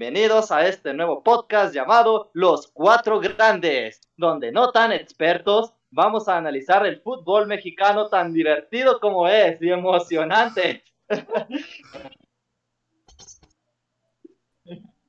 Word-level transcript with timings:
bienvenidos 0.00 0.50
a 0.50 0.66
este 0.66 0.94
nuevo 0.94 1.22
podcast 1.22 1.74
llamado 1.74 2.30
Los 2.32 2.68
Cuatro 2.68 3.20
Grandes, 3.20 4.00
donde 4.16 4.50
no 4.50 4.72
tan 4.72 4.92
expertos 4.92 5.74
vamos 5.90 6.26
a 6.26 6.38
analizar 6.38 6.86
el 6.86 7.02
fútbol 7.02 7.46
mexicano 7.46 8.08
tan 8.08 8.32
divertido 8.32 8.98
como 8.98 9.28
es 9.28 9.60
y 9.60 9.68
emocionante. 9.68 10.84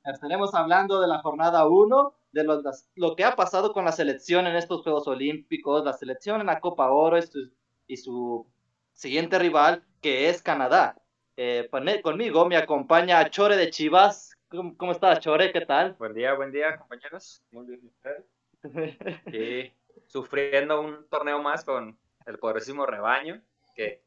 Estaremos 0.04 0.54
hablando 0.54 1.00
de 1.00 1.08
la 1.08 1.20
jornada 1.22 1.66
1, 1.66 2.14
de 2.32 2.44
lo, 2.44 2.60
lo, 2.96 3.16
que 3.16 3.24
ha 3.24 3.34
pasado 3.34 3.72
con 3.72 3.86
la 3.86 3.92
selección 3.92 4.46
en 4.46 4.56
estos 4.56 4.82
Juegos 4.82 5.08
Olímpicos, 5.08 5.86
la 5.86 5.94
selección 5.94 6.42
en 6.42 6.48
la 6.48 6.60
Copa 6.60 6.92
Oro 6.92 7.16
y 7.16 7.22
su, 7.22 7.50
y 7.86 7.96
su 7.96 8.46
siguiente 8.92 9.38
rival, 9.38 9.86
que 10.02 10.28
es 10.28 10.42
Canadá. 10.42 10.98
Eh, 11.38 11.70
conmigo 12.02 12.44
me 12.44 12.58
acompaña 12.58 13.30
Chore 13.30 13.56
de 13.56 13.70
Chivas. 13.70 14.31
¿Cómo, 14.52 14.76
¿Cómo, 14.76 14.92
estás, 14.92 15.20
Chore? 15.20 15.50
¿Qué 15.50 15.62
tal? 15.62 15.94
Buen 15.98 16.12
día, 16.12 16.34
buen 16.34 16.52
día, 16.52 16.76
compañeros. 16.76 17.42
Muy 17.52 17.66
bien, 17.66 17.80
Y 19.32 19.72
sufriendo 20.06 20.78
un 20.78 21.08
torneo 21.08 21.40
más 21.40 21.64
con 21.64 21.98
el 22.26 22.38
poderosísimo 22.38 22.84
rebaño, 22.84 23.40
que 23.74 24.02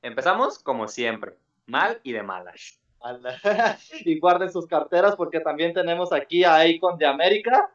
empezamos 0.00 0.60
como 0.60 0.86
siempre, 0.86 1.34
mal 1.66 1.98
y 2.04 2.12
de 2.12 2.22
malas. 2.22 2.80
y 4.04 4.20
guarden 4.20 4.52
sus 4.52 4.68
carteras 4.68 5.16
porque 5.16 5.40
también 5.40 5.74
tenemos 5.74 6.12
aquí 6.12 6.44
a 6.44 6.64
Icon 6.68 6.96
de 6.96 7.06
América. 7.06 7.68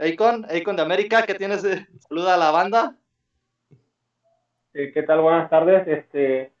Icon, 0.00 0.46
Icon 0.50 0.76
de 0.76 0.82
América, 0.82 1.26
¿qué 1.26 1.34
tienes? 1.34 1.60
Saluda 2.08 2.34
a 2.34 2.38
la 2.38 2.50
banda. 2.52 2.96
¿Qué 4.72 5.04
tal? 5.06 5.20
Buenas 5.20 5.50
tardes. 5.50 5.86
Este, 5.86 6.55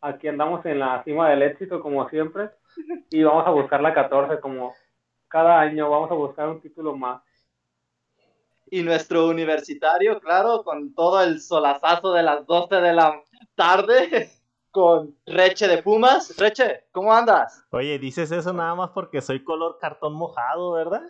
aquí 0.00 0.28
andamos 0.28 0.64
en 0.66 0.78
la 0.78 1.02
cima 1.04 1.28
del 1.30 1.42
éxito 1.42 1.80
como 1.80 2.08
siempre 2.08 2.50
y 3.10 3.22
vamos 3.22 3.46
a 3.46 3.50
buscar 3.50 3.80
la 3.80 3.94
14 3.94 4.40
como 4.40 4.74
cada 5.28 5.60
año 5.60 5.88
vamos 5.88 6.10
a 6.10 6.14
buscar 6.14 6.48
un 6.48 6.60
título 6.60 6.96
más. 6.96 7.22
Y 8.72 8.82
nuestro 8.82 9.28
universitario, 9.28 10.20
claro, 10.20 10.62
con 10.62 10.94
todo 10.94 11.22
el 11.22 11.40
solazazo 11.40 12.12
de 12.12 12.22
las 12.22 12.46
12 12.46 12.76
de 12.76 12.92
la 12.92 13.20
tarde 13.54 14.30
con 14.70 15.16
Reche 15.26 15.66
de 15.66 15.82
Pumas. 15.82 16.36
Reche, 16.38 16.84
¿cómo 16.92 17.12
andas? 17.12 17.64
Oye, 17.70 17.98
dices 17.98 18.30
eso 18.30 18.52
nada 18.52 18.74
más 18.74 18.90
porque 18.90 19.20
soy 19.20 19.42
color 19.42 19.78
cartón 19.80 20.14
mojado, 20.14 20.72
¿verdad? 20.72 21.02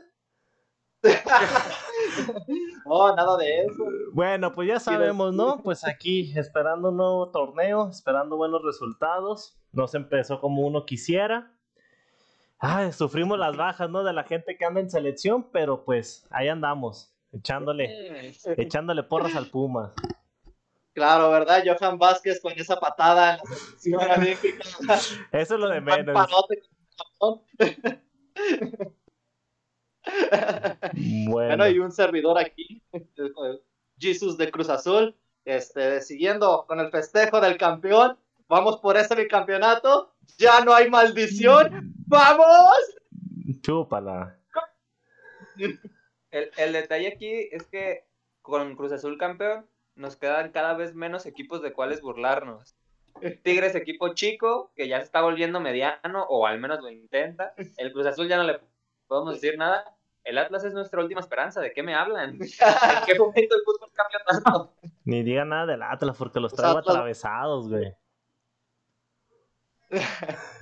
no, 2.86 3.16
nada 3.16 3.36
de 3.38 3.60
eso. 3.62 3.84
Bueno, 4.12 4.52
pues 4.54 4.68
ya 4.68 4.78
sabemos, 4.80 5.34
¿no? 5.34 5.62
Pues 5.62 5.86
aquí 5.86 6.32
esperando 6.36 6.90
un 6.90 6.98
nuevo 6.98 7.30
torneo, 7.30 7.88
esperando 7.88 8.36
buenos 8.36 8.62
resultados. 8.62 9.56
No 9.72 9.86
se 9.86 9.96
empezó 9.98 10.40
como 10.40 10.66
uno 10.66 10.84
quisiera. 10.84 11.52
Ay, 12.58 12.92
sufrimos 12.92 13.38
las 13.38 13.56
bajas, 13.56 13.88
¿no? 13.88 14.04
De 14.04 14.12
la 14.12 14.24
gente 14.24 14.58
que 14.58 14.64
anda 14.66 14.80
en 14.80 14.90
selección, 14.90 15.50
pero 15.50 15.84
pues 15.84 16.26
ahí 16.30 16.48
andamos, 16.48 17.14
echándole, 17.32 18.34
echándole 18.56 19.02
porras 19.02 19.34
al 19.34 19.46
Puma. 19.46 19.94
Claro, 20.92 21.30
¿verdad? 21.30 21.62
Johan 21.64 21.98
Vázquez 21.98 22.40
con 22.42 22.52
esa 22.52 22.78
patada 22.78 23.40
en 23.84 23.92
la 23.92 24.16
Eso 25.32 25.54
es 25.54 25.60
lo 25.60 25.68
de 25.68 25.80
menos. 25.80 26.28
Bueno. 31.28 31.68
y 31.68 31.78
un 31.78 31.92
servidor 31.92 32.38
aquí, 32.38 32.82
Jesus 33.98 34.36
de 34.36 34.50
Cruz 34.50 34.68
Azul, 34.68 35.16
este, 35.44 36.00
siguiendo 36.00 36.64
con 36.66 36.80
el 36.80 36.90
festejo 36.90 37.40
del 37.40 37.56
campeón. 37.58 38.18
Vamos 38.48 38.78
por 38.78 38.96
este 38.96 39.14
bicampeonato. 39.14 40.12
Ya 40.38 40.64
no 40.64 40.74
hay 40.74 40.90
maldición. 40.90 41.94
¡Vamos! 42.06 42.74
Chúpala. 43.62 44.36
El, 46.32 46.48
el 46.56 46.72
detalle 46.72 47.08
aquí 47.08 47.48
es 47.50 47.66
que 47.66 48.04
con 48.40 48.76
Cruz 48.76 48.92
Azul 48.92 49.18
campeón 49.18 49.66
nos 49.96 50.14
quedan 50.14 50.52
cada 50.52 50.74
vez 50.74 50.94
menos 50.94 51.26
equipos 51.26 51.60
de 51.60 51.72
cuales 51.72 52.00
burlarnos. 52.00 52.76
Tigres 53.42 53.74
equipo 53.74 54.14
chico, 54.14 54.72
que 54.74 54.88
ya 54.88 54.98
se 54.98 55.04
está 55.04 55.20
volviendo 55.20 55.60
mediano, 55.60 56.24
o 56.28 56.46
al 56.46 56.58
menos 56.58 56.80
lo 56.80 56.90
intenta. 56.90 57.54
El 57.76 57.92
Cruz 57.92 58.06
Azul 58.06 58.28
ya 58.28 58.36
no 58.36 58.44
le 58.44 58.60
podemos 59.06 59.34
decir 59.34 59.58
nada. 59.58 59.84
El 60.24 60.38
Atlas 60.38 60.64
es 60.64 60.74
nuestra 60.74 61.00
última 61.00 61.20
esperanza. 61.20 61.60
¿De 61.60 61.72
qué 61.72 61.82
me 61.82 61.94
hablan? 61.94 62.30
¿En 62.40 63.06
qué 63.06 63.18
momento 63.18 63.56
el 63.56 63.62
fútbol 63.64 63.90
cambia 63.92 64.20
tanto? 64.26 64.74
Ni 65.04 65.22
diga 65.22 65.44
nada 65.44 65.66
del 65.66 65.82
Atlas 65.82 66.16
porque 66.16 66.40
los 66.40 66.54
traigo 66.54 66.78
atravesados, 66.78 67.68
güey. 67.68 67.94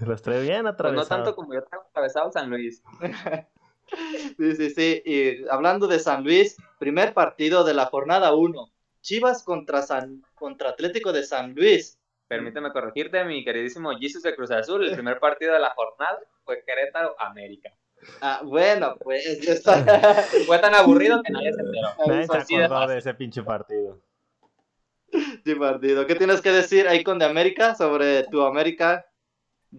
los 0.06 0.22
traigo 0.22 0.42
bien 0.42 0.66
atravesados. 0.66 1.08
Pues 1.08 1.10
no 1.10 1.24
tanto 1.24 1.36
como 1.36 1.54
yo 1.54 1.64
traigo 1.64 1.86
atravesado 1.88 2.30
San 2.30 2.48
Luis. 2.48 2.82
sí, 4.38 4.56
sí, 4.56 4.70
sí. 4.70 5.02
Y 5.04 5.48
hablando 5.48 5.86
de 5.86 5.98
San 5.98 6.25
Luis, 6.25 6.56
primer 6.78 7.12
partido 7.12 7.64
de 7.64 7.75
la 7.75 7.86
jornada 7.86 8.34
1. 8.34 8.70
Chivas 9.00 9.42
contra, 9.42 9.82
San, 9.82 10.22
contra 10.34 10.70
Atlético 10.70 11.12
de 11.12 11.25
San 11.25 11.54
Luis. 11.54 11.98
Permíteme 12.26 12.72
corregirte, 12.72 13.25
mi 13.25 13.42
queridísimo 13.42 13.90
Jesus 13.98 14.22
de 14.22 14.36
Cruz 14.36 14.50
Azul. 14.50 14.86
El 14.86 14.94
primer 14.94 15.19
partido 15.19 15.54
de 15.54 15.60
la 15.60 15.70
jornada 15.75 16.19
fue 16.44 16.62
Querétaro 16.62 17.19
América. 17.19 17.70
Ah, 18.20 18.41
bueno, 18.44 18.96
pues 19.00 19.26
está. 19.48 19.84
Fue 20.46 20.58
tan 20.58 20.74
aburrido 20.74 21.22
que 21.22 21.32
nadie 21.32 21.52
se 21.52 21.60
enteró. 21.60 21.88
Nadie 22.06 22.26
se 22.26 22.64
acordó 22.64 22.86
de, 22.88 22.98
ese 22.98 23.14
pinche 23.14 23.42
partido. 23.42 23.98
Sí, 25.44 25.54
partido. 25.54 26.06
¿Qué 26.06 26.14
tienes 26.14 26.41
que 26.41 26.50
decir 26.50 26.86
ahí 26.86 27.02
con 27.02 27.19
de 27.19 27.24
América 27.24 27.74
sobre 27.74 28.24
tu 28.24 28.42
América 28.42 29.06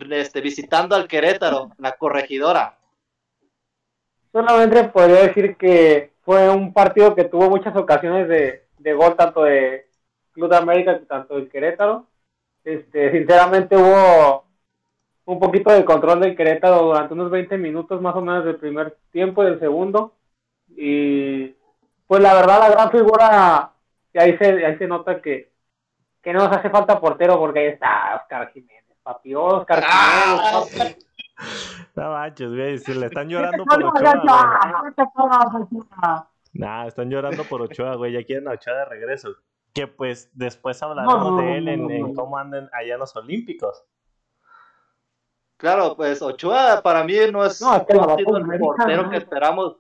este, 0.10 0.42
visitando 0.42 0.96
al 0.96 1.08
Querétaro, 1.08 1.72
la 1.78 1.98
corregidora? 1.98 2.78
Solamente 4.32 4.86
podría 4.86 5.22
decir 5.22 5.56
que 5.58 6.14
fue 6.24 6.50
un 6.50 6.74
partido 6.74 7.16
que 7.16 7.26
tuvo 7.26 7.50
muchas 7.50 7.76
ocasiones 7.76 8.28
de, 8.28 8.68
de 8.78 8.94
gol, 8.94 9.16
tanto 9.16 9.44
de 9.44 9.88
Club 10.32 10.50
de 10.50 10.58
América 10.58 10.94
como 10.96 11.06
tanto 11.06 11.36
del 11.36 11.50
Querétaro. 11.50 12.08
Este, 12.64 13.12
sinceramente 13.12 13.76
hubo 13.76 14.49
un 15.30 15.40
poquito 15.40 15.72
de 15.72 15.86
control 15.86 16.22
del 16.22 16.36
Querétaro 16.36 16.82
durante 16.82 17.14
unos 17.14 17.30
20 17.30 17.56
minutos 17.60 18.02
más 18.02 18.16
o 18.16 18.22
menos 18.22 18.44
del 18.46 18.56
primer 18.56 18.98
tiempo 19.12 19.44
y 19.44 19.46
del 19.46 19.60
segundo. 19.60 20.16
Y 20.70 21.56
pues 22.08 22.22
la 22.22 22.34
verdad 22.34 22.60
la 22.60 22.70
gran 22.70 22.90
figura, 22.90 23.72
y 24.12 24.20
ahí 24.20 24.36
se, 24.38 24.66
ahí 24.66 24.76
se 24.78 24.88
nota 24.88 25.22
que, 25.22 25.52
que 26.24 26.34
no 26.34 26.40
nos 26.40 26.58
hace 26.58 26.72
falta 26.72 27.00
portero 27.00 27.38
porque 27.38 27.60
ahí 27.60 27.68
está 27.68 28.16
Oscar 28.16 28.52
Jiménez, 28.52 28.98
papi, 29.04 29.36
Oscar 29.36 29.84
¡Ah! 29.86 30.64
Jiménez. 30.68 31.06
No 31.96 32.12
manches, 32.12 32.50
güey, 32.50 32.80
se 32.80 32.96
le 32.96 33.06
están 33.06 33.30
llorando 33.30 33.64
por 33.66 33.84
Ochoa. 33.84 34.60
Nah, 36.54 36.88
están 36.88 37.10
llorando 37.10 37.44
por 37.44 37.62
Ochoa, 37.62 37.96
güey, 37.96 38.14
ya 38.14 38.24
quieren 38.24 38.48
a 38.48 38.52
Ochoa 38.52 38.74
de 38.74 38.86
regreso. 38.86 39.36
Que 39.74 39.86
pues 39.86 40.32
después 40.34 40.82
hablaremos 40.82 41.38
de 41.38 41.58
él 41.58 41.68
en, 41.68 41.92
en 41.92 42.16
cómo 42.16 42.38
andan 42.38 42.68
allá 42.74 42.96
en 42.96 43.00
los 43.00 43.16
Olímpicos. 43.16 43.86
Claro, 45.60 45.94
pues 45.98 46.22
Ochoa 46.22 46.82
para 46.82 47.04
mí 47.04 47.16
no 47.34 47.46
es 47.46 47.62
no, 47.62 47.76
el 47.76 47.86
portero 47.86 49.10
que 49.10 49.18
esperamos 49.18 49.76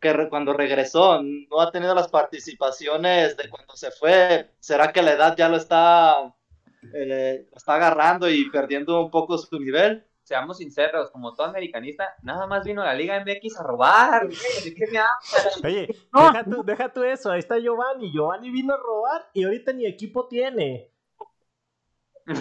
que 0.00 0.26
cuando 0.30 0.54
regresó. 0.54 1.20
No 1.22 1.60
ha 1.60 1.70
tenido 1.70 1.94
las 1.94 2.08
participaciones 2.08 3.36
de 3.36 3.50
cuando 3.50 3.76
se 3.76 3.90
fue. 3.90 4.50
¿Será 4.58 4.90
que 4.90 5.02
la 5.02 5.12
edad 5.12 5.36
ya 5.36 5.50
lo 5.50 5.58
está, 5.58 6.34
eh, 6.94 7.46
está 7.54 7.74
agarrando 7.74 8.30
y 8.30 8.48
perdiendo 8.48 9.02
un 9.02 9.10
poco 9.10 9.36
su 9.36 9.60
nivel? 9.60 10.02
Seamos 10.22 10.56
sinceros, 10.56 11.10
como 11.10 11.34
todo 11.34 11.46
americanista, 11.46 12.16
nada 12.22 12.46
más 12.46 12.64
vino 12.64 12.80
a 12.80 12.86
la 12.86 12.94
Liga 12.94 13.22
MX 13.22 13.60
a 13.60 13.62
robar. 13.64 14.28
¿De 14.28 14.74
qué 14.74 14.86
me 14.86 14.98
Oye, 15.68 15.86
deja, 16.10 16.44
tú, 16.44 16.62
deja 16.64 16.90
tú 16.90 17.04
eso. 17.04 17.30
Ahí 17.30 17.40
está 17.40 17.58
Giovanni. 17.58 18.10
Giovanni 18.12 18.50
vino 18.50 18.72
a 18.72 18.78
robar 18.78 19.28
y 19.34 19.44
ahorita 19.44 19.74
ni 19.74 19.84
equipo 19.84 20.26
tiene. 20.26 20.90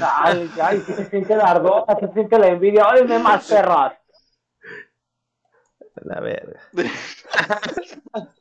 Ay, 0.01 0.51
ay, 0.61 0.79
se 0.81 1.05
siente 1.05 1.35
la 1.35 1.45
ardosa, 1.45 1.97
se 1.99 2.11
siente 2.13 2.37
la 2.37 2.47
envidia. 2.47 2.87
¡Óyeme 2.87 3.19
más 3.19 3.47
perros! 3.47 3.93
La 6.03 6.19
verga. 6.19 6.59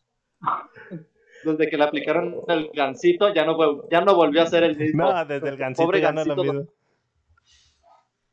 Desde 1.45 1.71
que 1.71 1.77
le 1.77 1.85
aplicaron 1.85 2.41
el 2.49 2.71
gancito, 2.75 3.33
ya 3.33 3.45
no, 3.45 3.89
ya 3.89 4.01
no 4.01 4.17
volvió 4.17 4.43
a 4.43 4.47
ser 4.47 4.65
el 4.65 4.77
mismo. 4.77 5.05
No, 5.05 5.25
desde 5.25 5.49
el 5.49 5.57
gancito 5.57 5.93
ya 5.93 6.11
no 6.11 6.23
es 6.23 6.27
lo 6.27 6.37
mismo. 6.37 6.67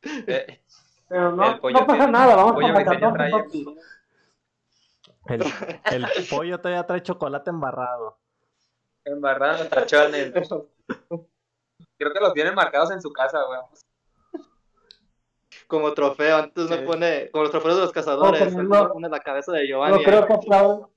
Eh, 0.02 0.62
Pero 1.08 1.32
no, 1.32 1.60
no 1.60 1.86
pasa 1.86 2.08
nada, 2.08 2.36
vamos 2.36 2.64
a 2.64 2.74
pasar. 2.74 3.46
El, 5.28 5.44
el 5.92 6.06
pollo 6.30 6.60
todavía 6.60 6.86
trae 6.88 7.04
chocolate 7.04 7.52
embarrado. 7.52 8.18
Embarrado, 9.06 9.68
tachones. 9.68 10.34
Creo 12.04 12.14
que 12.14 12.20
los 12.20 12.34
tienen 12.34 12.54
marcados 12.54 12.92
en 12.92 13.02
su 13.02 13.12
casa, 13.14 13.40
güey. 13.48 13.60
Como 15.68 15.94
trofeo, 15.94 16.38
antes 16.38 16.70
me 16.70 16.80
pone, 16.80 17.30
como 17.32 17.44
los 17.44 17.52
trofeos 17.52 17.76
de 17.76 17.82
los 17.82 17.92
cazadores, 17.94 18.54
no, 18.54 18.92
pone 18.92 19.08
la 19.08 19.22
cabeza 19.22 19.54
de 19.54 19.66
Giovanni. 19.66 19.96
No 19.96 20.04
creo 20.04 20.28
que 20.28 20.34
aplaudan. 20.34 20.90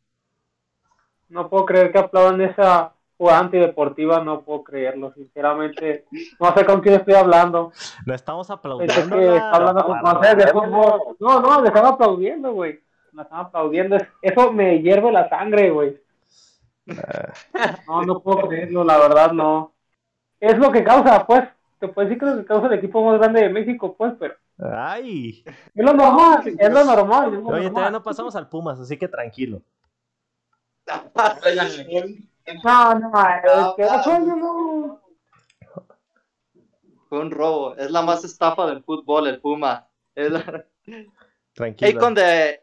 No 1.29 1.49
puedo 1.49 1.65
creer 1.65 1.93
que 1.93 1.99
aplaudan 1.99 2.41
esa 2.41 2.93
jugada 3.17 3.39
antideportiva, 3.39 4.21
no 4.25 4.43
puedo 4.43 4.65
creerlo, 4.65 5.13
sinceramente. 5.13 6.07
No 6.41 6.53
sé 6.53 6.67
con 6.67 6.81
quién 6.81 6.97
estoy 6.97 7.15
hablando. 7.15 7.73
No 8.05 8.15
estamos 8.15 8.51
aplaudiendo. 8.51 9.17
que 9.17 9.37
está 9.37 9.53
hablando 9.53 9.85
con 9.85 10.01
no 10.03 10.23
sé, 10.23 10.35
de 10.35 10.47
fútbol. 10.49 11.17
No, 11.21 11.41
no, 11.41 11.63
le 11.63 11.69
están 11.69 11.87
aplaudiendo, 11.87 12.53
güey. 12.53 12.81
Me 13.13 13.23
están 13.23 13.41
aplaudiendo. 13.41 13.97
Eso 14.21 14.53
me 14.53 14.83
hierve 14.83 15.13
la 15.13 15.29
sangre, 15.29 15.71
güey. 15.71 16.01
No, 17.87 18.03
no 18.03 18.21
puedo 18.21 18.49
creerlo, 18.49 18.83
la 18.83 18.99
verdad, 18.99 19.31
no. 19.31 19.76
Es 20.41 20.59
lo 20.59 20.71
que 20.71 20.85
causa, 20.85 21.27
pues. 21.27 21.45
Te 21.79 21.89
puedo 21.89 22.09
decir 22.09 22.19
que 22.19 22.27
es 22.27 22.33
lo 22.33 22.41
que 22.41 22.47
causa 22.47 22.67
el 22.69 22.75
equipo 22.75 23.05
más 23.05 23.19
grande 23.19 23.43
de 23.43 23.49
México, 23.51 23.95
pues, 23.97 24.15
pero. 24.19 24.35
Ay. 24.59 25.45
Es 25.47 25.85
lo 25.85 25.93
normal, 25.93 26.43
es 26.59 26.73
lo 26.73 26.85
normal. 26.85 27.35
Es 27.35 27.41
lo 27.41 27.49
Oye, 27.49 27.69
todavía 27.69 27.91
no 27.91 28.03
pasamos 28.03 28.35
al 28.37 28.49
Pumas, 28.49 28.81
así 28.81 28.97
que 28.97 29.09
tranquilo. 29.09 29.63
No, 32.65 32.95
no, 32.95 33.13
es 33.29 33.75
que 33.77 33.83
eso 33.83 34.19
no, 34.21 34.37
no. 34.37 35.01
Fue 37.09 37.21
un 37.21 37.31
robo. 37.31 37.77
Es 37.77 37.91
la 37.91 38.03
más 38.03 38.25
estafa 38.25 38.67
del 38.67 38.83
fútbol, 38.83 39.27
el 39.29 39.41
Puma. 39.41 39.89
Es 40.15 40.31
la... 40.31 40.65
Tranquilo. 41.53 41.99
Akon 41.99 42.15
de, 42.15 42.61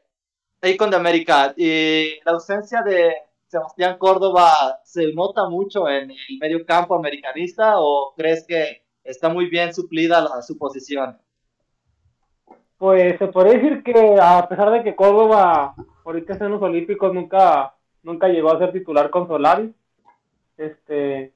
Akon 0.62 0.90
de 0.90 0.96
América. 0.96 1.54
Y 1.56 2.20
la 2.26 2.34
ausencia 2.34 2.82
de 2.82 3.14
Sebastián 3.54 3.98
Córdoba 4.00 4.50
se 4.84 5.14
nota 5.14 5.48
mucho 5.48 5.88
en 5.88 6.10
el 6.10 6.40
medio 6.42 6.66
campo 6.66 6.96
americanista 6.96 7.76
o 7.78 8.14
crees 8.18 8.46
que 8.48 8.84
está 9.04 9.30
muy 9.30 9.48
bien 9.48 9.72
suplida 9.74 10.22
la- 10.22 10.42
su 10.42 10.58
posición? 10.58 11.20
Pues 12.80 13.20
se 13.20 13.28
podría 13.28 13.54
decir 13.60 13.84
que 13.84 14.18
a 14.20 14.48
pesar 14.50 14.72
de 14.72 14.84
que 14.84 14.96
Córdoba 14.96 15.76
ahorita 16.04 16.34
está 16.34 16.46
en 16.46 16.54
los 16.54 16.62
Olímpicos 16.64 17.14
nunca 17.14 17.76
nunca 18.02 18.28
llegó 18.28 18.52
a 18.52 18.58
ser 18.58 18.72
titular 18.74 19.12
con 19.12 19.28
Solari. 19.28 19.72
Este 20.58 21.34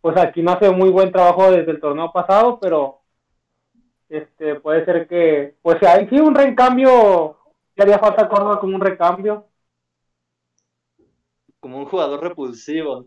pues 0.00 0.16
aquí 0.16 0.42
no 0.42 0.52
hace 0.52 0.70
muy 0.70 0.88
buen 0.88 1.12
trabajo 1.12 1.50
desde 1.50 1.72
el 1.72 1.80
torneo 1.80 2.10
pasado, 2.10 2.58
pero 2.58 3.02
este 4.08 4.54
puede 4.60 4.84
ser 4.86 5.06
que 5.06 5.56
pues 5.60 5.76
hay 5.82 6.08
un 6.20 6.34
recambio, 6.34 7.36
le 7.76 7.82
haría 7.82 7.98
falta 7.98 8.28
Córdoba 8.28 8.58
como 8.60 8.76
un 8.76 8.80
recambio. 8.80 9.46
Como 11.64 11.78
un 11.78 11.86
jugador 11.86 12.22
repulsivo. 12.22 13.06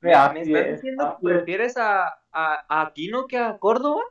¿Me 0.00 0.10
estás 0.10 0.34
es, 0.38 0.72
diciendo 0.72 1.18
que 1.20 1.28
es. 1.28 1.36
prefieres 1.36 1.76
a, 1.76 2.02
a, 2.32 2.64
a 2.68 2.82
Aquino 2.82 3.28
que 3.28 3.38
a 3.38 3.58
Córdoba? 3.58 4.02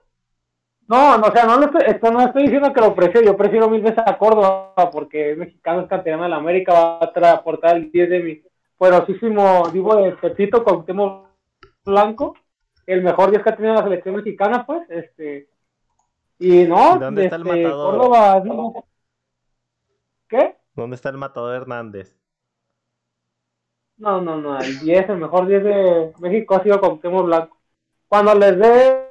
No, 0.88 1.17
no, 1.17 1.27
o 1.27 1.31
sea, 1.33 1.44
no, 1.44 1.57
lo 1.57 1.65
estoy, 1.65 1.81
esto 1.85 2.09
no 2.09 2.21
estoy 2.21 2.44
diciendo 2.44 2.71
que 2.71 2.79
lo 2.79 2.95
prefiero, 2.95 3.27
yo 3.27 3.35
prefiero 3.35 3.69
mil 3.69 3.81
veces 3.81 4.01
a 4.06 4.17
Córdoba 4.17 4.73
porque 4.94 5.33
es 5.33 5.38
mexicano, 5.38 5.81
es 5.81 5.89
canterano 5.89 6.23
de 6.23 6.29
la 6.29 6.38
América, 6.38 6.71
va 6.71 7.00
a 7.01 7.31
aportar 7.33 7.75
el 7.75 7.91
10 7.91 8.09
de 8.09 8.19
mi 8.21 8.41
poderosísimo 8.77 9.67
digo 9.73 9.94
de 9.97 10.13
Pepito 10.13 10.63
Cuauhtémoc 10.63 11.27
Blanco, 11.83 12.38
el 12.85 13.03
mejor 13.03 13.31
10 13.31 13.44
que 13.44 13.50
ha 13.50 13.55
tenido 13.57 13.73
la 13.73 13.83
selección 13.83 14.15
mexicana, 14.15 14.65
pues, 14.65 14.89
este, 14.89 15.50
y 16.38 16.63
no, 16.63 16.95
¿Y 16.95 17.00
dónde 17.00 17.25
está 17.25 17.35
el 17.35 17.45
este, 17.45 17.63
matador? 17.63 17.97
Córdoba, 17.97 18.41
no. 18.45 18.85
¿qué? 20.29 20.55
¿Dónde 20.75 20.95
está 20.95 21.09
el 21.09 21.17
matador 21.17 21.55
Hernández? 21.57 22.19
No, 24.00 24.22
no, 24.22 24.38
no, 24.38 24.57
el 24.60 24.80
10, 24.80 25.10
el 25.10 25.18
mejor 25.18 25.46
10 25.48 25.63
de 25.63 26.13
México 26.19 26.56
ha 26.56 26.63
sido 26.63 26.80
Cuauhtémoc 26.80 27.25
Blanco. 27.25 27.57
Cuando 28.07 28.34
les 28.34 28.57
dé 28.57 29.10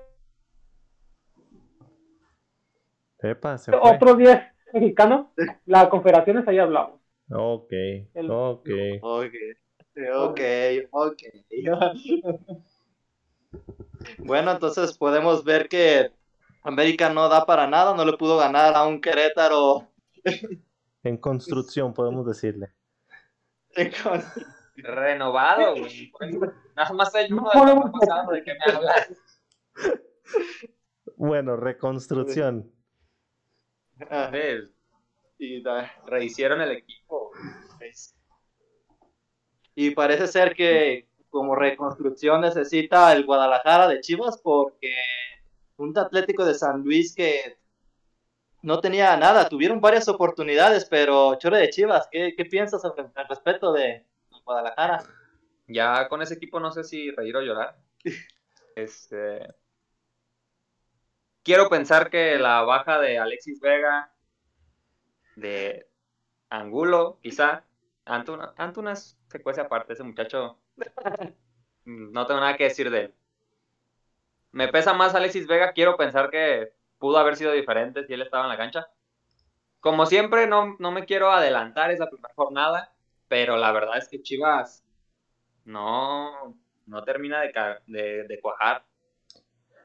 Epa, 3.22 3.58
se 3.58 3.72
otros 3.74 4.16
10 4.16 4.40
mexicanos, 4.72 5.26
la 5.66 5.90
confederaciones 5.90 6.46
ahí 6.48 6.58
hablamos. 6.58 7.00
Ok, 7.30 7.70
El- 8.14 8.30
ok. 8.30 8.68
Ok, 9.02 9.34
ok, 10.12 10.40
ok. 10.90 11.22
Bueno, 14.18 14.52
entonces 14.52 14.96
podemos 14.96 15.44
ver 15.44 15.68
que 15.68 16.10
América 16.62 17.12
no 17.12 17.28
da 17.28 17.44
para 17.44 17.66
nada, 17.66 17.94
no 17.94 18.04
le 18.04 18.16
pudo 18.16 18.38
ganar 18.38 18.74
a 18.74 18.86
un 18.86 19.00
Querétaro. 19.00 19.88
En 21.02 21.16
construcción, 21.16 21.92
podemos 21.94 22.26
decirle. 22.26 22.72
Renovado, 24.82 25.76
güey. 25.76 26.12
Nada 26.76 26.92
más 26.92 27.14
hay 27.14 27.32
uno 27.32 27.50
No 27.54 27.92
pasado, 27.92 28.32
¿de 28.32 28.42
qué 28.44 28.52
me 28.54 28.72
hablas? 28.74 29.12
Bueno, 31.16 31.56
reconstrucción. 31.56 32.70
Ah, 34.10 34.30
Sí, 34.32 34.68
y, 35.38 35.62
da- 35.62 35.92
Rehicieron 36.06 36.60
el 36.60 36.72
equipo. 36.72 37.32
y 39.74 39.90
parece 39.90 40.26
ser 40.26 40.54
que 40.54 41.08
como 41.30 41.54
reconstrucción 41.54 42.40
necesita 42.40 43.12
el 43.12 43.24
Guadalajara 43.24 43.86
de 43.88 44.00
Chivas 44.00 44.40
porque 44.42 44.94
un 45.76 45.96
Atlético 45.96 46.44
de 46.44 46.54
San 46.54 46.82
Luis 46.82 47.14
que 47.14 47.58
no 48.62 48.80
tenía 48.80 49.16
nada, 49.16 49.48
tuvieron 49.48 49.80
varias 49.80 50.08
oportunidades, 50.08 50.84
pero 50.86 51.36
Chore 51.36 51.58
de 51.58 51.70
Chivas, 51.70 52.08
¿qué, 52.10 52.34
qué 52.36 52.44
piensas 52.44 52.84
al, 52.84 52.92
al 53.14 53.28
respecto 53.28 53.72
de 53.72 54.04
Guadalajara? 54.48 55.04
Ya 55.66 56.08
con 56.08 56.22
ese 56.22 56.34
equipo 56.34 56.58
no 56.58 56.70
sé 56.72 56.82
si 56.82 57.10
reír 57.10 57.36
o 57.36 57.42
llorar. 57.42 57.76
Este. 58.74 59.54
Quiero 61.42 61.68
pensar 61.68 62.10
que 62.10 62.38
la 62.38 62.62
baja 62.62 63.00
de 63.00 63.18
Alexis 63.18 63.60
Vega, 63.60 64.12
de 65.34 65.88
Angulo, 66.48 67.18
quizá. 67.20 67.64
Antuna, 68.04 68.54
Antuna 68.56 68.92
es 68.92 69.18
secuencia 69.26 69.64
aparte, 69.64 69.94
ese 69.94 70.04
muchacho. 70.04 70.58
No 71.84 72.26
tengo 72.26 72.40
nada 72.40 72.56
que 72.56 72.64
decir 72.64 72.90
de 72.90 73.00
él. 73.00 73.14
Me 74.52 74.68
pesa 74.68 74.92
más 74.92 75.14
Alexis 75.14 75.46
Vega, 75.46 75.72
quiero 75.72 75.96
pensar 75.96 76.30
que 76.30 76.72
pudo 76.98 77.18
haber 77.18 77.36
sido 77.36 77.52
diferente 77.52 78.06
si 78.06 78.12
él 78.12 78.22
estaba 78.22 78.44
en 78.44 78.50
la 78.50 78.56
cancha. 78.56 78.88
Como 79.80 80.06
siempre, 80.06 80.46
no, 80.46 80.76
no 80.78 80.92
me 80.92 81.04
quiero 81.04 81.32
adelantar 81.32 81.90
esa 81.90 82.08
primera 82.08 82.32
jornada, 82.34 82.92
pero 83.28 83.56
la 83.56 83.72
verdad 83.72 83.98
es 83.98 84.08
que 84.08 84.22
Chivas 84.22 84.84
no, 85.64 86.56
no 86.86 87.04
termina 87.04 87.40
de, 87.42 87.52
de, 87.86 88.24
de 88.24 88.40
cuajar. 88.40 88.84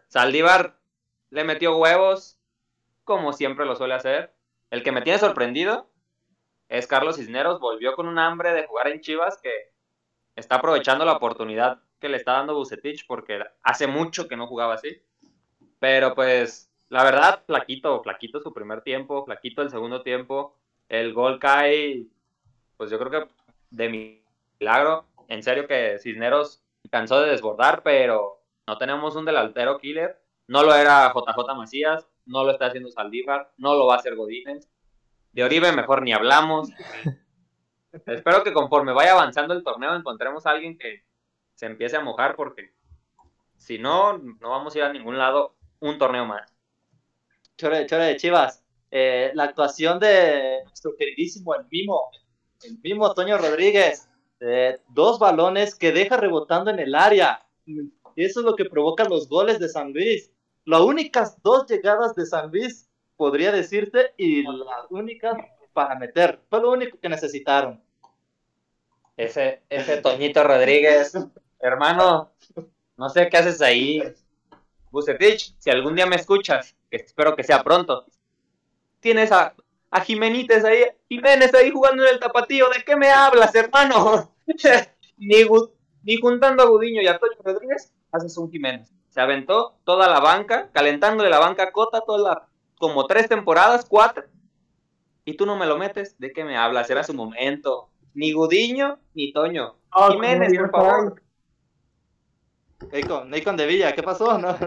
Saldívar 0.07 0.79
le 1.29 1.43
metió 1.43 1.77
huevos, 1.77 2.39
como 3.03 3.33
siempre 3.33 3.65
lo 3.65 3.75
suele 3.75 3.93
hacer. 3.93 4.33
El 4.69 4.83
que 4.83 4.91
me 4.91 5.01
tiene 5.01 5.19
sorprendido 5.19 5.89
es 6.69 6.87
Carlos 6.87 7.17
Cisneros. 7.17 7.59
Volvió 7.59 7.93
con 7.93 8.07
un 8.07 8.19
hambre 8.19 8.53
de 8.53 8.65
jugar 8.65 8.87
en 8.87 9.01
Chivas 9.01 9.39
que 9.41 9.51
está 10.35 10.55
aprovechando 10.55 11.05
la 11.05 11.13
oportunidad 11.13 11.81
que 11.99 12.09
le 12.09 12.17
está 12.17 12.33
dando 12.33 12.55
Bucetich 12.55 13.07
porque 13.07 13.41
hace 13.63 13.87
mucho 13.87 14.27
que 14.27 14.35
no 14.35 14.47
jugaba 14.47 14.73
así. 14.73 15.01
Pero 15.79 16.15
pues, 16.15 16.69
la 16.89 17.03
verdad, 17.03 17.43
flaquito, 17.45 18.01
flaquito 18.03 18.39
su 18.41 18.53
primer 18.53 18.81
tiempo, 18.81 19.25
flaquito 19.25 19.61
el 19.61 19.69
segundo 19.69 20.03
tiempo. 20.03 20.57
El 20.89 21.13
gol 21.13 21.39
cae, 21.39 22.05
pues 22.77 22.89
yo 22.89 22.99
creo 22.99 23.11
que 23.11 23.29
de 23.69 24.21
milagro. 24.59 25.05
En 25.27 25.43
serio 25.43 25.67
que 25.67 25.97
Cisneros 25.99 26.63
cansó 26.89 27.21
de 27.21 27.31
desbordar, 27.31 27.81
pero 27.83 28.43
no 28.67 28.77
tenemos 28.77 29.15
un 29.15 29.25
delantero 29.25 29.77
killer. 29.79 30.21
No 30.47 30.63
lo 30.63 30.75
era 30.75 31.13
JJ 31.13 31.55
Macías, 31.55 32.07
no 32.25 32.43
lo 32.43 32.51
está 32.51 32.67
haciendo 32.67 32.91
Saldívar, 32.91 33.51
no 33.57 33.75
lo 33.75 33.87
va 33.87 33.95
a 33.95 33.97
hacer 33.97 34.15
Godínez. 34.15 34.69
De 35.31 35.43
Oribe 35.43 35.71
mejor 35.71 36.03
ni 36.03 36.13
hablamos. 36.13 36.69
Espero 38.05 38.43
que 38.43 38.53
conforme 38.53 38.91
vaya 38.91 39.13
avanzando 39.13 39.53
el 39.53 39.63
torneo 39.63 39.95
encontremos 39.95 40.45
a 40.45 40.51
alguien 40.51 40.77
que 40.77 41.03
se 41.53 41.67
empiece 41.67 41.95
a 41.95 42.01
mojar 42.01 42.35
porque 42.35 42.73
si 43.57 43.77
no, 43.77 44.17
no 44.17 44.49
vamos 44.49 44.75
a 44.75 44.77
ir 44.79 44.83
a 44.83 44.93
ningún 44.93 45.17
lado 45.17 45.55
un 45.79 45.97
torneo 45.97 46.25
más. 46.25 46.53
Chore, 47.57 47.85
Chore 47.85 48.05
de 48.05 48.17
Chivas, 48.17 48.63
eh, 48.89 49.31
la 49.35 49.45
actuación 49.45 49.99
de 49.99 50.61
nuestro 50.65 50.95
queridísimo 50.97 51.55
el 51.55 51.65
Mimo, 51.69 52.09
el 52.65 52.79
Mimo 52.83 53.13
Toño 53.13 53.37
Rodríguez, 53.37 54.07
eh, 54.39 54.79
dos 54.89 55.19
balones 55.19 55.75
que 55.75 55.91
deja 55.91 56.17
rebotando 56.17 56.71
en 56.71 56.79
el 56.79 56.95
área. 56.95 57.45
Eso 58.15 58.39
es 58.39 58.45
lo 58.45 58.55
que 58.55 58.65
provoca 58.65 59.03
los 59.05 59.27
goles 59.27 59.59
de 59.59 59.69
San 59.69 59.93
Luis. 59.93 60.31
Las 60.65 60.81
únicas 60.81 61.41
dos 61.41 61.67
llegadas 61.67 62.15
de 62.15 62.25
San 62.25 62.51
Luis, 62.51 62.89
podría 63.15 63.51
decirte, 63.51 64.13
y 64.17 64.43
las 64.43 64.85
únicas 64.89 65.37
para 65.73 65.95
meter. 65.95 66.39
Fue 66.49 66.61
lo 66.61 66.71
único 66.71 66.99
que 66.99 67.09
necesitaron. 67.09 67.81
Ese, 69.15 69.61
ese 69.69 69.97
Toñito 69.97 70.43
Rodríguez, 70.43 71.13
hermano, 71.59 72.31
no 72.97 73.09
sé 73.09 73.29
qué 73.29 73.37
haces 73.37 73.61
ahí. 73.61 74.01
Bucetich, 74.91 75.55
si 75.57 75.69
algún 75.69 75.95
día 75.95 76.05
me 76.05 76.15
escuchas, 76.15 76.75
que 76.89 76.97
espero 76.97 77.35
que 77.35 77.43
sea 77.43 77.63
pronto, 77.63 78.05
tienes 78.99 79.31
a, 79.31 79.55
a 79.93 80.01
Jiménez 80.01 80.65
ahí, 80.65 80.85
Jiménez 81.07 81.53
ahí 81.53 81.69
jugando 81.69 82.03
en 82.03 82.15
el 82.15 82.19
tapatío, 82.19 82.67
¿de 82.69 82.83
qué 82.83 82.95
me 82.95 83.11
hablas, 83.11 83.53
hermano? 83.53 84.33
ni, 85.17 85.35
ni 86.01 86.17
juntando 86.17 86.63
a 86.63 86.65
Gudiño 86.65 87.03
y 87.03 87.07
a 87.07 87.19
Toño 87.19 87.37
Rodríguez, 87.43 87.93
haces 88.11 88.35
un 88.37 88.49
Jiménez. 88.49 88.91
Se 89.09 89.21
aventó 89.21 89.77
toda 89.83 90.09
la 90.09 90.19
banca, 90.19 90.71
calentándole 90.71 91.29
la 91.29 91.37
banca 91.37 91.65
a 91.65 91.71
Cota, 91.71 92.01
toda 92.01 92.17
la, 92.17 92.47
como 92.79 93.05
tres 93.05 93.29
temporadas, 93.29 93.85
cuatro, 93.85 94.23
y 95.25 95.37
tú 95.37 95.45
no 95.45 95.55
me 95.55 95.67
lo 95.67 95.77
metes, 95.77 96.17
¿de 96.17 96.33
qué 96.33 96.43
me 96.43 96.57
hablas? 96.57 96.89
Era 96.89 97.03
su 97.03 97.13
momento. 97.13 97.89
Ni 98.15 98.31
Gudiño, 98.31 98.97
ni 99.13 99.31
Toño. 99.31 99.75
Ah, 99.91 100.09
Jiménez, 100.11 100.57
por 100.57 100.71
favor. 100.71 101.21
saben. 102.91 103.29
Nacon, 103.29 103.57
de 103.57 103.67
Villa, 103.67 103.93
¿qué 103.93 104.01
pasó? 104.01 104.39
No, 104.39 104.57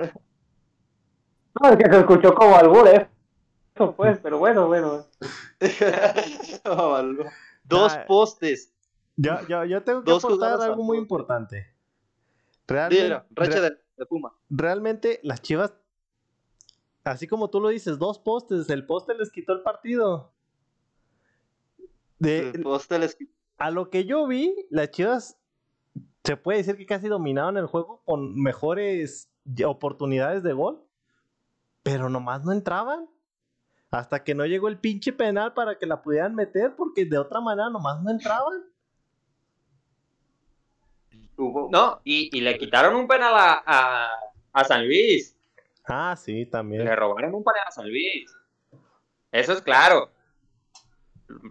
no 1.61 1.71
es 1.71 1.77
que 1.79 1.91
se 1.91 1.99
escuchó 1.99 2.33
como 2.35 2.55
albur, 2.57 2.87
¿eh? 2.87 3.09
Pues, 3.97 4.19
pero 4.23 4.39
bueno, 4.39 4.67
bueno. 4.67 5.07
Dos 7.65 7.93
ah, 7.95 8.05
postes. 8.07 8.73
Yo, 9.17 9.47
yo, 9.49 9.65
yo 9.65 9.83
tengo 9.83 10.05
que 10.05 10.13
aportar 10.13 10.61
algo 10.61 10.83
muy 10.85 10.99
importante. 10.99 11.75
Realmente, 12.67 13.61
de, 13.97 14.07
Puma. 14.07 14.33
Realmente 14.51 15.21
las 15.23 15.41
Chivas, 15.41 15.75
así 17.05 17.27
como 17.27 17.49
tú 17.49 17.61
lo 17.61 17.69
dices, 17.69 17.99
dos 17.99 18.19
postes, 18.19 18.69
el 18.71 18.85
poste 18.87 19.15
les 19.15 19.31
quitó 19.31 19.53
el 19.53 19.63
partido. 19.63 20.33
De, 22.19 22.51
el 22.51 22.63
poste 22.63 22.99
les. 22.99 23.17
A 23.59 23.71
lo 23.71 23.89
que 23.89 24.05
yo 24.05 24.27
vi, 24.27 24.67
las 24.71 24.91
Chivas 24.91 25.39
se 26.25 26.37
puede 26.37 26.59
decir 26.59 26.77
que 26.77 26.87
casi 26.87 27.09
dominaron 27.09 27.57
el 27.57 27.67
juego 27.67 28.03
con 28.05 28.41
mejores 28.41 29.31
oportunidades 29.65 30.43
de 30.43 30.53
gol, 30.53 30.83
pero 31.83 32.11
nomás 32.11 32.45
no 32.45 32.53
entraban. 32.53 33.09
Hasta 33.91 34.25
que 34.25 34.35
no 34.35 34.45
llegó 34.47 34.69
el 34.69 34.79
pinche 34.79 35.13
penal 35.13 35.55
para 35.55 35.79
que 35.79 35.87
la 35.87 36.03
pudieran 36.03 36.35
meter, 36.35 36.75
porque 36.77 37.05
de 37.05 37.19
otra 37.19 37.41
manera 37.41 37.71
nomás 37.71 38.03
no 38.03 38.11
entraban. 38.11 38.65
No, 41.39 42.01
y, 42.03 42.41
le 42.41 42.59
quitaron 42.59 42.97
un 42.97 43.07
penal 43.07 43.35
a, 43.37 44.11
a, 44.53 44.65
San 44.65 44.87
Luis. 44.87 45.37
Ah, 45.85 46.17
sí, 46.17 46.47
también. 46.47 46.85
Le 46.85 46.97
robaron 46.97 47.35
un 47.35 47.45
penal 47.45 47.63
a 47.67 47.71
San 47.71 47.89
Luis. 47.89 48.35
Eso 49.31 49.53
es 49.53 49.61
claro. 49.61 50.11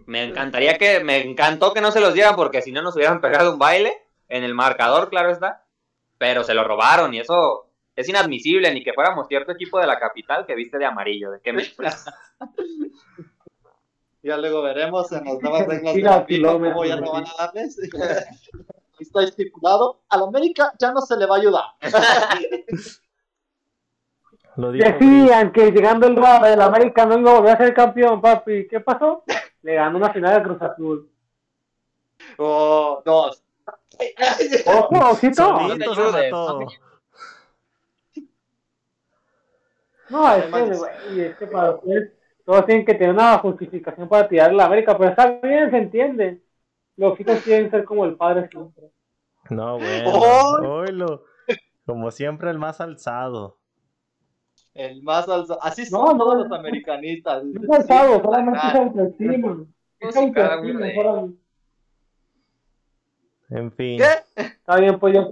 Me 0.06 0.24
encantaría 0.24 0.76
que, 0.76 1.00
me 1.04 1.22
encantó 1.22 1.72
que 1.72 1.80
no 1.80 1.92
se 1.92 2.00
los 2.00 2.14
dieran 2.14 2.34
porque 2.34 2.62
si 2.62 2.72
no 2.72 2.82
nos 2.82 2.96
hubieran 2.96 3.20
pegado 3.20 3.52
un 3.52 3.58
baile 3.58 3.92
en 4.28 4.42
el 4.42 4.54
marcador, 4.54 5.08
claro 5.08 5.30
está. 5.30 5.64
Pero 6.18 6.42
se 6.42 6.54
lo 6.54 6.64
robaron 6.64 7.14
y 7.14 7.20
eso 7.20 7.68
es 7.96 8.08
inadmisible, 8.08 8.72
ni 8.72 8.84
que 8.84 8.92
fuéramos 8.92 9.26
cierto 9.26 9.52
equipo 9.52 9.80
de 9.80 9.86
la 9.86 9.98
capital 9.98 10.44
que 10.46 10.54
viste 10.54 10.76
de 10.78 10.84
amarillo. 10.84 11.30
¿De 11.32 11.40
qué 11.40 11.52
me 11.52 11.64
Ya 14.22 14.36
luego 14.36 14.62
veremos 14.62 15.10
en 15.12 15.24
las 15.24 15.40
nuevas 15.40 15.66
reglas 15.66 15.94
de 15.94 16.02
la 16.02 16.24
FIFA 16.24 16.52
cómo 16.52 16.84
ya 16.84 16.96
no 16.96 17.12
van 17.12 17.24
a 17.24 17.32
darles. 17.38 17.78
está 18.98 19.22
estipulado, 19.22 20.00
al 20.08 20.22
América 20.22 20.72
ya 20.78 20.92
no 20.92 21.00
se 21.00 21.16
le 21.16 21.26
va 21.26 21.36
a 21.36 21.38
ayudar. 21.38 21.64
Decían 24.56 25.52
que 25.52 25.70
llegando 25.70 26.06
el 26.06 26.14
del 26.14 26.62
América 26.62 27.04
no 27.04 27.18
iba 27.18 27.30
a 27.30 27.34
volver 27.34 27.54
a 27.54 27.58
ser 27.58 27.74
campeón, 27.74 28.22
papi. 28.22 28.66
¿Qué 28.66 28.80
pasó? 28.80 29.22
Le 29.62 29.74
ganó 29.74 29.98
una 29.98 30.10
final 30.12 30.34
de 30.34 30.42
Cruz 30.42 30.62
Azul. 30.62 31.10
Oh, 32.38 33.02
dos. 33.04 33.42
Ojo, 34.66 35.10
ojito. 35.10 35.76
No, 40.08 40.34
es 40.34 40.44
que, 40.44 40.76
güey, 40.76 41.20
es 41.20 41.36
que 41.36 41.46
para 41.46 41.72
ustedes 41.72 42.12
todos 42.44 42.64
tienen 42.66 42.86
que 42.86 42.94
tener 42.94 43.12
una 43.12 43.38
justificación 43.38 44.08
para 44.08 44.28
tirar 44.28 44.52
la 44.52 44.66
América, 44.66 44.96
pero 44.96 45.10
está 45.10 45.40
bien, 45.42 45.70
se 45.70 45.78
entiende. 45.78 46.40
Los 46.96 47.18
hijos 47.18 47.40
quieren 47.42 47.70
ser 47.70 47.84
como 47.84 48.04
el 48.04 48.16
padre 48.16 48.48
siempre. 48.48 48.90
No, 49.50 49.78
bueno. 49.78 51.20
Como 51.84 52.10
siempre, 52.10 52.50
el 52.50 52.58
más 52.58 52.80
alzado. 52.80 53.58
El 54.74 55.02
más 55.02 55.28
alzado. 55.28 55.58
Así 55.62 55.86
son 55.86 56.18
todos 56.18 56.36
los 56.46 56.52
americanistas. 56.58 57.44
No 57.44 57.60
es 57.62 57.80
alzado, 57.80 58.22
solamente 58.22 58.60
es 58.66 58.74
autoestima. 58.74 59.66
Es 60.00 60.16
autoestima, 60.16 61.28
En 63.50 63.72
fin. 63.72 63.98
¿Qué? 63.98 64.42
Está 64.42 64.76
bien, 64.78 64.98
pues 64.98 65.14
yo 65.14 65.30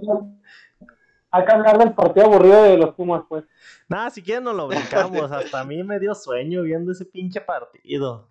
hay 1.35 1.45
que 1.45 1.51
hablar 1.51 1.77
del 1.77 1.93
partido 1.93 2.27
aburrido 2.27 2.63
de 2.63 2.77
los 2.77 2.95
Pumas, 2.95 3.23
pues. 3.27 3.43
Nada, 3.89 4.09
si 4.09 4.21
quieren 4.21 4.45
nos 4.45 4.55
lo 4.55 4.67
brincamos. 4.67 5.29
Hasta 5.31 5.59
a 5.59 5.63
mí 5.65 5.83
me 5.83 5.99
dio 5.99 6.15
sueño 6.15 6.61
viendo 6.61 6.93
ese 6.93 7.05
pinche 7.05 7.41
partido. 7.41 8.29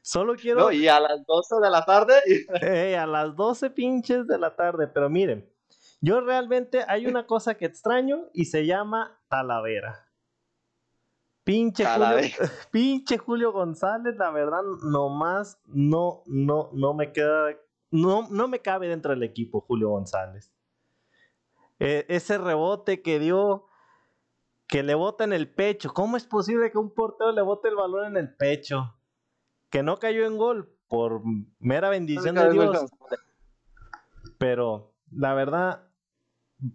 Solo 0.00 0.34
quiero. 0.34 0.60
No, 0.60 0.72
y 0.72 0.88
a 0.88 1.00
las 1.00 1.24
12 1.26 1.56
de 1.62 1.70
la 1.70 1.84
tarde. 1.84 2.14
a 2.98 3.06
las 3.06 3.36
12 3.36 3.70
pinches 3.70 4.26
de 4.26 4.38
la 4.38 4.56
tarde. 4.56 4.86
Pero 4.86 5.10
miren, 5.10 5.46
yo 6.00 6.22
realmente 6.22 6.82
hay 6.88 7.06
una 7.06 7.26
cosa 7.26 7.56
que 7.56 7.66
extraño 7.66 8.24
y 8.32 8.46
se 8.46 8.64
llama 8.64 9.18
Talavera. 9.28 10.08
Pinche 11.44 11.84
Julio, 11.84 12.30
pinche 12.70 13.18
Julio 13.18 13.52
González, 13.52 14.16
la 14.16 14.30
verdad, 14.30 14.62
nomás 14.82 15.60
no, 15.66 16.22
no, 16.24 16.70
no 16.72 16.94
me 16.94 17.12
queda. 17.12 17.50
No, 17.90 18.26
no 18.30 18.48
me 18.48 18.60
cabe 18.60 18.88
dentro 18.88 19.10
del 19.10 19.22
equipo 19.22 19.60
Julio 19.60 19.90
González. 19.90 20.50
E, 21.78 22.06
ese 22.08 22.38
rebote 22.38 23.02
que 23.02 23.18
dio, 23.18 23.66
que 24.68 24.82
le 24.82 24.94
bota 24.94 25.24
en 25.24 25.32
el 25.32 25.52
pecho. 25.52 25.92
¿Cómo 25.92 26.16
es 26.16 26.26
posible 26.26 26.70
que 26.70 26.78
un 26.78 26.92
portero 26.94 27.32
le 27.32 27.42
bote 27.42 27.68
el 27.68 27.76
balón 27.76 28.06
en 28.06 28.16
el 28.16 28.34
pecho? 28.36 28.94
que 29.74 29.82
no 29.82 29.98
cayó 29.98 30.24
en 30.24 30.38
gol 30.38 30.72
por 30.86 31.20
mera 31.58 31.88
bendición 31.88 32.36
de 32.36 32.48
Dios. 32.52 32.92
Pero 34.38 34.94
la 35.10 35.34
verdad, 35.34 35.88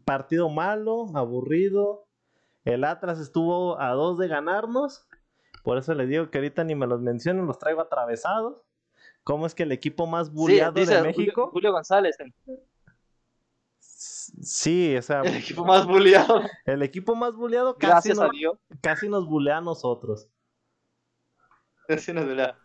partido 0.03 0.49
malo, 0.49 1.05
aburrido. 1.15 2.09
El 2.65 2.83
Atlas 2.83 3.17
estuvo 3.21 3.79
a 3.79 3.93
dos 3.93 4.17
de 4.17 4.27
ganarnos. 4.27 5.07
Por 5.63 5.77
eso 5.77 5.93
les 5.93 6.09
digo 6.09 6.29
que 6.29 6.39
ahorita 6.39 6.65
ni 6.65 6.75
me 6.75 6.87
los 6.87 6.99
menciono, 6.99 7.43
los 7.43 7.57
traigo 7.57 7.79
atravesados. 7.79 8.65
¿Cómo 9.23 9.45
es 9.45 9.55
que 9.55 9.63
el 9.63 9.71
equipo 9.71 10.05
más 10.05 10.33
bulleado 10.33 10.73
de 10.73 11.01
México? 11.01 11.51
Julio, 11.53 11.71
González. 11.71 12.17
Sí, 14.01 14.95
o 14.95 15.01
sea. 15.01 15.21
El 15.23 15.35
equipo 15.35 15.65
más 15.65 15.85
bulleado. 15.85 16.43
El 16.65 16.83
equipo 16.83 17.15
más 17.15 17.35
bulleado 17.35 17.75
casi, 17.75 18.13
casi 18.81 19.09
nos 19.09 19.27
bulea 19.27 19.57
a 19.57 19.61
nosotros. 19.61 20.29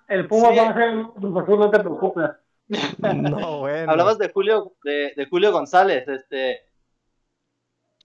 El 0.06 0.28
Puma 0.28 0.50
va 0.50 0.68
a 0.68 0.74
ser 0.74 0.94
no 0.94 1.70
te 1.70 1.80
preocupes. 1.80 2.30
No, 2.68 3.58
bueno. 3.58 3.90
Hablabas 3.90 4.18
de 4.18 4.30
Julio, 4.32 4.76
de, 4.84 5.26
Julio 5.28 5.50
González, 5.50 6.06
este. 6.06 6.60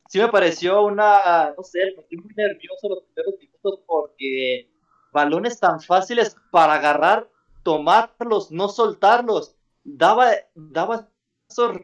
Sí 0.07 0.17
me 0.17 0.29
pareció 0.29 0.81
una, 0.81 1.53
no 1.55 1.61
sé, 1.61 1.79
me 1.97 2.17
muy 2.17 2.33
nervioso 2.33 2.89
los 2.89 3.03
primeros 3.03 3.35
minutos 3.39 3.81
porque 3.85 4.71
balones 5.11 5.59
tan 5.59 5.79
fáciles 5.79 6.35
para 6.49 6.73
agarrar, 6.73 7.29
tomarlos, 7.61 8.51
no 8.51 8.69
soltarlos. 8.69 9.55
Daba, 9.83 10.31
daba 10.55 11.09
esos 11.47 11.77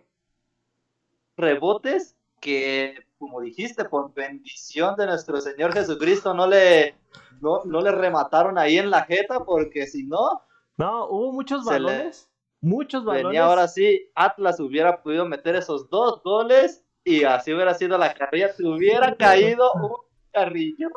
rebotes 1.38 2.16
que, 2.40 2.96
como 3.18 3.42
dijiste, 3.42 3.86
por 3.86 4.14
bendición 4.14 4.96
de 4.96 5.08
nuestro 5.08 5.42
Señor 5.42 5.74
Jesucristo, 5.74 6.34
no 6.34 6.48
le, 6.48 6.96
no, 7.42 7.64
no 7.66 7.82
le 7.82 7.92
remataron 7.92 8.58
ahí 8.58 8.78
en 8.78 8.90
la 8.90 9.04
jeta, 9.04 9.44
porque 9.44 9.88
si 9.88 10.06
no. 10.06 10.42
No, 10.78 11.08
hubo 11.08 11.32
muchos 11.32 11.66
balones. 11.66 12.30
muchos 12.62 13.04
balones. 13.06 13.28
Venía 13.28 13.46
ahora 13.46 13.68
sí, 13.68 14.10
Atlas 14.16 14.60
hubiera 14.60 15.02
podido 15.02 15.26
meter 15.26 15.56
esos 15.56 15.90
dos 15.90 16.22
goles 16.24 16.84
y 17.04 17.24
así 17.24 17.54
hubiera 17.54 17.74
sido 17.74 17.98
la 17.98 18.14
carrilla. 18.14 18.54
Se 18.54 18.66
hubiera 18.66 19.16
caído 19.18 19.72
un 19.74 19.96
carrillón 20.32 20.92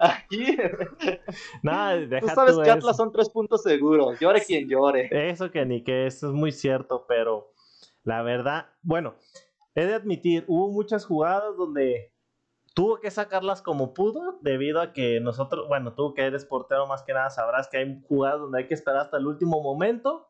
aquí. 0.00 0.56
No, 1.62 1.90
tú 2.20 2.28
sabes 2.28 2.58
que 2.58 2.70
Atlas 2.70 2.96
son 2.96 3.12
tres 3.12 3.28
puntos 3.28 3.62
seguros. 3.62 4.18
Llore 4.18 4.42
quien 4.44 4.68
llore. 4.68 5.08
Eso 5.30 5.50
que 5.50 5.64
ni 5.64 5.82
que 5.82 6.06
eso 6.06 6.28
es 6.28 6.34
muy 6.34 6.52
cierto, 6.52 7.04
pero 7.06 7.52
la 8.02 8.22
verdad, 8.22 8.66
bueno, 8.82 9.14
he 9.74 9.86
de 9.86 9.94
admitir, 9.94 10.44
hubo 10.48 10.68
muchas 10.70 11.04
jugadas 11.04 11.56
donde 11.56 12.12
tuvo 12.74 13.00
que 13.00 13.10
sacarlas 13.10 13.62
como 13.62 13.94
pudo, 13.94 14.38
debido 14.42 14.80
a 14.80 14.92
que 14.92 15.20
nosotros, 15.20 15.68
bueno, 15.68 15.94
tú 15.94 16.14
que 16.14 16.22
eres 16.22 16.44
portero 16.44 16.86
más 16.86 17.02
que 17.02 17.12
nada 17.12 17.30
sabrás 17.30 17.68
que 17.68 17.78
hay 17.78 18.02
jugadas 18.08 18.40
donde 18.40 18.58
hay 18.58 18.66
que 18.66 18.74
esperar 18.74 19.02
hasta 19.02 19.18
el 19.18 19.26
último 19.26 19.62
momento. 19.62 20.28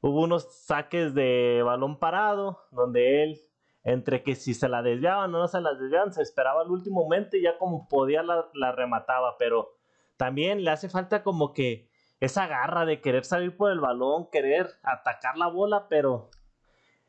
Hubo 0.00 0.22
unos 0.22 0.66
saques 0.66 1.14
de 1.14 1.62
balón 1.64 1.98
parado, 1.98 2.60
donde 2.70 3.22
él, 3.22 3.40
entre 3.82 4.22
que 4.22 4.34
si 4.34 4.52
se 4.52 4.68
la 4.68 4.82
desviaban 4.82 5.34
o 5.34 5.38
no 5.38 5.48
se 5.48 5.60
la 5.60 5.74
desviaban, 5.74 6.12
se 6.12 6.22
esperaba 6.22 6.62
el 6.62 6.70
último 6.70 7.02
momento 7.02 7.36
y 7.36 7.42
ya 7.42 7.56
como 7.56 7.88
podía 7.88 8.22
la 8.22 8.72
remataba, 8.72 9.36
pero 9.38 9.76
también 10.16 10.64
le 10.64 10.70
hace 10.70 10.88
falta 10.88 11.22
como 11.22 11.52
que 11.52 11.88
esa 12.20 12.46
garra 12.46 12.84
de 12.84 13.00
querer 13.00 13.24
salir 13.24 13.56
por 13.56 13.70
el 13.70 13.80
balón, 13.80 14.28
querer 14.30 14.68
atacar 14.82 15.36
la 15.36 15.48
bola, 15.48 15.88
pero 15.88 16.30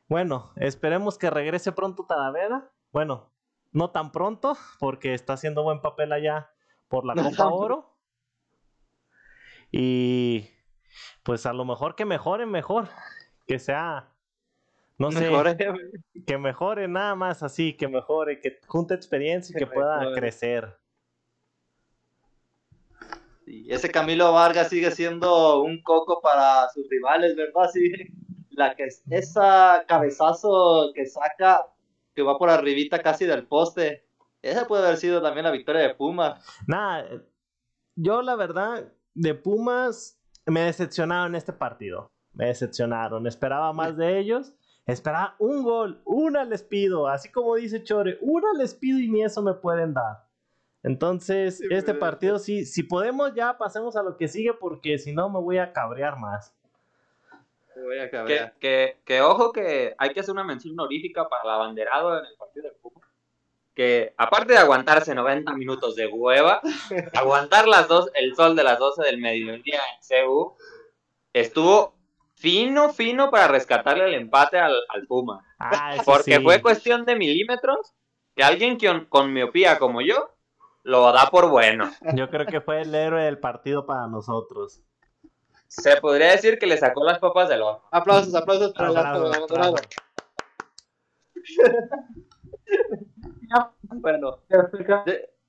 bueno, 0.07 0.51
esperemos 0.55 1.17
que 1.17 1.29
regrese 1.29 1.71
pronto 1.71 2.05
Talavera. 2.05 2.71
Bueno, 2.91 3.31
no 3.71 3.91
tan 3.91 4.11
pronto, 4.11 4.57
porque 4.79 5.13
está 5.13 5.33
haciendo 5.33 5.63
buen 5.63 5.81
papel 5.81 6.11
allá 6.11 6.51
por 6.87 7.05
la 7.05 7.15
Copa 7.15 7.47
Oro. 7.47 7.97
Y 9.71 10.47
pues 11.23 11.45
a 11.45 11.53
lo 11.53 11.65
mejor 11.65 11.95
que 11.95 12.05
mejore, 12.05 12.45
mejor. 12.45 12.87
Que 13.47 13.59
sea, 13.59 14.15
no 14.97 15.11
sé, 15.11 15.29
que 16.25 16.37
mejore 16.37 16.87
nada 16.87 17.15
más 17.15 17.43
así, 17.43 17.75
que 17.75 17.87
mejore, 17.87 18.39
que 18.39 18.59
junte 18.67 18.93
experiencia 18.93 19.53
y 19.55 19.59
que, 19.59 19.67
pueda 19.67 20.13
crecer. 20.13 20.77
Sí, 23.45 23.67
ese 23.69 23.91
Camilo 23.91 24.31
Vargas 24.31 24.69
sigue 24.69 24.89
siendo 24.91 25.61
un 25.61 25.81
coco 25.83 26.21
para 26.21 26.69
sus 26.69 26.87
rivales, 26.89 27.35
¿verdad? 27.35 27.69
Sí, 27.71 27.91
la 28.55 28.75
que 28.75 28.87
esa 29.09 29.85
cabezazo 29.87 30.91
que 30.93 31.05
saca 31.05 31.67
que 32.13 32.23
va 32.23 32.37
por 32.37 32.49
arribita 32.49 33.01
casi 33.01 33.25
del 33.25 33.45
poste. 33.45 34.05
Esa 34.41 34.67
puede 34.67 34.85
haber 34.85 34.97
sido 34.97 35.21
también 35.21 35.43
la 35.43 35.51
victoria 35.51 35.81
de 35.81 35.95
Puma. 35.95 36.39
Nada, 36.67 37.07
yo 37.95 38.21
la 38.21 38.35
verdad, 38.35 38.91
de 39.13 39.35
Pumas 39.35 40.19
me 40.45 40.61
decepcionaron 40.61 41.29
en 41.29 41.35
este 41.35 41.53
partido. 41.53 42.11
Me 42.33 42.47
decepcionaron. 42.47 43.27
Esperaba 43.27 43.73
más 43.73 43.97
de 43.97 44.19
ellos. 44.19 44.53
Esperaba 44.85 45.35
un 45.39 45.63
gol. 45.63 46.01
Una 46.05 46.43
les 46.43 46.63
pido. 46.63 47.07
Así 47.07 47.31
como 47.31 47.55
dice 47.55 47.83
Chore, 47.83 48.17
una 48.21 48.53
les 48.57 48.75
pido 48.75 48.99
y 48.99 49.09
ni 49.09 49.23
eso 49.23 49.41
me 49.41 49.53
pueden 49.53 49.93
dar. 49.93 50.25
Entonces, 50.83 51.61
este 51.71 51.95
partido 51.95 52.37
sí, 52.37 52.63
si 52.63 52.83
podemos 52.83 53.33
ya 53.33 53.57
pasemos 53.57 53.95
a 53.95 54.03
lo 54.03 54.17
que 54.17 54.27
sigue 54.27 54.53
porque 54.53 54.99
si 54.99 55.13
no 55.13 55.29
me 55.29 55.39
voy 55.39 55.57
a 55.57 55.73
cabrear 55.73 56.19
más. 56.19 56.53
Que, 58.25 58.51
que, 58.59 58.97
que 59.05 59.21
ojo 59.21 59.51
que 59.51 59.95
hay 59.97 60.09
que 60.13 60.19
hacer 60.19 60.33
una 60.33 60.43
mención 60.43 60.79
honorífica 60.79 61.27
para 61.27 61.43
el 61.43 61.49
abanderado 61.49 62.17
en 62.19 62.25
el 62.25 62.35
partido 62.37 62.69
de 62.69 62.75
fútbol. 62.75 63.03
Que 63.73 64.13
aparte 64.17 64.53
de 64.53 64.59
aguantarse 64.59 65.13
90 65.13 65.53
minutos 65.53 65.95
de 65.95 66.07
hueva, 66.07 66.61
aguantar 67.13 67.67
las 67.67 67.87
dos, 67.87 68.09
el 68.13 68.35
sol 68.35 68.55
de 68.55 68.63
las 68.63 68.79
12 68.79 69.03
del 69.03 69.17
mediodía 69.19 69.79
en 69.79 70.25
CU, 70.25 70.55
estuvo 71.33 71.95
fino, 72.35 72.93
fino 72.93 73.29
para 73.29 73.47
rescatarle 73.47 74.05
el 74.05 74.13
empate 74.13 74.59
al, 74.59 74.75
al 74.89 75.05
Puma. 75.07 75.45
Ah, 75.59 75.97
Porque 76.05 76.37
sí. 76.37 76.43
fue 76.43 76.61
cuestión 76.61 77.05
de 77.05 77.15
milímetros 77.15 77.93
que 78.35 78.43
alguien 78.43 78.77
que, 78.77 79.07
con 79.09 79.33
miopía 79.33 79.79
como 79.79 80.01
yo 80.01 80.35
lo 80.83 81.11
da 81.11 81.29
por 81.31 81.49
bueno. 81.49 81.91
Yo 82.13 82.29
creo 82.29 82.45
que 82.45 82.61
fue 82.61 82.81
el 82.81 82.93
héroe 82.93 83.23
del 83.23 83.39
partido 83.39 83.85
para 83.85 84.07
nosotros. 84.07 84.81
Se 85.81 85.97
podría 86.01 86.31
decir 86.31 86.57
que 86.57 86.65
le 86.67 86.77
sacó 86.77 87.03
las 87.03 87.19
papas 87.19 87.49
del 87.49 87.61
horno. 87.61 87.83
Aplausos, 87.91 88.33
aplausos 88.33 88.73
para 88.73 88.87
el 88.89 88.93
Bravo, 88.93 89.25
alto 89.27 89.53
bravo. 89.53 89.53
abandonado. 89.53 89.75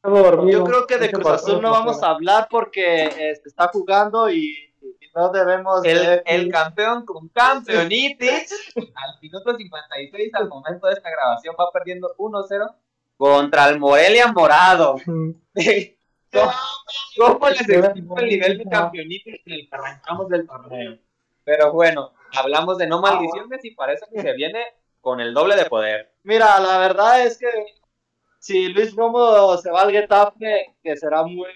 Bueno, 0.03 0.49
yo 0.49 0.63
creo 0.65 0.87
que 0.87 0.99
de 0.99 1.11
Cruz 1.11 1.27
Azul 1.27 1.61
no 1.61 1.73
vamos 1.73 2.01
a 2.03 2.11
hablar 2.11 2.47
porque 2.49 3.07
este, 3.07 3.49
está 3.49 3.67
jugando 3.69 4.31
y, 4.31 4.73
y 4.81 5.09
no 5.17 5.33
debemos 5.33 5.85
El, 5.85 5.99
de- 5.99 6.23
el 6.27 6.49
campeón 6.53 7.05
con 7.05 7.29
campeonitis 7.31 8.73
al 8.77 9.19
minuto 9.21 9.57
56 9.57 10.35
al 10.35 10.49
momento 10.49 10.87
de 10.87 10.93
esta 10.93 11.11
grabación 11.11 11.57
va 11.59 11.73
perdiendo 11.73 12.15
1-0 12.19 12.73
contra 13.17 13.69
el 13.69 13.81
Morelia 13.81 14.31
Morado. 14.33 14.97
¿Cómo, 16.41 17.35
cómo 17.39 17.49
les 17.51 17.69
explico 17.69 18.19
el 18.19 18.27
nivel 18.29 18.59
de 18.59 18.65
campeonitis 18.65 19.41
en 19.47 19.53
el 19.53 19.69
que 19.69 19.77
arrancamos 19.77 20.29
del 20.29 20.47
torneo? 20.47 20.99
Pero 21.45 21.73
bueno, 21.73 22.13
hablamos 22.37 22.79
de 22.79 22.87
no 22.87 23.01
maldiciones 23.01 23.65
y 23.65 23.71
parece 23.73 24.07
que 24.13 24.21
se 24.21 24.33
viene 24.35 24.65
con 25.01 25.21
el 25.21 25.33
doble 25.33 25.57
de 25.57 25.67
poder. 25.67 26.13
Mira, 26.25 26.59
la 26.61 26.79
verdad 26.79 27.25
es 27.25 27.39
que 27.39 27.47
si 28.39 28.69
Luis 28.69 28.95
Romo 28.95 29.57
se 29.59 29.71
va 29.71 29.83
al 29.83 29.93
Getafe, 29.93 30.75
que 30.83 30.97
será 30.97 31.23
muy, 31.23 31.49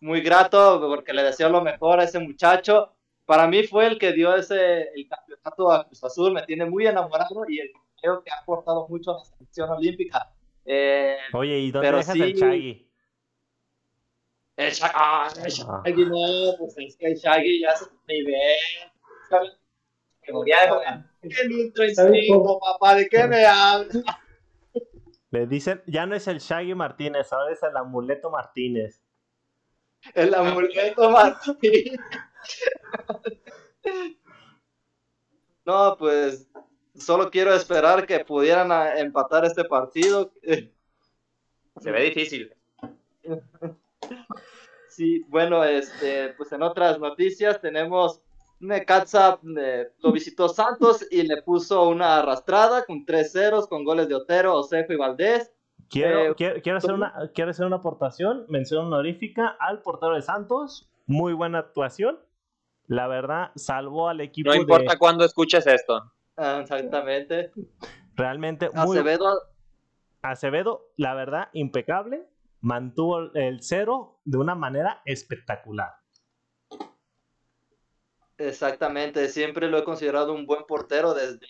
muy 0.00 0.20
grato 0.20 0.80
porque 0.88 1.12
le 1.12 1.22
deseo 1.22 1.48
lo 1.48 1.60
mejor 1.62 2.00
a 2.00 2.04
ese 2.04 2.18
muchacho. 2.18 2.92
Para 3.24 3.46
mí 3.48 3.64
fue 3.64 3.86
el 3.86 3.98
que 3.98 4.12
dio 4.12 4.34
ese 4.36 4.88
el 4.94 5.08
campeonato 5.08 5.72
a 5.72 5.84
Cruz 5.86 6.02
Azul, 6.04 6.32
me 6.32 6.42
tiene 6.42 6.64
muy 6.64 6.86
enamorado 6.86 7.44
y 7.48 7.60
el- 7.60 7.72
creo 8.00 8.22
que 8.22 8.30
ha 8.30 8.38
aportado 8.38 8.86
mucho 8.88 9.12
a 9.12 9.18
la 9.18 9.24
selección 9.24 9.70
olímpica. 9.70 10.30
Eh, 10.64 11.16
Oye, 11.32 11.58
¿y 11.58 11.70
dónde 11.70 11.90
dejas 11.92 12.12
sí- 12.12 12.22
el 12.22 12.38
Chagui? 12.38 12.88
El 14.56 14.72
ah, 14.82 15.28
el 15.44 15.50
Shaggy, 15.50 16.04
no, 16.06 16.56
pues 16.58 16.74
es 16.78 16.96
que 16.96 17.06
el 17.08 17.14
Shaggy 17.14 17.60
ya 17.60 17.74
un 17.80 17.98
nivel. 18.08 18.56
¿sabes? 19.28 19.52
Categoría 20.20 20.62
de 20.62 20.68
jugador. 20.68 21.04
El 21.22 21.52
ultra 21.52 21.86
instinto, 21.86 22.60
papá, 22.60 22.94
¿de 22.94 23.08
qué 23.08 23.26
me 23.26 23.44
hablas? 23.44 24.04
Le 25.30 25.46
dicen, 25.46 25.82
ya 25.86 26.06
no 26.06 26.14
es 26.14 26.26
el 26.28 26.38
Shaggy 26.38 26.74
Martínez, 26.74 27.32
ahora 27.32 27.52
es 27.52 27.62
el 27.62 27.76
amuleto 27.76 28.30
Martínez. 28.30 29.02
El 30.14 30.34
amuleto 30.34 31.10
Martín. 31.10 31.98
No, 35.64 35.96
pues 35.98 36.48
solo 36.94 37.30
quiero 37.30 37.52
esperar 37.52 38.06
que 38.06 38.24
pudieran 38.24 38.70
ah, 38.70 38.98
empatar 38.98 39.44
este 39.44 39.64
partido. 39.64 40.32
Se 40.42 41.90
ve 41.90 42.02
difícil. 42.02 42.54
Sí, 44.96 45.22
bueno, 45.28 45.62
este, 45.62 46.30
pues 46.38 46.50
en 46.52 46.62
otras 46.62 46.98
noticias 46.98 47.60
tenemos 47.60 48.22
Necaxa 48.60 49.38
eh, 49.58 49.88
lo 50.02 50.10
visitó 50.10 50.48
Santos 50.48 51.06
y 51.10 51.22
le 51.24 51.42
puso 51.42 51.86
una 51.86 52.16
arrastrada 52.20 52.82
con 52.86 53.04
tres 53.04 53.30
ceros 53.32 53.68
con 53.68 53.84
goles 53.84 54.08
de 54.08 54.14
Otero, 54.14 54.54
Osejo 54.54 54.94
y 54.94 54.96
Valdés. 54.96 55.52
Quiero, 55.90 56.30
Eh, 56.30 56.34
quiero, 56.34 56.62
quiero 56.62 56.78
hacer 56.78 56.92
¿cómo? 56.92 57.04
una, 57.04 57.30
quiero 57.34 57.50
hacer 57.50 57.66
una 57.66 57.76
aportación, 57.76 58.46
mención 58.48 58.86
honorífica 58.86 59.54
al 59.60 59.82
portero 59.82 60.14
de 60.14 60.22
Santos. 60.22 60.88
Muy 61.04 61.34
buena 61.34 61.58
actuación. 61.58 62.18
La 62.86 63.06
verdad, 63.06 63.50
salvó 63.54 64.08
al 64.08 64.22
equipo 64.22 64.48
No 64.48 64.56
importa 64.56 64.92
de 64.92 64.98
cuándo 64.98 65.26
escuches 65.26 65.66
esto. 65.66 66.10
Ah, 66.38 66.60
exactamente. 66.62 67.52
realmente 68.14 68.70
muy 68.70 68.96
Acevedo, 68.96 69.42
Acevedo, 70.22 70.88
la 70.96 71.12
verdad, 71.12 71.48
impecable. 71.52 72.26
Mantuvo 72.66 73.32
el 73.34 73.62
cero 73.62 74.18
de 74.24 74.38
una 74.38 74.56
manera 74.56 75.00
espectacular. 75.04 75.92
exactamente, 78.38 79.28
siempre 79.28 79.68
lo 79.68 79.78
he 79.78 79.84
considerado 79.84 80.34
un 80.34 80.46
buen 80.46 80.64
portero 80.64 81.14
desde 81.14 81.46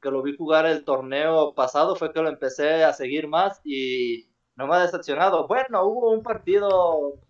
que 0.00 0.10
lo 0.10 0.22
vi 0.22 0.34
jugar 0.34 0.64
el 0.64 0.82
torneo 0.82 1.54
pasado, 1.54 1.94
fue 1.94 2.10
que 2.10 2.22
lo 2.22 2.30
empecé 2.30 2.84
a 2.84 2.94
seguir 2.94 3.28
más 3.28 3.60
y 3.64 4.30
no 4.56 4.66
me 4.66 4.76
ha 4.76 4.80
decepcionado. 4.80 5.46
Bueno, 5.46 5.84
hubo 5.84 6.10
un 6.12 6.22
partido 6.22 7.20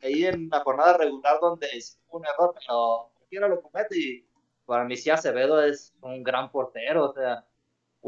ahí 0.00 0.26
en 0.26 0.48
la 0.48 0.60
jornada 0.60 0.98
regular 0.98 1.40
donde 1.40 1.66
hizo 1.76 1.98
un 2.10 2.24
error, 2.24 2.54
pero 2.56 3.10
cualquiera 3.16 3.48
lo 3.48 3.60
comete 3.60 3.98
y 3.98 4.28
para 4.64 4.84
mí 4.84 4.96
sí 4.96 5.10
Acevedo 5.10 5.60
es 5.60 5.92
un 6.02 6.22
gran 6.22 6.52
portero, 6.52 7.10
o 7.10 7.12
sea, 7.12 7.44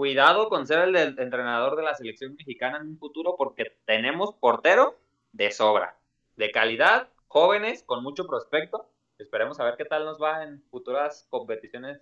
Cuidado 0.03 0.49
con 0.49 0.65
ser 0.65 0.79
el 0.91 0.95
entrenador 1.19 1.75
de 1.75 1.83
la 1.83 1.93
selección 1.93 2.37
mexicana 2.37 2.77
en 2.79 2.87
un 2.91 2.99
futuro 3.01 3.35
porque 3.37 3.65
tenemos 3.85 4.33
portero 4.37 4.95
de 5.33 5.51
sobra, 5.51 5.97
de 6.37 6.53
calidad, 6.53 7.09
jóvenes, 7.27 7.83
con 7.83 8.05
mucho 8.05 8.25
prospecto. 8.29 8.89
Esperemos 9.19 9.59
a 9.59 9.65
ver 9.65 9.75
qué 9.77 9.85
tal 9.85 10.05
nos 10.05 10.23
va 10.23 10.45
en 10.45 10.63
futuras 10.71 11.27
competiciones 11.31 12.01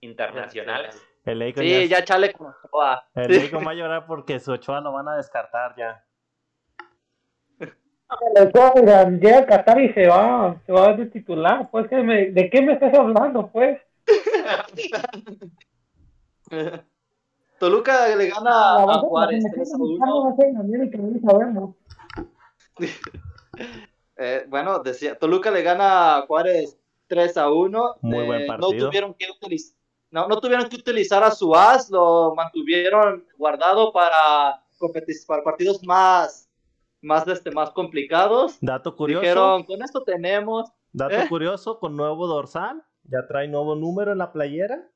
internacionales. 0.00 1.00
El 1.24 1.54
sí, 1.54 1.88
ya- 1.88 1.98
ya 2.00 2.04
chale 2.04 2.32
con 2.32 2.48
Ochoa. 2.64 3.06
el 3.14 3.46
Akon 3.46 3.64
va 3.64 3.70
a 3.70 3.74
llorar 3.74 4.06
porque 4.08 4.40
su 4.40 4.50
Ochoa 4.50 4.80
lo 4.80 4.90
van 4.90 5.06
a 5.06 5.14
descartar 5.16 5.76
ya. 5.76 6.04
El 7.60 8.42
Ochoa, 8.48 8.72
mira, 8.74 9.08
llega 9.08 9.38
a 9.38 9.46
Qatar 9.46 9.80
y 9.82 9.92
se 9.92 10.08
va, 10.08 10.56
se 10.66 10.72
va 10.72 10.94
de 10.94 11.06
titular, 11.06 11.70
pues, 11.70 11.86
¿qué 11.86 11.98
me- 11.98 12.26
¿de 12.32 12.50
qué 12.50 12.60
me 12.60 12.72
estás 12.72 12.92
hablando, 12.92 13.46
pues? 13.52 13.80
Toluca 17.58 18.14
le 18.14 18.28
gana 18.28 18.50
La 18.84 18.94
a 18.94 18.98
Juárez 18.98 19.42
selección 19.42 19.64
3 19.64 19.74
a 19.74 19.76
1. 19.76 19.86
mexicana 19.86 20.14
va 20.14 20.30
a 20.30 20.36
ser 20.36 20.46
en 20.46 20.56
América, 20.58 20.98
no 21.00 21.30
sabemos. 21.30 21.74
Eh, 24.18 24.46
bueno, 24.48 24.78
decía, 24.80 25.18
Toluca 25.18 25.50
le 25.50 25.62
gana 25.62 26.16
a 26.18 26.22
Juárez 26.26 26.78
3 27.08 27.36
a 27.36 27.50
1. 27.50 27.96
Muy 28.02 28.24
buen 28.26 28.42
Eh, 28.42 28.46
partido. 28.46 28.72
No 28.72 28.86
tuvieron 28.88 29.14
que 29.14 29.26
utilizar, 29.30 29.76
no, 30.10 30.28
no 30.28 30.40
tuvieron 30.40 30.68
que 30.68 30.76
utilizar 30.76 31.22
a 31.24 31.30
su 31.30 31.54
as, 31.54 31.90
lo 31.90 32.34
mantuvieron 32.34 33.24
guardado 33.38 33.92
para, 33.92 34.62
para 35.26 35.42
partidos 35.42 35.82
más, 35.84 36.48
más, 37.02 37.26
este, 37.28 37.50
más 37.50 37.70
complicados. 37.70 38.58
Dato 38.60 38.94
curioso, 38.96 39.20
Dijeron, 39.22 39.64
con 39.64 39.82
esto 39.82 40.02
tenemos. 40.02 40.70
dato 40.92 41.14
¿eh? 41.16 41.26
curioso 41.28 41.78
con 41.78 41.96
nuevo 41.96 42.26
dorsal, 42.26 42.82
ya 43.04 43.26
trae 43.26 43.48
nuevo 43.48 43.74
número 43.74 44.12
en 44.12 44.18
la 44.18 44.32
playera. 44.32 44.88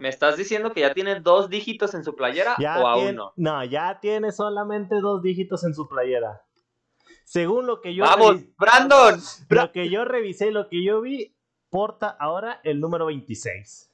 ¿Me 0.00 0.08
estás 0.08 0.36
diciendo 0.36 0.72
que 0.72 0.80
ya 0.80 0.92
tiene 0.94 1.20
dos 1.20 1.48
dígitos 1.48 1.94
en 1.94 2.04
su 2.04 2.14
playera 2.14 2.54
Ya 2.58 2.80
o 2.80 2.86
aún 2.86 3.00
tiene- 3.02 3.12
no? 3.16 3.32
no, 3.36 3.64
ya 3.64 3.98
tiene 4.00 4.32
solamente 4.32 5.00
dos 5.00 5.22
dígitos 5.22 5.64
en 5.64 5.74
su 5.74 5.88
playera. 5.88 6.42
Según 7.24 7.66
lo 7.66 7.80
que 7.80 7.94
yo 7.94 8.04
¡Vamos, 8.04 8.42
Brandon! 8.56 9.20
lo 9.48 9.72
que 9.72 9.88
yo 9.88 10.04
revisé, 10.04 10.50
lo 10.52 10.68
que 10.68 10.84
yo 10.84 11.00
vi, 11.00 11.34
porta 11.70 12.08
ahora 12.20 12.60
el 12.62 12.80
número 12.80 13.06
26. 13.06 13.90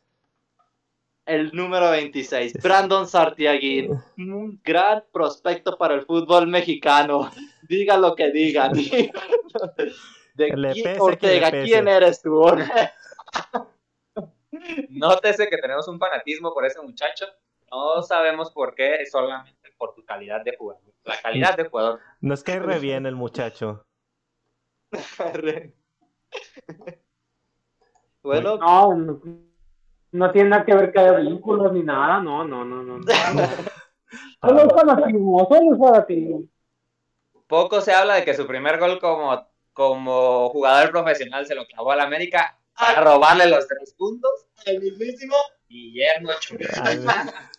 El 1.25 1.51
número 1.55 1.91
26, 1.91 2.55
Brandon 2.63 3.07
Sartiaguín, 3.07 3.93
un 4.19 4.61
gran 4.65 5.05
prospecto 5.13 5.79
para 5.79 5.95
el 5.95 6.05
fútbol 6.05 6.49
mexicano. 6.49 7.31
Diga 7.69 7.97
lo 7.97 8.15
que 8.17 8.31
digan. 8.33 8.73
De 10.35 10.49
le 10.57 10.73
quién- 10.73 10.97
que 11.19 11.41
le. 11.51 11.65
¿quién 11.65 11.89
eres 11.89 12.21
tú? 12.23 12.43
Nótese 14.91 15.49
que 15.49 15.59
tenemos 15.59 15.89
un 15.89 15.99
fanatismo 15.99 16.53
por 16.53 16.65
ese 16.65 16.81
muchacho. 16.81 17.27
No 17.71 18.03
sabemos 18.03 18.51
por 18.51 18.75
qué, 18.75 19.05
solamente 19.07 19.73
por 19.79 19.95
su 19.95 20.05
calidad 20.05 20.43
de 20.45 20.57
jugador. 20.57 20.83
La 21.05 21.21
calidad 21.21 21.57
de 21.57 21.65
jugador. 21.69 22.01
Nos 22.21 22.43
cae 22.45 22.61
re 22.61 22.79
bien 22.79 23.07
el 23.07 23.17
muchacho. 23.17 23.85
bueno, 28.23 28.59
No, 28.59 28.95
no, 28.95 29.21
No 30.13 30.31
tiene 30.31 30.51
nada 30.51 30.65
que 30.65 30.75
ver 30.75 30.93
que 30.93 31.01
haya 31.01 31.13
vínculos 31.15 31.73
ni 31.73 31.83
nada, 31.83 32.21
no, 32.21 32.45
no, 32.45 32.65
no, 32.65 32.83
no. 32.83 32.99
no. 32.99 33.05
Solo 34.43 34.65
es 34.65 34.75
fanatismo, 34.75 35.49
solo 35.49 35.73
es 35.73 35.79
fanatismo. 35.79 36.43
Poco 37.47 37.81
se 37.81 37.93
habla 37.93 38.17
de 38.17 38.25
que 38.25 38.35
su 38.35 38.47
primer 38.47 38.79
gol 38.79 38.99
como, 38.99 39.47
como 39.73 40.51
jugador 40.51 40.91
profesional 40.91 41.47
se 41.47 41.55
lo 41.55 41.65
clavó 41.65 41.93
al 41.93 42.01
América 42.01 42.59
a 42.77 43.01
robarle 43.01 43.49
los 43.49 43.67
tres 43.67 43.95
puntos 43.95 44.47
al 44.67 44.81
mismísimo 44.81 45.37
Guillermo 45.69 46.31
Ochoa. 46.31 47.33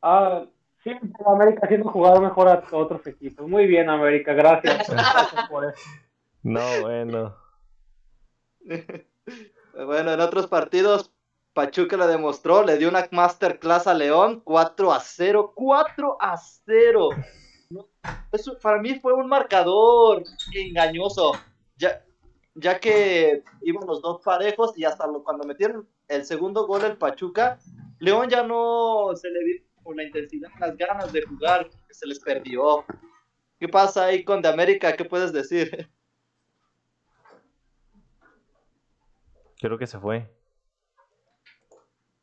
Ah, 0.00 0.46
siempre 0.84 1.10
América 1.26 1.62
haciendo 1.64 1.90
jugar 1.90 2.20
mejor 2.20 2.48
a 2.48 2.62
otros 2.70 3.04
equipos. 3.06 3.48
Muy 3.48 3.66
bien, 3.66 3.90
América, 3.90 4.32
gracias. 4.32 4.88
Gracias 4.88 5.48
por 5.48 5.64
eso. 5.64 5.88
No, 6.42 6.80
bueno. 6.82 7.36
Bueno, 9.74 10.12
en 10.12 10.18
otros 10.18 10.48
partidos, 10.48 11.12
Pachuca 11.52 11.96
lo 11.96 12.08
demostró, 12.08 12.64
le 12.64 12.78
dio 12.78 12.88
una 12.88 13.06
masterclass 13.12 13.86
a 13.86 13.94
León, 13.94 14.40
4 14.44 14.92
a 14.92 14.98
0, 14.98 15.52
4 15.54 16.16
a 16.20 16.36
0. 16.36 17.08
No, 17.70 17.88
Eso 18.32 18.58
para 18.58 18.80
mí 18.80 18.98
fue 18.98 19.12
un 19.12 19.28
marcador 19.28 20.24
engañoso, 20.52 21.32
ya, 21.76 22.02
ya 22.60 22.78
que 22.80 23.42
iban 23.62 23.86
los 23.86 24.02
dos 24.02 24.20
parejos 24.24 24.76
y 24.76 24.84
hasta 24.84 25.06
lo- 25.06 25.22
cuando 25.22 25.46
metieron 25.46 25.88
el 26.08 26.24
segundo 26.24 26.66
gol 26.66 26.84
el 26.84 26.96
Pachuca, 26.96 27.58
León 28.00 28.28
ya 28.28 28.42
no 28.42 29.10
se 29.14 29.28
le 29.30 29.44
vio 29.44 29.62
con 29.82 29.96
la 29.96 30.04
intensidad, 30.04 30.48
las 30.60 30.76
ganas 30.76 31.12
de 31.12 31.22
jugar, 31.22 31.68
que 31.86 31.94
se 31.94 32.06
les 32.06 32.20
perdió. 32.20 32.84
¿Qué 33.58 33.68
pasa 33.68 34.04
ahí 34.06 34.24
con 34.24 34.42
De 34.42 34.48
América? 34.48 34.94
¿Qué 34.96 35.04
puedes 35.04 35.32
decir? 35.32 35.88
Creo 39.60 39.78
que 39.78 39.86
se 39.86 39.98
fue. 39.98 40.30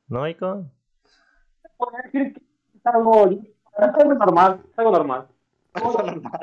¿No, 0.08 0.28
Icon? 0.28 0.72
Podría 1.78 2.02
decir 2.04 2.34
que 2.34 2.40
es 2.78 2.86
algo, 2.86 3.30
es 3.30 3.40
algo 3.80 4.14
normal, 4.14 4.62
es 4.72 4.80
algo 4.80 4.92
normal. 4.92 5.28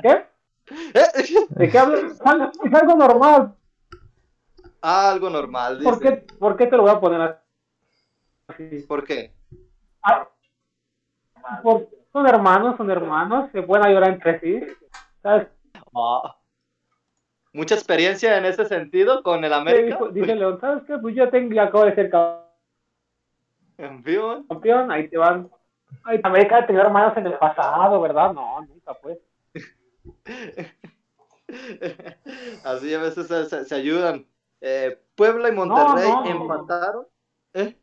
¿Qué? 0.03 0.27
¿De 1.51 1.71
qué 1.71 1.79
hablas? 1.79 2.13
Es 2.13 2.75
algo 2.75 2.97
normal. 2.97 3.55
Algo 4.83 5.31
normal, 5.31 5.79
dice. 5.79 5.91
¿Por 5.91 6.01
qué, 6.01 6.13
¿Por 6.39 6.57
qué 6.57 6.67
te 6.67 6.77
lo 6.77 6.83
voy 6.83 6.91
a 6.91 7.01
poner 7.01 7.39
así? 8.49 8.85
¿Por 8.89 9.05
qué? 9.05 9.33
Ah, 10.03 10.29
por- 11.63 11.89
son 12.13 12.27
hermanos, 12.27 12.77
son 12.77 12.91
hermanos, 12.91 13.51
se 13.53 13.63
pueden 13.63 13.87
ayudar 13.87 14.09
entre 14.11 14.41
sí. 14.41 14.61
¿Sabes? 15.23 15.49
Ah. 15.95 16.37
Mucha 17.53 17.75
experiencia 17.75 18.37
en 18.39 18.47
ese 18.47 18.65
sentido 18.65 19.23
con 19.23 19.45
el 19.45 19.51
¿Qué 19.51 19.55
América. 19.57 19.99
Dice 20.11 20.35
León, 20.35 20.59
¿sabes 20.61 20.83
qué? 20.87 20.99
Pues 20.99 21.15
yo 21.15 21.29
tengo, 21.31 21.61
acabo 21.61 21.85
de 21.85 21.95
ser 21.95 22.11
Campeón. 23.77 24.47
campeón, 24.49 24.91
ahí 24.91 25.09
te 25.09 25.19
van. 25.19 25.51
Ay, 26.05 26.21
América 26.25 26.59
ha 26.59 26.67
tenido 26.67 26.85
hermanos 26.85 27.17
en 27.17 27.27
el 27.27 27.39
pasado, 27.39 28.01
¿verdad? 28.01 28.33
No, 28.33 28.63
nunca 28.63 28.95
pues. 28.95 29.19
Así 32.65 32.95
a 32.95 32.99
veces 32.99 33.29
se, 33.29 33.45
se- 33.45 33.65
se 33.65 33.75
ayudan. 33.75 34.27
Eh, 34.65 34.97
Puebla 35.17 35.49
y 35.49 35.53
Monterrey 35.53 36.09
no. 36.09 36.25
empataron. 36.25 37.07
¿Eh? 37.53 37.77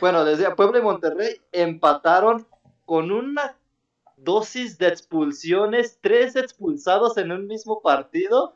Bueno, 0.00 0.24
decía, 0.24 0.54
Puebla 0.54 0.78
y 0.78 0.82
Monterrey 0.82 1.40
empataron 1.50 2.46
con 2.84 3.10
una 3.10 3.56
dosis 4.16 4.76
de 4.76 4.88
expulsiones, 4.88 5.98
tres 6.02 6.36
expulsados 6.36 7.16
en 7.16 7.32
un 7.32 7.46
mismo 7.46 7.80
partido. 7.80 8.54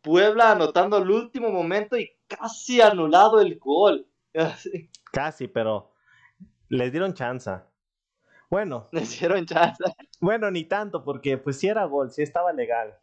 Puebla 0.00 0.52
anotando 0.52 0.96
el 0.96 1.10
último 1.10 1.50
momento 1.50 1.98
y 1.98 2.10
casi 2.26 2.80
anulado 2.80 3.40
el 3.40 3.58
gol. 3.58 4.06
Casi, 5.12 5.48
pero 5.48 5.90
les 6.68 6.90
dieron 6.92 7.12
chance. 7.14 7.50
Bueno, 8.50 8.88
le 8.92 9.02
hicieron 9.02 9.44
chance. 9.46 9.82
bueno, 10.20 10.50
ni 10.50 10.64
tanto, 10.64 11.04
porque 11.04 11.36
pues 11.38 11.58
sí 11.58 11.68
era 11.68 11.84
gol, 11.84 12.10
sí 12.10 12.22
estaba 12.22 12.52
legal. 12.52 12.96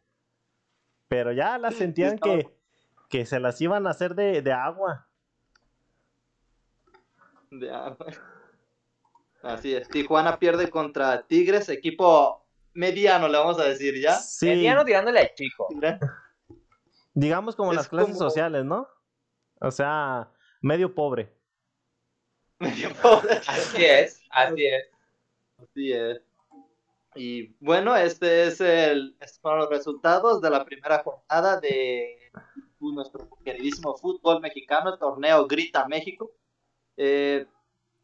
Pero 1.07 1.31
ya 1.33 1.57
las 1.59 1.75
sentían 1.75 2.15
estaba- 2.15 2.37
que, 2.37 2.49
que 3.09 3.25
se 3.25 3.39
las 3.39 3.59
iban 3.61 3.87
a 3.87 3.91
hacer 3.91 4.15
de, 4.15 4.41
de 4.41 4.51
agua. 4.51 5.07
De 7.51 7.71
agua. 7.71 8.07
Así 9.43 9.75
es. 9.75 9.87
Tijuana 9.89 10.39
pierde 10.39 10.69
contra 10.69 11.21
Tigres, 11.25 11.69
equipo 11.69 12.45
mediano, 12.73 13.27
le 13.27 13.37
vamos 13.37 13.59
a 13.59 13.65
decir 13.65 13.99
ya. 14.01 14.13
Sí, 14.15 14.47
Mediano 14.47 14.83
tirándole 14.83 15.19
al 15.19 15.33
chico. 15.35 15.67
digamos 17.13 17.55
como 17.55 17.71
Es 17.71 17.77
las 17.77 17.87
clases 17.87 18.15
como- 18.17 18.29
sociales, 18.29 18.65
¿no? 18.65 18.87
O 19.61 19.71
sea, 19.71 20.29
medio 20.61 20.93
pobre. 20.93 21.33
Medio 22.59 22.89
pobre. 23.01 23.35
Así 23.47 23.83
es, 23.85 24.21
así 24.31 24.65
es. 24.65 24.89
Así 25.61 25.91
es. 25.93 26.21
Y 27.15 27.55
bueno, 27.63 27.95
este 27.95 28.47
es 28.47 28.59
el, 28.61 29.15
estos 29.21 29.39
fueron 29.39 29.59
los 29.61 29.69
resultados 29.69 30.41
de 30.41 30.49
la 30.49 30.65
primera 30.65 30.99
jornada 31.03 31.59
de 31.61 32.31
nuestro 32.79 33.27
queridísimo 33.43 33.95
fútbol 33.97 34.41
mexicano, 34.41 34.93
el 34.93 34.99
torneo 34.99 35.47
Grita 35.47 35.87
México. 35.87 36.31
Eh, 36.97 37.45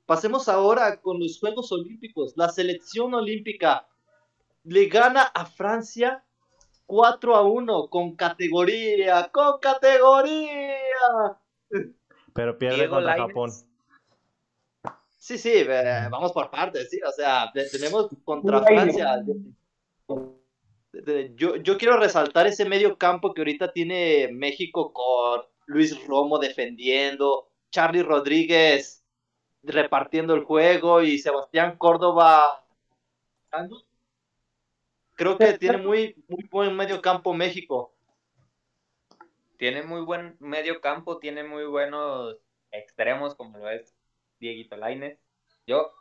pasemos 0.06 0.48
ahora 0.50 1.00
con 1.02 1.20
los 1.20 1.40
Juegos 1.40 1.72
Olímpicos. 1.72 2.34
La 2.36 2.50
selección 2.50 3.14
olímpica 3.14 3.88
le 4.64 4.86
gana 4.88 5.24
a 5.24 5.46
Francia 5.46 6.24
4 6.86 7.36
a 7.36 7.42
1 7.44 7.88
con 7.90 8.16
categoría, 8.16 9.30
con 9.32 9.60
categoría. 9.60 11.38
Pero 12.34 12.58
pierde 12.58 12.76
Diego 12.78 12.96
contra 12.96 13.16
Lainez. 13.18 13.28
Japón. 13.28 13.52
Sí, 15.18 15.38
sí, 15.38 15.52
eh, 15.54 16.08
vamos 16.10 16.32
por 16.32 16.50
partes, 16.50 16.90
sí, 16.90 17.00
o 17.08 17.12
sea, 17.12 17.52
te- 17.54 17.70
tenemos 17.70 18.10
contra 18.26 18.64
Francia. 18.64 19.24
Yo, 21.36 21.56
yo 21.56 21.77
quiero 21.77 21.97
resaltar 21.97 22.47
ese 22.47 22.65
medio 22.65 22.97
campo 22.97 23.34
que 23.34 23.41
ahorita 23.41 23.71
tiene 23.71 24.30
México 24.32 24.91
con 24.91 25.41
Luis 25.65 26.06
Romo 26.06 26.38
defendiendo, 26.38 27.49
Charlie 27.69 28.04
Rodríguez 28.04 29.01
repartiendo 29.63 30.34
el 30.34 30.43
juego 30.43 31.01
y 31.01 31.19
Sebastián 31.19 31.77
Córdoba. 31.77 32.65
Creo 35.15 35.38
que 35.38 35.58
tiene 35.58 35.77
muy, 35.77 36.15
muy 36.27 36.43
buen 36.51 36.75
medio 36.75 37.01
campo 37.01 37.34
México. 37.34 37.93
Tiene 39.58 39.84
muy 39.84 40.01
buen 40.01 40.36
medio 40.39 40.82
campo, 40.82 41.19
tiene 41.19 41.43
muy 41.43 41.65
buenos 41.65 42.38
extremos 42.71 43.36
como 43.36 43.60
lo 43.60 43.69
es 43.69 43.95
Dieguito 44.39 44.75
Lainez. 44.75 45.19
Yo, 45.67 45.91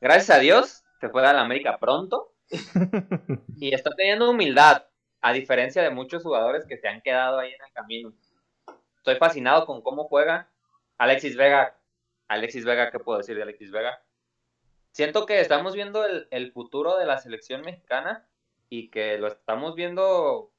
gracias 0.00 0.36
a 0.36 0.40
Dios, 0.40 0.84
se 1.00 1.08
fue 1.08 1.24
a 1.24 1.32
la 1.32 1.42
América 1.42 1.78
pronto 1.78 2.31
y 3.56 3.74
está 3.74 3.90
teniendo 3.90 4.30
humildad, 4.30 4.86
a 5.20 5.32
diferencia 5.32 5.82
de 5.82 5.90
muchos 5.90 6.22
jugadores 6.22 6.66
que 6.66 6.76
se 6.76 6.88
han 6.88 7.00
quedado 7.00 7.38
ahí 7.38 7.52
en 7.52 7.64
el 7.64 7.72
camino. 7.72 8.12
Estoy 8.96 9.16
fascinado 9.16 9.66
con 9.66 9.82
cómo 9.82 10.04
juega 10.04 10.50
Alexis 10.98 11.36
Vega. 11.36 11.76
Alexis 12.28 12.64
Vega, 12.64 12.90
¿qué 12.90 12.98
puedo 12.98 13.18
decir 13.18 13.36
de 13.36 13.42
Alexis 13.42 13.70
Vega? 13.70 14.02
Siento 14.92 15.26
que 15.26 15.40
estamos 15.40 15.74
viendo 15.74 16.04
el, 16.04 16.52
futuro 16.52 16.98
de 16.98 17.06
la 17.06 17.18
selección 17.18 17.62
mexicana 17.62 18.28
y 18.68 18.90
que 18.90 19.18
lo 19.18 19.28
estamos 19.28 19.74
viendo 19.74 20.52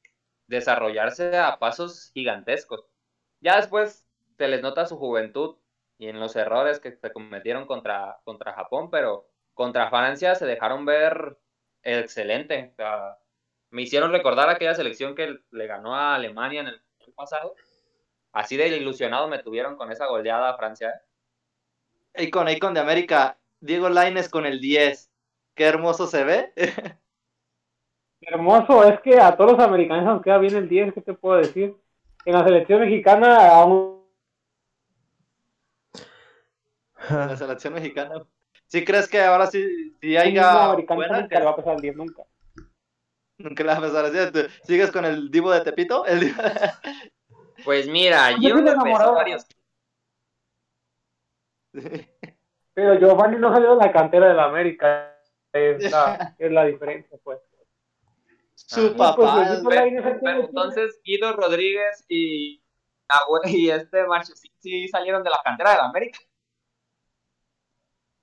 desarrollarse 0.47 1.37
a 1.37 1.59
pasos 1.59 2.11
gigantescos. 2.13 2.83
Ya 3.41 3.57
después 3.57 4.07
se 4.37 4.47
les 4.47 4.61
nota 4.61 4.87
su 4.87 4.97
juventud 4.97 5.57
y 5.97 6.07
en 6.07 6.19
los 6.19 6.35
errores 6.35 6.79
que 6.79 6.91
se 6.91 7.11
cometieron 7.11 7.67
contra, 7.67 8.19
contra 8.23 8.53
Japón, 8.53 8.89
pero 8.89 9.27
contra 9.53 9.89
Francia 9.89 10.35
se 10.35 10.45
dejaron 10.45 10.85
ver 10.85 11.37
excelente. 11.83 12.71
O 12.73 12.75
sea, 12.75 13.17
me 13.69 13.81
hicieron 13.81 14.11
recordar 14.11 14.49
aquella 14.49 14.75
selección 14.75 15.15
que 15.15 15.39
le 15.51 15.67
ganó 15.67 15.95
a 15.95 16.15
Alemania 16.15 16.61
en 16.61 16.67
el, 16.67 16.81
pasado. 17.15 17.55
Así 18.31 18.57
de 18.57 18.67
ilusionado 18.69 19.27
me 19.27 19.37
tuvieron 19.37 19.75
con 19.75 19.91
esa 19.91 20.07
goleada 20.07 20.49
a 20.49 20.57
Francia. 20.57 21.01
¿eh? 22.13 22.23
Icon, 22.23 22.49
Icon 22.49 22.73
de 22.73 22.79
América, 22.79 23.37
Diego 23.59 23.89
Laines 23.89 24.29
con 24.29 24.47
el 24.47 24.59
10. 24.59 25.11
Qué 25.53 25.65
hermoso 25.65 26.07
se 26.07 26.23
ve. 26.23 26.53
Hermoso, 28.21 28.85
es 28.85 29.01
que 29.01 29.19
a 29.19 29.35
todos 29.35 29.51
los 29.51 29.59
americanos 29.59 30.05
nos 30.05 30.21
queda 30.23 30.37
bien 30.37 30.55
el 30.55 30.69
10, 30.69 30.93
¿qué 30.93 31.01
te 31.01 31.13
puedo 31.13 31.37
decir? 31.37 31.75
En 32.25 32.33
la 32.33 32.43
selección 32.45 32.79
mexicana 32.79 33.49
aún 33.49 33.93
en 37.09 37.17
la 37.27 37.37
selección 37.37 37.73
mexicana. 37.73 38.25
¿Sí 38.73 38.83
crees 38.83 39.07
que 39.07 39.21
ahora 39.21 39.45
sí, 39.45 39.95
sí 40.01 40.13
un 40.15 40.17
haya 40.17 40.73
buena 40.95 41.21
nunca 41.21 41.37
le 41.39 41.45
va 41.45 41.51
a 41.51 41.55
pesar 41.55 41.75
el 41.75 41.81
10 41.81 41.95
nunca. 41.95 42.23
Nunca 43.37 43.63
la 43.63 43.79
vas 43.79 43.83
a 43.83 43.85
empezar 43.85 44.25
así. 44.25 44.31
¿Tú 44.31 44.39
¿Sigues 44.65 44.91
con 44.91 45.05
el 45.05 45.29
Divo 45.29 45.51
de 45.51 45.61
Tepito? 45.61 46.07
El 46.07 46.21
Divo- 46.21 46.41
Pues 47.65 47.87
mira, 47.87 48.31
Yo 48.39 48.55
me 48.55 48.71
enamorado. 48.71 49.13
varios. 49.13 49.45
Pero 52.73 52.95
Giovanni 52.99 53.37
no 53.37 53.53
salió 53.53 53.75
de 53.75 53.85
la 53.85 53.91
cantera 53.91 54.27
de 54.29 54.33
la 54.33 54.45
América, 54.45 55.15
es 55.51 55.91
la, 55.91 56.35
es 56.39 56.51
la 56.51 56.65
diferencia, 56.65 57.15
pues. 57.23 57.39
Su 58.55 58.87
Ah, 58.87 58.97
papá. 58.97 59.35
pues, 59.35 59.51
es- 59.51 59.63
Por 59.63 59.77
ahí 59.77 59.91
no 59.91 60.01
se 60.01 60.09
Pero 60.09 60.19
tiene- 60.19 60.39
entonces 60.45 60.99
Guido 61.03 61.33
Rodríguez 61.33 62.05
y 62.09 62.59
y 63.45 63.69
este 63.69 64.03
Marchesín 64.07 64.51
sí 64.57 64.87
salieron 64.87 65.23
de 65.23 65.29
la 65.29 65.39
cantera 65.43 65.73
de 65.73 65.77
la 65.77 65.85
América. 65.85 66.17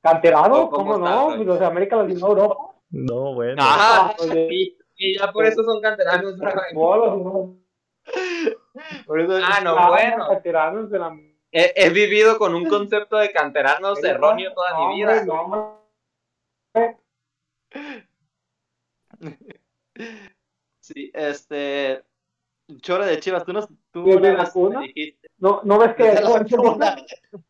¿Canterano? 0.03 0.71
¿Cómo, 0.71 0.99
no? 0.99 1.37
Los 1.37 1.61
de 1.61 1.67
América 1.67 1.97
los 1.97 2.07
vino 2.07 2.27
Europa. 2.27 2.75
No, 2.91 3.35
bueno. 3.35 3.63
Ah, 3.65 4.15
y, 4.51 4.77
y, 4.97 5.19
ya 5.19 5.31
por 5.31 5.45
eso 5.45 5.63
son 5.63 5.81
canteranos. 5.81 6.37
por 9.07 9.21
eso, 9.21 9.39
ah, 9.43 9.61
no, 9.63 9.89
bueno. 9.89 10.29
Canteranos 10.29 10.91
de 10.91 10.99
la... 10.99 11.15
he, 11.53 11.73
he, 11.77 11.91
vivido 11.91 12.39
con 12.39 12.55
un 12.55 12.67
concepto 12.67 13.19
de 13.19 13.31
canteranos 13.31 14.03
erróneo 14.03 14.55
toda 14.55 14.71
no, 14.71 14.89
mi 14.89 14.97
vida. 14.97 15.23
No, 15.25 15.79
Sí, 20.81 21.11
este. 21.15 22.03
Chore 22.79 23.07
de 23.07 23.21
Chivas, 23.21 23.45
tú 23.45 23.53
no, 23.53 23.67
tú 23.91 24.07
no 24.07 24.81
dijiste. 24.81 25.29
No, 25.39 25.61
no 25.65 25.79
ves 25.79 25.95
que. 25.95 26.05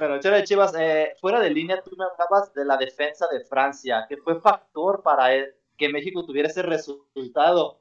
Pero 0.00 0.18
Chore 0.18 0.38
de 0.38 0.44
Chivas, 0.44 0.74
eh, 0.76 1.14
fuera 1.20 1.38
de 1.38 1.50
línea, 1.50 1.80
tú 1.82 1.94
me 1.96 2.04
hablabas 2.04 2.52
de 2.54 2.64
la 2.64 2.76
defensa 2.76 3.28
de 3.30 3.44
Francia, 3.44 4.06
que 4.08 4.16
fue 4.16 4.40
factor 4.40 5.02
para 5.02 5.28
que 5.76 5.88
México 5.88 6.24
tuviera 6.26 6.48
ese 6.48 6.62
resultado. 6.62 7.80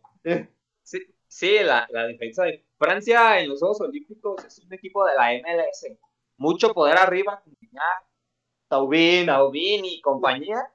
Sí, 0.83 0.99
sí 1.27 1.59
la, 1.63 1.87
la 1.89 2.05
defensa 2.05 2.43
de 2.43 2.65
Francia 2.77 3.39
en 3.39 3.49
los 3.49 3.59
Juegos 3.59 3.81
Olímpicos 3.81 4.45
es 4.45 4.59
un 4.59 4.73
equipo 4.73 5.05
de 5.05 5.15
la 5.15 5.31
MLS. 5.33 5.87
Mucho 6.37 6.73
poder 6.73 6.97
arriba, 6.97 7.41
Taubín, 8.67 9.25
Taubín 9.25 9.85
y 9.85 10.01
compañía 10.01 10.71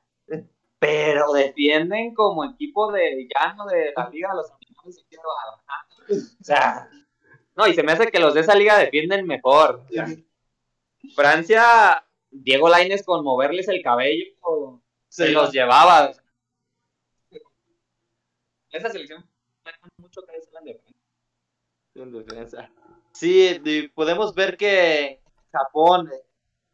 pero 0.85 1.33
defienden 1.33 2.15
como 2.15 2.45
equipo 2.45 2.93
de 2.93 3.27
llano 3.35 3.65
de 3.65 3.95
la 3.97 4.11
Liga 4.11 4.29
de 4.29 4.37
los 4.37 4.51
Campeones 4.51 5.03
O 6.41 6.45
sea, 6.45 6.91
no, 7.57 7.67
y 7.67 7.73
se 7.73 7.83
me 7.83 7.93
hace 7.93 8.11
que 8.11 8.21
los 8.21 8.35
de 8.35 8.41
esa 8.41 8.55
liga 8.55 8.77
defienden 8.77 9.27
mejor. 9.27 9.87
Francia, 11.15 12.07
Diego 12.31 12.69
Laines 12.69 13.05
con 13.05 13.25
moverles 13.25 13.69
el 13.69 13.83
cabello, 13.83 14.25
se 15.09 15.31
los 15.31 15.53
llevaba. 15.53 16.13
Esa 18.71 18.91
selección 18.91 19.25
mucho 19.99 20.23
que 20.27 20.37
en 21.95 22.13
defensa. 22.13 22.71
Sí, 23.13 23.61
podemos 23.95 24.35
ver 24.35 24.57
que 24.57 25.21
Japón, 25.53 26.11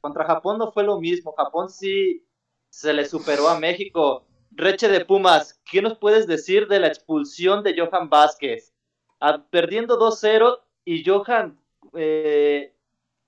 contra 0.00 0.24
Japón 0.24 0.58
no 0.58 0.72
fue 0.72 0.84
lo 0.84 0.98
mismo. 0.98 1.34
Japón 1.36 1.68
sí 1.68 2.26
se 2.70 2.92
le 2.92 3.04
superó 3.04 3.48
a 3.48 3.58
México. 3.58 4.26
Reche 4.50 4.88
de 4.88 5.04
Pumas, 5.04 5.60
¿qué 5.70 5.82
nos 5.82 5.98
puedes 5.98 6.26
decir 6.26 6.66
de 6.68 6.80
la 6.80 6.88
expulsión 6.88 7.62
de 7.62 7.78
Johan 7.78 8.08
Vázquez? 8.08 8.72
Ah, 9.20 9.44
perdiendo 9.50 9.98
2-0 9.98 10.60
y 10.84 11.04
Johan, 11.04 11.60
eh, 11.94 12.74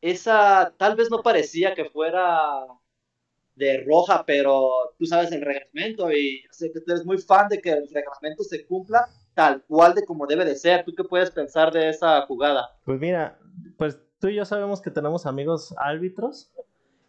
esa 0.02 0.74
tal 0.76 0.96
vez 0.96 1.10
no 1.10 1.22
parecía 1.22 1.74
que 1.74 1.86
fuera 1.86 2.66
de 3.54 3.84
roja, 3.86 4.24
pero 4.26 4.70
tú 4.98 5.06
sabes 5.06 5.32
el 5.32 5.40
reglamento 5.40 6.10
y 6.12 6.42
sé 6.50 6.70
que 6.72 6.80
tú 6.80 6.92
eres 6.92 7.04
muy 7.04 7.18
fan 7.18 7.48
de 7.48 7.60
que 7.60 7.70
el 7.70 7.88
reglamento 7.88 8.42
se 8.44 8.66
cumpla 8.66 9.08
tal 9.34 9.62
cual 9.64 9.94
de 9.94 10.04
como 10.04 10.26
debe 10.26 10.44
de 10.44 10.56
ser. 10.56 10.84
¿Tú 10.84 10.92
qué 10.94 11.04
puedes 11.04 11.30
pensar 11.30 11.72
de 11.72 11.88
esa 11.88 12.22
jugada? 12.26 12.76
Pues 12.84 13.00
mira, 13.00 13.38
pues 13.78 13.98
tú 14.18 14.28
y 14.28 14.34
yo 14.34 14.44
sabemos 14.44 14.82
que 14.82 14.90
tenemos 14.90 15.26
amigos 15.26 15.74
árbitros 15.78 16.50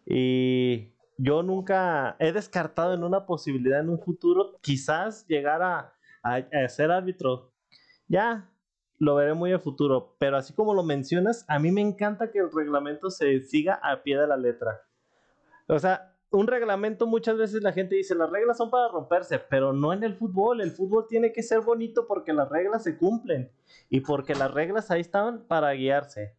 y 0.06 0.93
yo 1.17 1.43
nunca 1.43 2.15
he 2.19 2.32
descartado 2.32 2.93
en 2.93 3.03
una 3.03 3.25
posibilidad 3.25 3.79
en 3.79 3.89
un 3.89 3.99
futuro 3.99 4.58
quizás 4.62 5.25
llegar 5.27 5.62
a, 5.62 5.93
ser 6.69 6.91
árbitro. 6.91 7.51
Ya, 8.08 8.49
lo 8.99 9.15
veré 9.15 9.34
muy 9.34 9.51
a 9.53 9.60
futuro, 9.60 10.15
pero 10.19 10.38
así 10.38 10.53
como 10.53 10.73
lo 10.73 10.84
mencionas, 10.84 11.45
a 11.47 11.60
mí 11.60 11.71
me 11.71 11.82
encanta 11.82 12.32
que 12.32 12.39
el 12.39 12.51
reglamento 12.51 13.10
se 13.10 13.41
siga 13.41 13.79
a 13.84 14.03
pie 14.03 14.17
de 14.17 14.27
la 14.27 14.38
letra. 14.38 14.82
O 15.67 15.79
sea, 15.79 16.13
un 16.32 16.47
reglamento 16.47 17.06
muchas 17.06 17.38
veces 17.38 17.62
la 17.62 17.73
gente 17.73 17.95
dice, 17.95 18.15
las 18.15 18.29
reglas 18.29 18.58
son 18.58 18.71
para 18.71 18.88
romperse, 18.88 19.39
pero 19.39 19.71
no 19.71 19.93
en 19.93 20.03
el 20.03 20.15
fútbol. 20.15 20.62
El 20.62 20.71
fútbol 20.71 21.06
tiene 21.08 21.32
que 21.32 21.43
ser 21.43 21.62
bonito 21.62 22.08
porque 22.08 22.34
las 22.34 22.49
reglas 22.49 22.84
se 22.84 22.97
cumplen 22.97 23.51
y 23.89 24.01
porque 24.01 24.34
las 24.34 24.51
reglas 24.51 24.89
ahí 24.89 25.01
están 25.01 25.45
para 25.47 25.71
guiarse. 25.73 26.36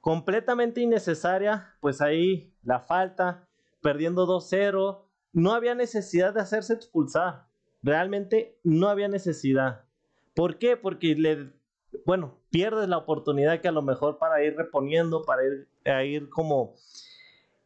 Completamente 0.00 0.80
innecesaria, 0.80 1.74
pues 1.80 2.00
ahí 2.00 2.54
la 2.62 2.80
falta, 2.80 3.46
perdiendo 3.82 4.26
2-0. 4.26 5.02
No 5.32 5.52
había 5.52 5.74
necesidad 5.74 6.32
de 6.32 6.40
hacerse 6.40 6.72
expulsar. 6.72 7.46
Realmente 7.82 8.58
no 8.64 8.88
había 8.88 9.08
necesidad. 9.08 9.84
¿Por 10.34 10.58
qué? 10.58 10.76
Porque 10.76 11.14
le, 11.14 11.52
bueno, 12.04 12.38
pierdes 12.50 12.88
la 12.88 12.98
oportunidad 12.98 13.60
que 13.60 13.68
a 13.68 13.72
lo 13.72 13.82
mejor 13.82 14.18
para 14.18 14.42
ir 14.42 14.56
reponiendo, 14.56 15.22
para 15.24 15.42
ir, 15.44 15.68
a 15.84 16.04
ir 16.04 16.28
como 16.28 16.74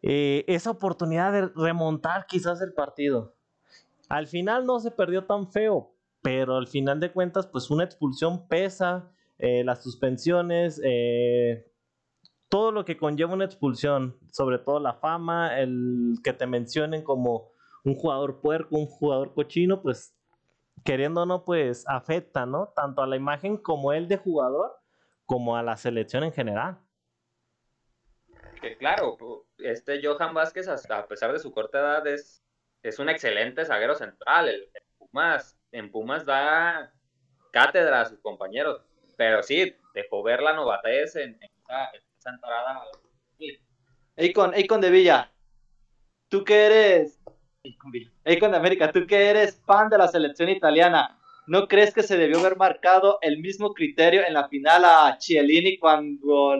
eh, 0.02 0.44
esa 0.46 0.70
oportunidad 0.70 1.32
de 1.32 1.48
remontar 1.48 2.26
quizás 2.26 2.60
el 2.60 2.72
partido. 2.72 3.34
Al 4.08 4.26
final 4.26 4.66
no 4.66 4.80
se 4.80 4.90
perdió 4.90 5.24
tan 5.24 5.50
feo, 5.50 5.92
pero 6.22 6.56
al 6.56 6.66
final 6.66 7.00
de 7.00 7.12
cuentas, 7.12 7.46
pues 7.46 7.70
una 7.70 7.84
expulsión 7.84 8.46
pesa, 8.48 9.10
eh, 9.38 9.64
las 9.64 9.82
suspensiones, 9.82 10.80
eh, 10.84 11.66
todo 12.48 12.72
lo 12.72 12.84
que 12.84 12.96
conlleva 12.96 13.32
una 13.32 13.44
expulsión, 13.44 14.16
sobre 14.32 14.58
todo 14.58 14.80
la 14.80 14.94
fama, 14.94 15.58
el 15.60 16.16
que 16.24 16.32
te 16.32 16.46
mencionen 16.46 17.02
como 17.02 17.52
un 17.84 17.94
jugador 17.94 18.40
puerco, 18.40 18.76
un 18.76 18.86
jugador 18.86 19.32
cochino, 19.34 19.80
pues 19.80 20.14
queriendo 20.84 21.22
o 21.22 21.26
no, 21.26 21.44
pues 21.44 21.84
afecta, 21.88 22.46
¿no? 22.46 22.72
Tanto 22.74 23.02
a 23.02 23.06
la 23.06 23.16
imagen 23.16 23.56
como 23.56 23.92
él 23.92 24.08
de 24.08 24.16
jugador, 24.16 24.78
como 25.26 25.56
a 25.56 25.62
la 25.62 25.76
selección 25.76 26.24
en 26.24 26.32
general. 26.32 26.78
Que 28.60 28.76
claro, 28.76 29.16
este 29.58 30.00
Johan 30.04 30.34
Vázquez, 30.34 30.68
a 30.68 31.06
pesar 31.06 31.32
de 31.32 31.38
su 31.38 31.52
corta 31.52 31.78
edad, 31.78 32.06
es, 32.06 32.42
es 32.82 32.98
un 32.98 33.08
excelente 33.08 33.64
zaguero 33.64 33.94
central. 33.94 34.48
El, 34.48 34.70
Pumas, 34.98 35.58
en 35.72 35.90
Pumas 35.90 36.24
da 36.24 36.92
cátedra 37.52 38.02
a 38.02 38.06
sus 38.06 38.20
compañeros, 38.20 38.82
pero 39.16 39.42
sí, 39.42 39.74
dejó 39.94 40.22
ver 40.22 40.42
la 40.42 40.52
novatez 40.52 41.16
en, 41.16 41.38
en 41.40 41.50
Santorada. 42.18 42.82
Icon, 44.16 44.56
Icon 44.56 44.80
de 44.80 44.90
Villa, 44.90 45.32
tú 46.28 46.44
que 46.44 46.66
eres, 46.66 47.19
Icon 47.62 48.52
de 48.52 48.56
América, 48.56 48.90
tú 48.90 49.06
que 49.06 49.28
eres 49.28 49.60
fan 49.66 49.90
de 49.90 49.98
la 49.98 50.08
selección 50.08 50.48
italiana, 50.48 51.18
¿no 51.46 51.68
crees 51.68 51.92
que 51.92 52.02
se 52.02 52.16
debió 52.16 52.38
haber 52.38 52.56
marcado 52.56 53.18
el 53.20 53.38
mismo 53.38 53.74
criterio 53.74 54.22
en 54.26 54.32
la 54.32 54.48
final 54.48 54.84
a 54.84 55.18
Chiellini 55.18 55.78
cuando 55.78 56.56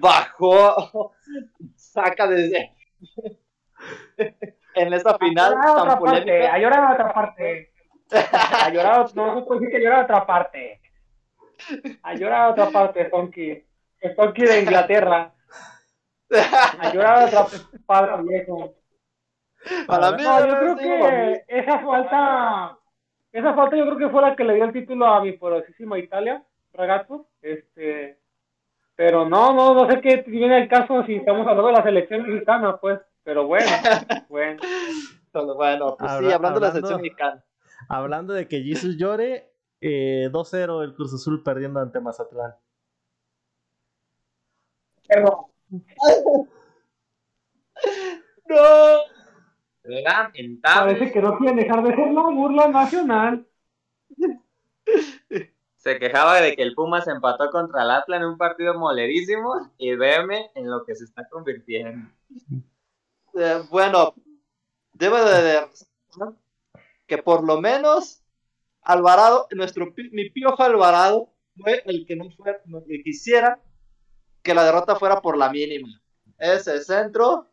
bajó, 0.00 1.12
saca 1.76 2.26
desde 2.26 2.74
en 4.74 4.92
esta 4.92 5.16
final 5.16 5.54
tan 5.62 5.98
polémica? 5.98 6.54
ha 6.54 6.58
llorado 6.58 6.94
otra 6.94 7.12
parte. 7.12 7.72
Ha 8.10 8.70
llorado, 8.70 9.08
no 9.14 9.34
se 9.40 9.46
puede 9.46 9.60
decir 9.60 9.76
que 9.76 9.84
llorado 9.84 10.04
otra 10.04 10.26
parte. 10.26 10.80
Ha 12.02 12.14
llorado 12.14 12.52
otra 12.52 12.70
parte. 12.70 13.10
Estoy 14.00 14.28
aquí 14.28 14.42
de 14.42 14.60
Inglaterra. 14.60 15.32
A 16.78 16.92
llorar 16.92 17.28
otra 17.28 17.46
padre 17.86 18.22
viejo. 18.24 18.74
Para 19.86 20.12
mí, 20.12 20.22
no, 20.22 20.46
yo 20.46 20.58
creo 20.58 20.76
que 20.76 21.44
esa 21.48 21.80
falta, 21.80 22.78
esa 23.32 23.54
falta 23.54 23.76
yo 23.76 23.84
creo 23.84 23.98
que 23.98 24.08
fue 24.08 24.22
la 24.22 24.36
que 24.36 24.44
le 24.44 24.54
dio 24.54 24.64
el 24.64 24.72
título 24.72 25.06
a 25.06 25.20
mi 25.20 25.32
poderosísima 25.32 25.98
Italia, 25.98 26.42
ragazzo. 26.72 27.26
Este, 27.42 28.18
pero 28.94 29.28
no, 29.28 29.52
no, 29.52 29.74
no 29.74 29.90
sé 29.90 30.00
qué 30.00 30.24
viene 30.26 30.62
el 30.62 30.68
caso 30.68 31.04
si 31.04 31.16
estamos 31.16 31.46
hablando 31.46 31.68
de 31.68 31.72
la 31.74 31.82
selección 31.82 32.22
mexicana, 32.22 32.76
pues. 32.78 33.00
Pero 33.24 33.46
bueno, 33.46 33.66
bueno. 34.28 34.62
bueno, 35.56 35.96
pues 35.98 36.12
sí, 36.18 36.32
hablando, 36.32 36.60
de 36.60 36.66
la 36.66 36.72
selección 36.72 37.02
mexicana. 37.02 37.44
Hablando 37.88 38.32
de 38.32 38.46
que 38.46 38.62
Jesus 38.62 38.96
llore, 38.96 39.50
eh, 39.80 40.28
2-0 40.30 40.84
el 40.84 40.94
Cruz 40.94 41.12
Azul 41.12 41.42
perdiendo 41.42 41.80
ante 41.80 42.00
Mazatlán. 42.00 42.54
no. 45.16 45.50
Parece 50.62 51.12
que 51.12 51.22
no 51.22 51.38
quiere 51.38 51.62
dejar 51.62 51.82
de 51.82 51.94
ser 51.94 52.12
la 52.12 52.22
burla 52.22 52.68
nacional. 52.68 53.46
Se 55.76 55.98
quejaba 55.98 56.40
de 56.40 56.56
que 56.56 56.62
el 56.62 56.74
Puma 56.74 57.00
se 57.00 57.12
empató 57.12 57.50
contra 57.50 57.84
el 57.84 57.90
Atlas 57.90 58.20
en 58.20 58.26
un 58.26 58.38
partido 58.38 58.78
molerísimo 58.78 59.72
y 59.78 59.94
veme 59.94 60.50
en 60.54 60.68
lo 60.68 60.84
que 60.84 60.96
se 60.96 61.04
está 61.04 61.28
convirtiendo. 61.28 62.08
Eh, 63.34 63.62
bueno, 63.70 64.14
debo 64.92 65.16
de 65.18 65.68
que 67.06 67.18
por 67.18 67.44
lo 67.44 67.60
menos 67.60 68.22
Alvarado, 68.82 69.46
nuestro 69.50 69.92
mi 70.12 70.30
piojo 70.30 70.62
Alvarado 70.62 71.32
fue 71.56 71.82
el 71.86 72.06
que 72.06 72.16
no 72.16 72.30
fue, 72.30 72.60
el 72.66 72.84
que 72.86 73.02
quisiera 73.02 73.60
que 74.42 74.54
la 74.54 74.64
derrota 74.64 74.96
fuera 74.96 75.20
por 75.20 75.36
la 75.36 75.50
mínima. 75.50 75.88
Ese 76.38 76.80
centro, 76.82 77.50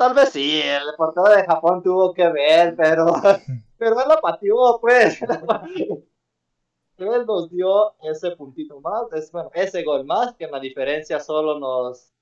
tal 0.00 0.14
vez 0.14 0.30
sí, 0.30 0.62
el 0.62 0.94
portero 0.96 1.28
de 1.28 1.44
Japón 1.44 1.82
tuvo 1.82 2.14
que 2.14 2.26
ver, 2.26 2.74
pero, 2.74 3.04
pero 3.76 4.00
él 4.00 4.08
lo 4.08 4.18
pateó, 4.18 4.78
pues. 4.80 5.20
él 6.96 7.26
nos 7.26 7.50
dio 7.50 7.94
ese 8.02 8.30
puntito 8.30 8.80
más, 8.80 9.12
es, 9.12 9.30
bueno, 9.30 9.50
ese 9.52 9.82
gol 9.82 10.06
más, 10.06 10.34
que 10.36 10.46
en 10.46 10.52
la 10.52 10.58
diferencia 10.58 11.20
solo 11.20 11.58
nos, 11.58 12.14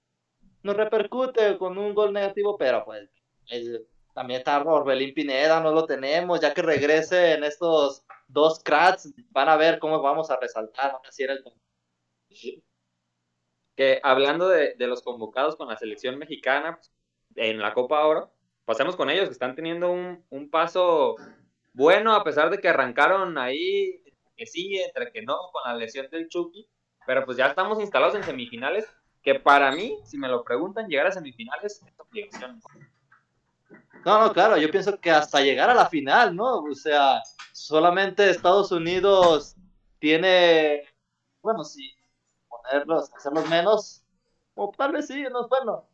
nos 0.64 0.76
repercute 0.76 1.56
con 1.56 1.78
un 1.78 1.94
gol 1.94 2.12
negativo, 2.12 2.58
pero 2.58 2.84
pues 2.84 3.08
también 4.12 4.40
está 4.40 4.60
Orbelín 4.60 5.14
Pineda, 5.14 5.60
no 5.60 5.70
lo 5.70 5.86
tenemos, 5.86 6.40
ya 6.40 6.52
que 6.52 6.62
regrese 6.62 7.34
en 7.34 7.44
estos 7.44 8.04
dos 8.26 8.60
cracks, 8.64 9.14
van 9.30 9.48
a 9.48 9.56
ver 9.56 9.78
cómo 9.78 10.02
vamos 10.02 10.32
a 10.32 10.40
resaltar, 10.40 10.98
así 11.08 11.22
era 11.22 11.34
el 11.34 11.44
que 13.76 14.00
hablando 14.02 14.48
de, 14.48 14.74
de, 14.74 14.86
los 14.88 15.00
convocados 15.02 15.54
con 15.54 15.68
la 15.68 15.76
selección 15.76 16.18
mexicana 16.18 16.74
pues, 16.74 16.92
en 17.38 17.60
la 17.60 17.74
Copa 17.74 18.04
Oro, 18.04 18.30
pasemos 18.64 18.96
con 18.96 19.10
ellos, 19.10 19.26
que 19.26 19.32
están 19.32 19.54
teniendo 19.54 19.90
un, 19.90 20.24
un 20.30 20.50
paso 20.50 21.16
bueno, 21.72 22.14
a 22.14 22.24
pesar 22.24 22.50
de 22.50 22.58
que 22.58 22.68
arrancaron 22.68 23.38
ahí, 23.38 24.02
que 24.36 24.46
sí, 24.46 24.76
entre 24.76 25.12
que 25.12 25.22
no, 25.22 25.36
con 25.52 25.62
la 25.64 25.76
lesión 25.76 26.08
del 26.10 26.28
Chucky, 26.28 26.68
pero 27.06 27.24
pues 27.24 27.36
ya 27.38 27.46
estamos 27.46 27.80
instalados 27.80 28.16
en 28.16 28.24
semifinales, 28.24 28.86
que 29.22 29.36
para 29.36 29.70
mí, 29.72 29.96
si 30.04 30.18
me 30.18 30.28
lo 30.28 30.42
preguntan, 30.42 30.88
llegar 30.88 31.06
a 31.06 31.12
semifinales 31.12 31.82
es 31.86 32.00
obligación. 32.00 32.60
No, 34.04 34.20
no, 34.20 34.32
claro, 34.32 34.56
yo 34.56 34.70
pienso 34.70 34.98
que 35.00 35.10
hasta 35.10 35.40
llegar 35.40 35.70
a 35.70 35.74
la 35.74 35.86
final, 35.88 36.34
¿no? 36.34 36.62
O 36.62 36.74
sea, 36.74 37.22
solamente 37.52 38.28
Estados 38.28 38.72
Unidos 38.72 39.56
tiene, 40.00 40.82
bueno, 41.42 41.64
si 41.64 41.94
ponerlos, 42.48 43.12
hacerlos 43.14 43.48
menos, 43.48 44.04
o 44.54 44.72
tal 44.76 44.92
vez 44.92 45.06
sí, 45.06 45.24
no, 45.30 45.48
bueno, 45.48 45.88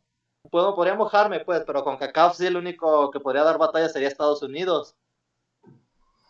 puedo, 0.49 0.75
podría 0.75 0.95
mojarme, 0.95 1.39
pues, 1.39 1.63
pero 1.65 1.83
con 1.83 1.97
CACAF 1.97 2.37
sí 2.37 2.45
el 2.45 2.57
único 2.57 3.11
que 3.11 3.19
podría 3.19 3.43
dar 3.43 3.57
batalla 3.57 3.89
sería 3.89 4.07
Estados 4.07 4.41
Unidos. 4.43 4.95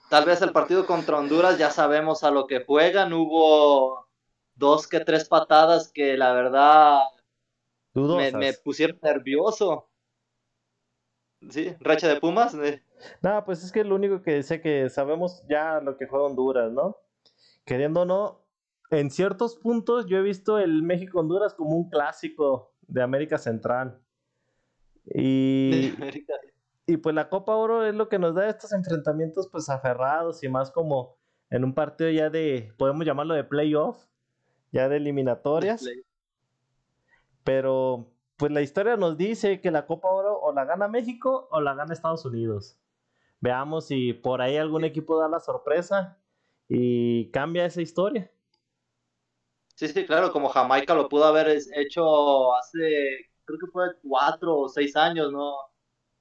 Tal 0.10 0.26
vez 0.26 0.42
el 0.42 0.52
partido 0.52 0.86
contra 0.86 1.18
Honduras 1.18 1.58
ya 1.58 1.72
sabemos 1.72 2.24
a 2.24 2.32
lo 2.32 2.48
que 2.48 2.64
juegan. 2.64 3.14
Hubo 3.14 4.08
dos 4.56 4.88
que 4.88 5.00
tres 5.00 5.28
patadas 5.28 5.92
que 5.92 6.16
la 6.16 6.34
verdad 6.34 7.00
me, 7.94 8.54
pusieron 8.64 9.00
nervioso. 9.02 9.90
Sí, 11.50 11.76
racha 11.80 12.08
de 12.08 12.20
Pumas. 12.20 12.56
No, 13.22 13.44
pues 13.46 13.64
es 13.64 13.72
que 13.72 13.84
lo 13.84 13.96
único 13.96 14.22
que 14.22 14.44
sé 14.44 14.62
que 14.62 14.90
sabemos 14.90 15.44
ya 15.50 15.80
lo 15.80 15.98
que 15.98 16.08
juega 16.08 16.26
Honduras, 16.26 16.72
¿no? 16.72 16.98
Queriendo 17.66 18.02
o 18.02 18.06
no, 18.06 18.46
en 18.92 19.10
ciertos 19.10 19.56
puntos 19.56 20.06
yo 20.06 20.18
he 20.18 20.22
visto 20.22 20.60
el 20.60 20.84
México-Honduras 20.84 21.54
como 21.54 21.76
un 21.76 21.90
clásico 21.90 22.74
de 22.82 23.02
América 23.02 23.38
Central. 23.38 24.02
Y, 25.14 25.94
y 26.88 26.98
pues 26.98 27.16
la 27.16 27.30
Copa 27.30 27.56
Oro 27.56 27.86
es 27.86 27.96
lo 27.96 28.10
que 28.10 28.20
nos 28.20 28.36
da 28.36 28.50
estos 28.50 28.74
enfrentamientos 28.74 29.48
pues 29.52 29.70
aferrados 29.70 30.44
y 30.44 30.50
más 30.50 30.72
como 30.72 31.18
en 31.50 31.64
un 31.64 31.74
partido 31.74 32.10
ya 32.10 32.30
de, 32.30 32.74
podemos 32.78 33.06
llamarlo 33.06 33.34
de 33.34 33.44
playoff, 33.44 34.06
ya 34.72 34.90
de 34.90 34.98
eliminatorias. 34.98 35.86
Pero 37.44 38.12
pues 38.38 38.52
la 38.52 38.62
historia 38.62 38.98
nos 38.98 39.18
dice 39.18 39.62
que 39.62 39.72
la 39.72 39.86
Copa 39.86 40.10
Oro 40.10 40.40
o 40.40 40.54
la 40.54 40.66
gana 40.66 40.88
México 40.88 41.48
o 41.52 41.62
la 41.62 41.76
gana 41.76 41.94
Estados 41.94 42.26
Unidos. 42.26 42.78
Veamos 43.40 43.88
si 43.88 44.14
por 44.14 44.42
ahí 44.42 44.58
algún 44.58 44.84
equipo 44.84 45.20
da 45.20 45.30
la 45.30 45.40
sorpresa 45.40 46.18
y 46.68 47.30
cambia 47.32 47.66
esa 47.66 47.82
historia. 47.82 48.32
Sí, 49.76 49.90
sí, 49.90 50.06
claro, 50.06 50.32
como 50.32 50.50
Jamaica 50.50 50.96
lo 50.96 51.10
pudo 51.10 51.26
haber 51.26 51.58
hecho 51.76 52.56
hace, 52.56 53.30
creo 53.46 53.60
que 53.60 53.72
fue 53.72 53.86
cuatro 54.02 54.58
o 54.58 54.70
seis 54.70 54.96
años, 54.96 55.32
¿no? 55.32 55.56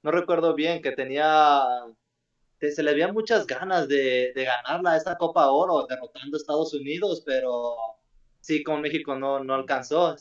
no 0.05 0.11
recuerdo 0.11 0.53
bien, 0.53 0.83
que 0.83 0.91
tenía, 0.91 1.63
se 2.59 2.83
le 2.83 2.91
había 2.91 3.11
muchas 3.11 3.47
ganas 3.47 3.87
de, 3.87 4.33
de 4.35 4.45
ganarla 4.45 4.97
esta 4.97 5.17
Copa 5.17 5.49
Oro, 5.49 5.87
derrotando 5.87 6.37
a 6.37 6.39
Estados 6.39 6.75
Unidos, 6.75 7.23
pero 7.25 7.75
sí, 8.39 8.63
con 8.63 8.81
México 8.81 9.15
no, 9.15 9.43
no 9.43 9.55
alcanzó. 9.55 10.15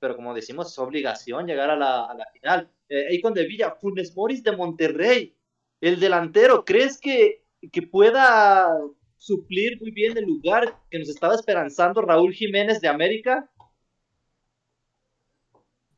Pero 0.00 0.16
como 0.16 0.34
decimos, 0.34 0.72
es 0.72 0.78
obligación 0.80 1.46
llegar 1.46 1.70
a 1.70 1.76
la, 1.76 2.06
a 2.06 2.14
la 2.14 2.26
final. 2.32 2.68
Eh, 2.88 3.20
con 3.22 3.32
de 3.32 3.46
Villa, 3.46 3.76
Funes 3.80 4.16
Moris 4.16 4.42
de 4.42 4.56
Monterrey, 4.56 5.36
el 5.80 6.00
delantero, 6.00 6.64
¿crees 6.64 6.98
que, 6.98 7.44
que 7.70 7.82
pueda 7.82 8.76
suplir 9.16 9.80
muy 9.80 9.92
bien 9.92 10.18
el 10.18 10.24
lugar 10.24 10.80
que 10.90 10.98
nos 10.98 11.08
estaba 11.08 11.36
esperanzando 11.36 12.02
Raúl 12.02 12.34
Jiménez 12.34 12.80
de 12.80 12.88
América? 12.88 13.48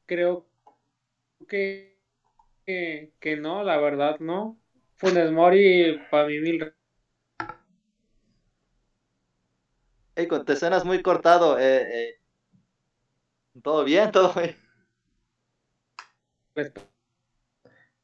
Creo 0.05 0.50
que 1.51 1.91
que, 3.19 3.37
no, 3.37 3.65
la 3.65 3.79
verdad 3.79 4.19
no. 4.21 4.59
Funes 4.97 5.31
Mori 5.33 5.99
para 6.11 6.27
mí 6.29 6.39
mil. 6.39 6.73
Hey, 10.15 10.29
con 10.29 10.45
te 10.45 10.57
suenas 10.57 10.85
muy 10.85 11.03
cortado. 11.03 11.59
Eh, 11.59 12.11
eh. 12.11 12.21
Todo 13.63 13.85
bien, 13.85 14.13
todo 14.13 14.33
bien. 14.35 14.57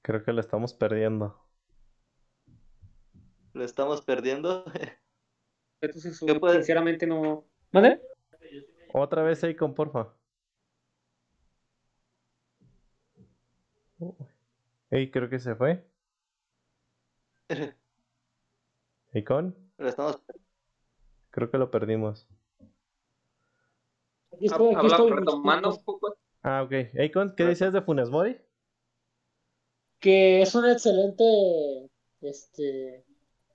Creo 0.02 0.24
que 0.24 0.32
lo 0.32 0.40
estamos 0.40 0.72
perdiendo. 0.74 1.38
¿Lo 3.52 3.64
estamos 3.64 4.02
perdiendo? 4.02 4.64
Entonces, 5.80 6.18
sinceramente 6.18 7.06
no. 7.06 7.44
¿Vale? 7.72 8.00
Otra 8.92 9.22
vez, 9.22 9.44
con 9.58 9.74
porfa. 9.74 10.14
Ey, 14.90 15.10
creo 15.10 15.28
que 15.28 15.38
se 15.38 15.54
fue. 15.54 15.84
Estamos... 19.78 20.20
Creo 21.30 21.50
que 21.50 21.58
lo 21.58 21.70
perdimos. 21.70 22.26
Aquí 24.32 24.46
estoy, 24.46 24.74
aquí 24.74 24.86
estoy. 24.86 25.10
Retomando 25.10 25.70
un 25.70 25.84
poco. 25.84 26.16
Ah, 26.42 26.62
ok. 26.62 26.72
Icon, 26.94 27.34
¿qué 27.36 27.44
decías 27.44 27.72
de 27.72 27.82
Funes 27.82 28.10
Mori? 28.10 28.38
Que 29.98 30.42
es 30.42 30.54
un 30.54 30.68
excelente 30.68 31.90
este 32.20 33.04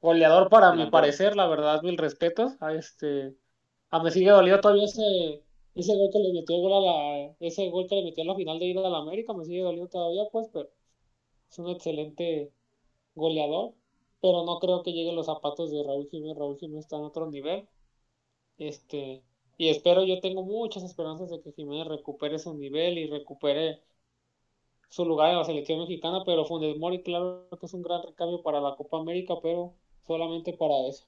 goleador 0.02 0.50
para 0.50 0.74
mi 0.74 0.90
parecer, 0.90 1.36
la 1.36 1.48
verdad, 1.48 1.82
mil 1.84 1.98
respetos. 1.98 2.62
A 2.62 2.74
este 2.74 3.36
a 3.92 4.02
me 4.02 4.10
sigue 4.10 4.32
dolido 4.32 4.60
todavía 4.62 4.86
ese 4.86 5.44
ese 5.76 5.96
gol 5.96 6.10
que 6.12 6.20
le 6.20 6.34
metió 6.34 6.56
a 6.78 6.82
la 6.82 7.36
ese 7.40 7.70
gol 7.70 7.88
que 7.88 7.96
le 7.96 8.04
metió 8.04 8.22
en 8.24 8.28
la 8.28 8.36
final 8.36 8.60
de 8.60 8.66
ida 8.68 8.86
a 8.86 8.90
la 8.90 9.00
América, 9.00 9.34
me 9.34 9.46
sigue 9.46 9.62
doliendo 9.62 9.90
todavía, 9.90 10.24
pues, 10.32 10.50
pero 10.52 10.70
es 11.50 11.60
un 11.60 11.70
excelente 11.70 12.52
goleador, 13.16 13.74
pero 14.22 14.46
no 14.46 14.60
creo 14.60 14.84
que 14.84 14.94
llegue 14.94 15.14
los 15.14 15.26
zapatos 15.28 15.72
de 15.72 15.84
Raúl 15.84 16.08
Jiménez. 16.10 16.38
Raúl 16.38 16.58
Jiménez 16.58 16.86
está 16.86 16.98
en 16.98 17.04
otro 17.04 17.30
nivel. 17.30 17.68
Este, 18.58 19.24
y 19.58 19.70
espero, 19.70 20.04
yo 20.04 20.20
tengo 20.20 20.44
muchas 20.44 20.84
esperanzas 20.84 21.30
de 21.30 21.42
que 21.42 21.52
Jiménez 21.54 21.88
recupere 21.88 22.40
su 22.40 22.54
nivel 22.56 22.98
y 22.98 23.08
recupere 23.08 23.82
su 24.90 25.06
lugar 25.06 25.32
en 25.32 25.38
la 25.38 25.46
selección 25.46 25.80
mexicana, 25.80 26.24
pero 26.26 26.46
Funes 26.46 26.78
Mori, 26.78 27.02
claro 27.02 27.48
que 27.60 27.66
es 27.66 27.74
un 27.74 27.82
gran 27.82 28.04
recambio 28.04 28.44
para 28.44 28.60
la 28.60 28.76
Copa 28.76 29.00
América, 29.00 29.36
pero 29.42 29.74
solamente 30.06 30.54
para 30.54 30.88
eso. 30.88 31.06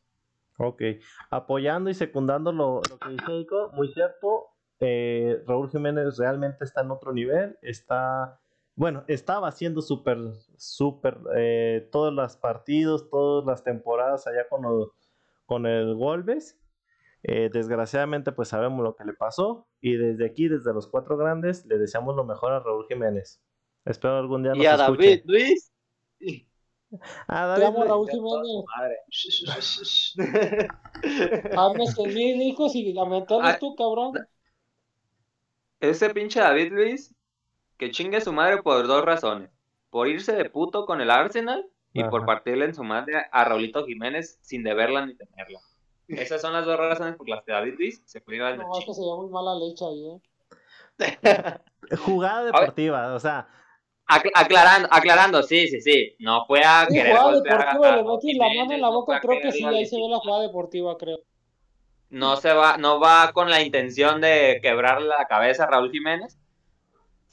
Ok, 0.58 0.82
apoyando 1.32 1.90
y 1.90 1.94
secundando 1.94 2.52
lo, 2.52 2.82
que 2.82 3.10
dice 3.10 3.48
muy 3.74 3.92
cierto, 3.94 4.53
eh, 4.80 5.44
Raúl 5.46 5.70
Jiménez 5.70 6.18
realmente 6.18 6.64
está 6.64 6.82
en 6.82 6.92
otro 6.92 7.14
nivel, 7.14 7.58
está 7.62 8.40
bueno, 8.76 9.04
estaba 9.08 9.48
haciendo 9.50 9.82
súper, 9.82 10.18
súper, 10.58 11.20
eh, 11.36 11.88
todos 11.92 12.12
los 12.12 12.36
partidos, 12.38 13.08
todas 13.10 13.46
las 13.46 13.64
temporadas 13.64 14.26
allá 14.26 14.48
con, 14.50 14.64
con 15.46 15.68
el 15.68 15.94
Wolves. 15.94 16.58
Eh, 17.22 17.50
desgraciadamente, 17.54 18.32
pues 18.32 18.50
sabemos 18.50 18.84
lo 18.84 18.96
que 18.96 19.06
le 19.06 19.14
pasó. 19.14 19.68
Y 19.80 19.96
desde 19.96 20.26
aquí, 20.26 20.48
desde 20.48 20.74
los 20.74 20.88
cuatro 20.88 21.18
grandes, 21.18 21.66
le 21.68 21.78
deseamos 21.78 22.16
lo 22.16 22.26
mejor 22.26 22.52
a 22.52 22.60
Raúl 22.62 22.88
Jiménez. 22.88 23.42
Espero 23.86 24.18
algún 24.18 24.42
día 24.44 24.54
nos 24.54 24.64
Y 24.64 24.66
a 24.66 24.78
David 24.78 25.22
Luis. 25.26 25.72
A 27.28 27.46
David 27.46 27.76
Luis. 27.76 27.88
Raúl 27.88 28.10
Jiménez. 28.10 28.66
Hazme 31.56 31.94
conmigo, 31.96 32.42
hijos, 32.42 32.76
y 32.76 32.92
lamentarlo 32.92 33.48
ah, 33.48 33.58
tú, 33.60 33.76
cabrón. 33.76 34.14
Ese 35.84 36.10
pinche 36.12 36.40
David 36.40 36.72
Luis 36.72 37.14
que 37.78 37.92
chingue 37.92 38.22
su 38.22 38.32
madre 38.32 38.64
por 38.64 38.88
dos 38.88 39.04
razones. 39.04 39.50
Por 39.90 40.08
irse 40.08 40.32
de 40.32 40.50
puto 40.50 40.86
con 40.86 41.02
el 41.02 41.12
Arsenal 41.12 41.68
y 41.92 42.06
por 42.06 42.26
partirle 42.26 42.64
en 42.64 42.74
su 42.74 42.86
madre 42.86 43.26
a 43.30 43.44
Raulito 43.44 43.86
Jiménez 43.86 44.40
sin 44.42 44.64
deberla 44.64 45.06
ni 45.06 45.14
tenerla. 45.16 45.60
Esas 46.08 46.40
son 46.42 46.54
las 46.54 46.66
dos 46.66 46.78
razones 46.78 47.18
por 47.18 47.28
las 47.28 47.44
que 47.44 47.52
David 47.52 47.74
Luis 47.78 48.02
se 48.06 48.22
puede 48.22 48.38
ir 48.38 48.44
a 48.44 48.56
No, 48.56 48.80
es 48.80 48.86
que 48.86 48.94
se 48.94 49.02
llama 49.02 49.24
muy 49.24 49.30
mala 49.30 49.56
leche 49.56 49.84
ahí, 49.84 50.08
¿eh? 50.08 51.98
Jugada 52.06 52.46
deportiva, 52.46 53.14
o 53.14 53.20
sea. 53.20 53.50
aclarando, 54.08 54.88
aclarando, 54.90 55.44
sí, 55.44 55.68
sí, 55.68 55.82
sí. 55.82 56.16
No 56.20 56.46
fue 56.46 56.62
a 56.64 56.86
sí, 56.88 56.96
querer 56.96 57.18
golpear 57.18 57.58
deportiva, 57.58 57.98
le 57.98 58.04
metí 58.04 58.34
la 58.36 58.48
mano 58.48 58.74
en 58.74 58.82
la 58.82 58.90
boca, 58.90 59.20
creo 59.20 59.42
que 59.42 59.52
sí, 59.52 59.66
ahí 59.66 59.86
se 59.86 59.98
ve 59.98 60.08
la 60.08 60.20
jugada 60.20 60.44
deportiva, 60.44 60.98
creo. 60.98 61.20
No 62.14 62.38
se 62.38 62.54
va, 62.54 62.78
no 62.78 63.00
va 63.00 63.32
con 63.34 63.50
la 63.50 63.62
intención 63.62 64.22
de 64.22 64.60
quebrarle 64.62 65.08
la 65.08 65.26
cabeza 65.28 65.64
a 65.64 65.68
Raúl 65.68 65.92
Jiménez, 65.92 66.38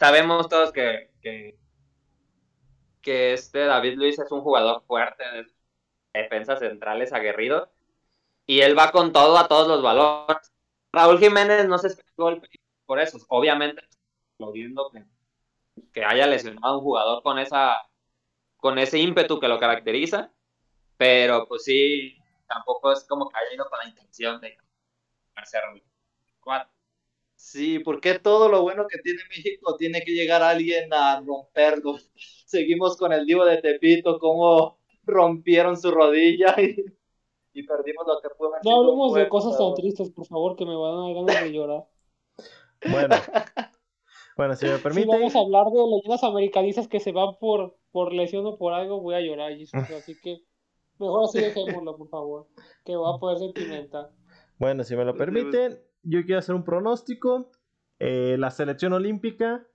sabemos 0.00 0.48
todos 0.48 0.72
que, 0.72 1.10
que, 1.20 1.58
este 3.34 3.66
David 3.66 3.96
Luis 3.96 4.18
es 4.18 4.32
un 4.32 4.40
jugador 4.40 4.82
fuerte, 4.86 5.22
de 5.22 5.46
defensas 6.14 6.60
centrales 6.60 7.12
aguerrido. 7.12 7.70
Y 8.46 8.62
él 8.62 8.76
va 8.76 8.90
con 8.90 9.12
todo 9.12 9.36
a 9.36 9.46
todos 9.48 9.68
los 9.68 9.82
balones. 9.82 10.52
Raúl 10.92 11.18
Jiménez 11.18 11.68
no 11.68 11.78
se 11.78 11.88
esperó 11.88 12.30
el 12.30 12.42
por 12.86 12.98
eso. 12.98 13.18
Obviamente, 13.28 13.82
que, 14.38 15.04
que 15.92 16.04
haya 16.04 16.26
lesionado 16.26 16.74
a 16.74 16.78
un 16.78 16.82
jugador 16.82 17.22
con 17.22 17.38
esa 17.38 17.76
con 18.56 18.78
ese 18.78 18.98
ímpetu 18.98 19.38
que 19.38 19.48
lo 19.48 19.58
caracteriza. 19.58 20.32
Pero 20.96 21.46
pues 21.46 21.64
sí, 21.64 22.18
tampoco 22.48 22.92
es 22.92 23.06
como 23.06 23.28
que 23.28 23.36
haya 23.36 23.54
ido 23.54 23.68
con 23.70 23.78
la 23.78 23.88
intención 23.88 24.40
de 24.40 24.56
Raúl. 25.34 25.82
Cuatro. 26.40 26.70
Sí, 27.40 27.78
porque 27.78 28.18
todo 28.18 28.50
lo 28.50 28.62
bueno 28.62 28.86
que 28.86 28.98
tiene 28.98 29.20
México 29.28 29.74
tiene 29.76 30.02
que 30.02 30.12
llegar 30.12 30.42
alguien 30.42 30.92
a 30.92 31.20
romperlo. 31.20 31.96
Seguimos 32.46 32.96
con 32.96 33.12
el 33.12 33.24
Divo 33.24 33.44
de 33.44 33.62
Tepito, 33.62 34.18
cómo 34.18 34.78
rompieron 35.04 35.76
su 35.76 35.90
rodilla 35.90 36.54
y, 37.54 37.62
perdimos 37.62 38.06
lo 38.06 38.20
que 38.20 38.28
fue. 38.36 38.48
No 38.62 38.76
hablemos 38.76 39.14
de 39.14 39.28
cosas 39.28 39.56
tan 39.56 39.74
tristes, 39.74 40.10
por 40.10 40.26
favor, 40.26 40.54
que 40.54 40.66
me 40.66 40.76
van 40.76 40.94
a 40.94 41.00
dar 41.06 41.14
ganas 41.14 41.44
de 41.44 41.52
llorar. 41.52 41.84
Bueno, 42.90 43.14
bueno, 44.38 44.56
si 44.56 44.64
me 44.64 44.78
permite. 44.78 45.02
Si 45.02 45.18
vamos 45.18 45.36
a 45.36 45.40
hablar 45.40 45.66
de 45.66 45.86
leyendas 45.86 46.24
americanistas 46.24 46.88
que 46.88 46.98
se 46.98 47.12
van 47.12 47.36
por, 47.38 47.76
por 47.92 48.14
lesión 48.14 48.46
o 48.46 48.56
por 48.56 48.72
algo, 48.72 49.02
voy 49.02 49.16
a 49.16 49.20
llorar, 49.20 49.52
Así 49.52 50.18
que 50.18 50.40
mejor 50.98 51.24
así 51.24 51.40
dejémoslo, 51.40 51.98
por 51.98 52.08
favor, 52.08 52.48
que 52.86 52.96
va 52.96 53.16
a 53.16 53.18
poder 53.18 53.38
sentimental. 53.38 54.10
Bueno, 54.60 54.84
si 54.84 54.94
me 54.94 55.06
lo 55.06 55.16
permiten, 55.16 55.80
yo 56.02 56.22
quiero 56.26 56.38
hacer 56.38 56.54
un 56.54 56.64
pronóstico. 56.64 57.50
Eh, 57.98 58.36
la 58.38 58.50
selección 58.50 58.92
olímpica 58.92 59.66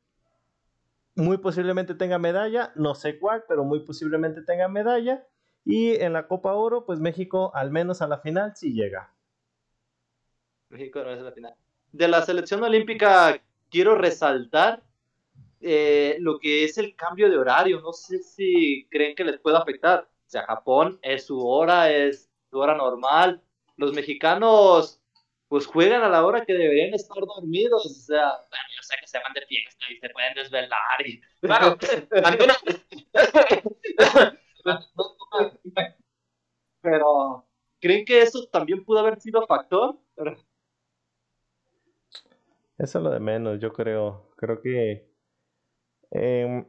muy 1.16 1.40
posiblemente 1.40 1.96
tenga 1.96 2.20
medalla, 2.20 2.72
no 2.76 2.94
sé 2.94 3.18
cuál, 3.18 3.46
pero 3.48 3.64
muy 3.64 3.80
posiblemente 3.80 4.44
tenga 4.44 4.68
medalla. 4.68 5.26
Y 5.66 5.96
en 5.96 6.14
la 6.14 6.28
Copa 6.28 6.54
Oro, 6.54 6.86
pues 6.86 7.00
México 7.00 7.52
al 7.56 7.72
menos 7.72 8.04
a 8.04 8.08
la 8.08 8.20
final 8.20 8.56
sí 8.56 8.74
llega. 8.74 9.12
México 10.70 11.04
no 11.04 11.10
es 11.10 11.20
la 11.20 11.32
final. 11.32 11.56
De 11.92 12.08
la 12.08 12.22
selección 12.22 12.64
olímpica 12.64 13.42
quiero 13.72 13.96
resaltar 13.96 14.84
eh, 15.62 16.18
lo 16.20 16.38
que 16.38 16.64
es 16.64 16.78
el 16.78 16.96
cambio 16.96 17.28
de 17.28 17.40
horario. 17.40 17.82
No 17.82 17.92
sé 17.92 18.20
si 18.20 18.88
creen 18.92 19.16
que 19.16 19.24
les 19.24 19.40
puede 19.40 19.58
afectar. 19.58 20.02
O 20.02 20.30
sea, 20.30 20.46
Japón 20.46 21.00
es 21.02 21.26
su 21.26 21.44
hora, 21.44 21.92
es 21.92 22.30
su 22.52 22.60
hora 22.60 22.78
normal. 22.78 23.42
Los 23.78 23.94
mexicanos 23.94 25.02
pues 25.48 25.68
juegan 25.68 26.02
a 26.02 26.10
la 26.10 26.26
hora 26.26 26.44
que 26.46 26.54
deberían 26.54 26.94
estar 26.94 27.18
dormidos. 27.18 27.86
O 27.86 27.90
sea, 27.90 28.32
bueno, 28.50 28.66
yo 28.76 28.82
sé 28.82 28.96
que 29.00 29.08
se 29.08 29.20
van 29.20 29.34
de 29.34 29.46
fiesta 29.46 29.86
y 29.90 29.98
se 29.98 30.10
pueden 30.10 30.34
desvelar. 30.34 31.06
Y, 31.06 31.22
claro, 31.42 31.78
pero 36.82 37.48
¿creen 37.80 38.06
que 38.06 38.22
eso 38.22 38.48
también 38.48 38.84
pudo 38.84 39.00
haber 39.00 39.20
sido 39.22 39.46
factor? 39.46 39.98
Eso 42.78 42.98
es 42.98 43.04
lo 43.04 43.10
de 43.10 43.20
menos, 43.20 43.60
yo 43.60 43.72
creo. 43.72 44.32
Creo 44.36 44.62
que. 44.62 45.10
Em, 46.12 46.66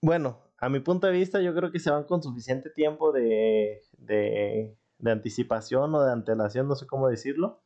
bueno, 0.00 0.42
a 0.58 0.68
mi 0.68 0.80
punto 0.80 1.06
de 1.06 1.12
vista, 1.12 1.40
yo 1.40 1.54
creo 1.54 1.70
que 1.70 1.78
se 1.78 1.90
van 1.90 2.04
con 2.04 2.22
suficiente 2.22 2.70
tiempo 2.70 3.12
de, 3.12 3.82
de 3.98 4.76
de 5.04 5.12
anticipación 5.12 5.94
o 5.94 6.02
de 6.02 6.12
antelación, 6.12 6.66
no 6.66 6.76
sé 6.76 6.86
cómo 6.86 7.08
decirlo, 7.08 7.62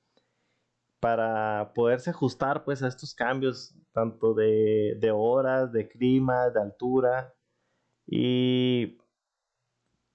para 0.98 1.72
poderse 1.72 2.10
ajustar 2.10 2.64
pues 2.64 2.82
a 2.82 2.88
estos 2.88 3.14
cambios, 3.14 3.76
tanto 3.92 4.34
de, 4.34 4.96
de 4.98 5.12
horas, 5.12 5.72
de 5.72 5.88
clima, 5.88 6.50
de 6.50 6.60
altura. 6.60 7.32
Y 8.08 8.98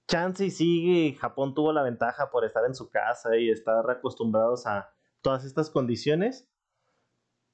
chance 0.06 0.44
y 0.44 0.50
sigue, 0.50 1.14
Japón 1.14 1.54
tuvo 1.54 1.72
la 1.72 1.82
ventaja 1.82 2.30
por 2.30 2.44
estar 2.44 2.66
en 2.66 2.74
su 2.74 2.90
casa 2.90 3.38
y 3.38 3.48
estar 3.48 3.88
acostumbrados 3.90 4.66
a 4.66 4.92
todas 5.22 5.46
estas 5.46 5.70
condiciones. 5.70 6.46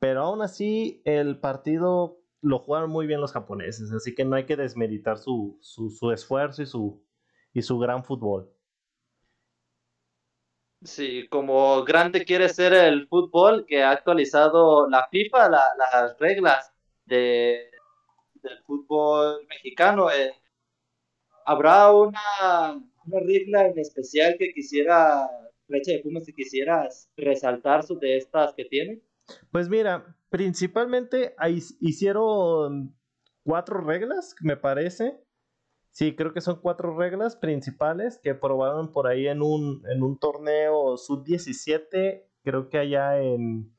Pero 0.00 0.22
aún 0.22 0.42
así, 0.42 1.00
el 1.04 1.38
partido 1.38 2.18
lo 2.40 2.58
jugaron 2.58 2.90
muy 2.90 3.06
bien 3.06 3.20
los 3.20 3.32
japoneses, 3.32 3.92
así 3.92 4.16
que 4.16 4.24
no 4.24 4.34
hay 4.34 4.46
que 4.46 4.56
desmeritar 4.56 5.18
su, 5.18 5.58
su, 5.60 5.90
su 5.90 6.10
esfuerzo 6.10 6.62
y 6.62 6.66
su, 6.66 7.04
y 7.52 7.62
su 7.62 7.78
gran 7.78 8.02
fútbol. 8.02 8.52
Sí, 10.82 11.28
como 11.28 11.84
grande 11.84 12.24
quiere 12.24 12.48
ser 12.48 12.72
el 12.72 13.06
fútbol, 13.06 13.66
que 13.66 13.82
ha 13.82 13.90
actualizado 13.90 14.88
la 14.88 15.06
FIFA, 15.10 15.50
las 15.50 16.18
reglas 16.18 16.72
de, 17.04 17.70
del 18.42 18.58
fútbol 18.64 19.46
mexicano. 19.46 20.10
Eh, 20.10 20.32
¿Habrá 21.44 21.92
una, 21.92 22.82
una, 23.06 23.20
regla 23.20 23.66
en 23.66 23.78
especial 23.78 24.36
que 24.38 24.52
quisiera, 24.54 25.28
Flecha 25.66 25.92
de 25.92 25.98
Pumas, 25.98 26.24
si 26.24 26.32
quisieras 26.32 27.10
resaltar 27.16 27.84
de 27.84 28.16
estas 28.16 28.54
que 28.54 28.64
tiene? 28.64 29.02
Pues 29.50 29.68
mira, 29.68 30.16
principalmente 30.30 31.34
hicieron 31.80 32.96
cuatro 33.44 33.80
reglas, 33.82 34.34
me 34.40 34.56
parece. 34.56 35.20
Sí, 35.90 36.14
creo 36.14 36.32
que 36.32 36.40
son 36.40 36.60
cuatro 36.60 36.96
reglas 36.96 37.36
principales 37.36 38.18
que 38.22 38.34
probaron 38.34 38.92
por 38.92 39.06
ahí 39.06 39.26
en 39.26 39.42
un, 39.42 39.82
en 39.90 40.02
un 40.02 40.18
torneo 40.18 40.96
sub-17, 40.96 42.24
creo 42.42 42.68
que 42.68 42.78
allá 42.78 43.20
en 43.20 43.74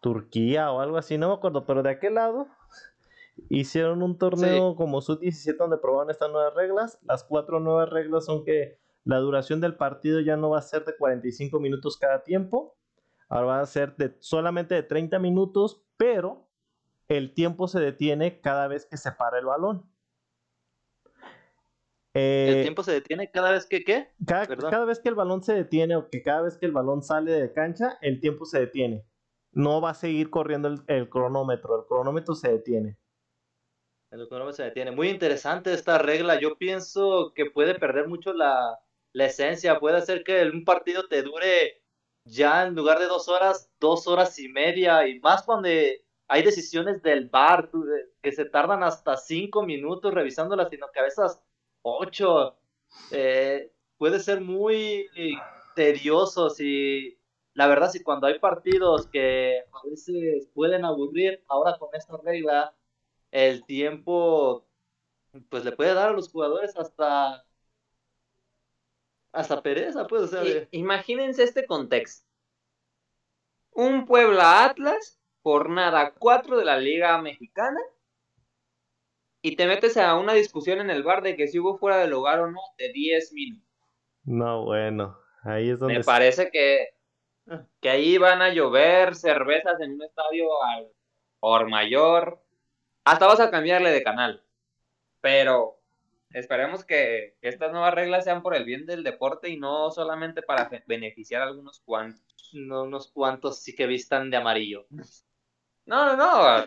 Turquía 0.00 0.70
o 0.72 0.80
algo 0.80 0.98
así, 0.98 1.16
no 1.16 1.28
me 1.28 1.34
acuerdo, 1.34 1.64
pero 1.64 1.82
de 1.82 1.90
aquel 1.90 2.14
lado 2.14 2.48
hicieron 3.48 4.02
un 4.02 4.18
torneo 4.18 4.76
como 4.76 5.00
sub-17 5.00 5.56
donde 5.56 5.78
probaron 5.78 6.10
estas 6.10 6.30
nuevas 6.30 6.54
reglas. 6.54 6.98
Las 7.02 7.24
cuatro 7.24 7.60
nuevas 7.60 7.88
reglas 7.88 8.26
son 8.26 8.44
que 8.44 8.78
la 9.04 9.18
duración 9.18 9.60
del 9.60 9.76
partido 9.76 10.20
ya 10.20 10.36
no 10.36 10.50
va 10.50 10.58
a 10.58 10.62
ser 10.62 10.84
de 10.84 10.96
45 10.96 11.58
minutos 11.60 11.96
cada 11.96 12.22
tiempo, 12.22 12.76
ahora 13.28 13.46
va 13.46 13.60
a 13.60 13.66
ser 13.66 13.96
de 13.96 14.16
solamente 14.20 14.74
de 14.74 14.82
30 14.82 15.18
minutos, 15.18 15.82
pero 15.96 16.48
el 17.08 17.34
tiempo 17.34 17.68
se 17.68 17.80
detiene 17.80 18.40
cada 18.40 18.68
vez 18.68 18.86
que 18.86 18.96
se 18.96 19.12
para 19.12 19.38
el 19.38 19.46
balón. 19.46 19.91
¿El 22.14 22.58
eh, 22.58 22.62
tiempo 22.62 22.82
se 22.82 22.92
detiene 22.92 23.30
cada 23.30 23.52
vez 23.52 23.66
que 23.66 23.84
qué? 23.84 24.08
Cada, 24.26 24.84
vez 24.84 25.00
que 25.00 25.08
el 25.08 25.14
balón 25.14 25.42
se 25.42 25.54
detiene 25.54 25.96
o 25.96 26.10
que 26.10 26.22
cada 26.22 26.42
vez 26.42 26.58
que 26.58 26.66
el 26.66 26.72
balón 26.72 27.02
sale 27.02 27.32
de 27.32 27.52
cancha, 27.52 27.98
el 28.02 28.20
tiempo 28.20 28.44
se 28.44 28.60
detiene. 28.60 29.06
No 29.52 29.80
va 29.80 29.90
a 29.90 29.94
seguir 29.94 30.28
corriendo 30.28 30.68
el, 30.86 31.08
cronómetro, 31.08 31.80
el 31.80 31.86
cronómetro 31.86 32.34
se 32.34 32.50
detiene. 32.50 32.98
El 34.10 34.28
cronómetro 34.28 34.56
se 34.56 34.64
detiene. 34.64 34.90
Muy 34.90 35.08
interesante 35.08 35.72
esta 35.72 35.96
regla. 35.96 36.38
Yo 36.38 36.56
pienso 36.58 37.32
que 37.34 37.46
puede 37.50 37.78
perder 37.78 38.08
mucho 38.08 38.34
la, 38.34 38.78
la 39.14 39.24
esencia. 39.24 39.80
Puede 39.80 39.96
hacer 39.96 40.22
que 40.22 40.42
un 40.44 40.64
partido 40.64 41.08
te 41.08 41.22
dure 41.22 41.82
ya 42.26 42.66
en 42.66 42.74
lugar 42.74 42.98
de 42.98 43.06
dos 43.06 43.28
horas, 43.28 43.70
dos 43.80 44.06
horas 44.06 44.38
y 44.38 44.48
media. 44.48 45.06
Y 45.08 45.18
más 45.20 45.42
cuando 45.44 45.68
hay 46.28 46.42
decisiones 46.42 47.02
del 47.02 47.30
bar 47.30 47.70
que 48.20 48.32
se 48.32 48.44
tardan 48.44 48.82
hasta 48.82 49.16
cinco 49.16 49.62
minutos 49.64 50.12
revisándolas, 50.12 50.68
sino 50.68 50.88
que 50.92 51.00
a 51.00 51.04
veces 51.04 51.38
8. 51.82 52.56
Eh, 53.10 53.70
puede 53.98 54.20
ser 54.20 54.40
muy 54.40 55.08
tedioso 55.74 56.50
si, 56.50 57.18
la 57.54 57.66
verdad, 57.66 57.90
si 57.90 58.02
cuando 58.02 58.26
hay 58.26 58.38
partidos 58.38 59.06
que 59.06 59.60
a 59.72 59.88
veces 59.88 60.48
pueden 60.54 60.84
aburrir, 60.84 61.42
ahora 61.48 61.78
con 61.78 61.90
esta 61.94 62.16
regla, 62.18 62.74
el 63.30 63.64
tiempo, 63.64 64.66
pues 65.48 65.64
le 65.64 65.72
puede 65.72 65.94
dar 65.94 66.10
a 66.10 66.12
los 66.12 66.30
jugadores 66.30 66.76
hasta 66.76 67.44
hasta 69.32 69.62
pereza, 69.62 70.06
pues, 70.06 70.32
o 70.32 70.38
Imagínense 70.70 71.42
este 71.42 71.66
contexto. 71.66 72.26
Un 73.72 74.04
Puebla 74.04 74.64
Atlas, 74.64 75.18
jornada 75.42 76.12
4 76.18 76.58
de 76.58 76.64
la 76.66 76.76
Liga 76.78 77.20
Mexicana, 77.20 77.80
y 79.42 79.56
te 79.56 79.66
metes 79.66 79.96
a 79.96 80.14
una 80.14 80.32
discusión 80.32 80.80
en 80.80 80.88
el 80.88 81.02
bar 81.02 81.22
de 81.22 81.36
que 81.36 81.48
si 81.48 81.58
hubo 81.58 81.76
fuera 81.76 81.98
del 81.98 82.10
lugar 82.10 82.40
o 82.40 82.50
no 82.50 82.60
de 82.78 82.92
10 82.92 83.32
minutos. 83.32 83.68
No, 84.24 84.64
bueno, 84.64 85.18
ahí 85.42 85.70
es 85.70 85.80
donde... 85.80 85.98
Me 85.98 86.04
parece 86.04 86.50
que, 86.50 86.90
que 87.80 87.90
ahí 87.90 88.18
van 88.18 88.40
a 88.40 88.50
llover 88.50 89.16
cervezas 89.16 89.80
en 89.80 89.94
un 89.94 90.02
estadio 90.04 90.46
al 90.62 90.88
por 91.40 91.68
mayor. 91.68 92.40
Hasta 93.04 93.26
vas 93.26 93.40
a 93.40 93.50
cambiarle 93.50 93.90
de 93.90 94.04
canal. 94.04 94.44
Pero 95.20 95.80
esperemos 96.30 96.84
que, 96.84 97.36
estas 97.42 97.72
nuevas 97.72 97.94
reglas 97.94 98.22
sean 98.22 98.42
por 98.42 98.54
el 98.54 98.64
bien 98.64 98.86
del 98.86 99.02
deporte 99.02 99.48
y 99.50 99.58
no 99.58 99.90
solamente 99.90 100.42
para 100.42 100.70
beneficiar 100.86 101.42
a 101.42 101.46
algunos 101.46 101.80
cuantos. 101.80 102.50
No 102.52 102.84
unos 102.84 103.10
cuantos 103.10 103.58
sí 103.58 103.74
que 103.74 103.88
vistan 103.88 104.30
de 104.30 104.36
amarillo. 104.36 104.86
No, 105.86 106.04
no, 106.04 106.16
no. 106.16 106.66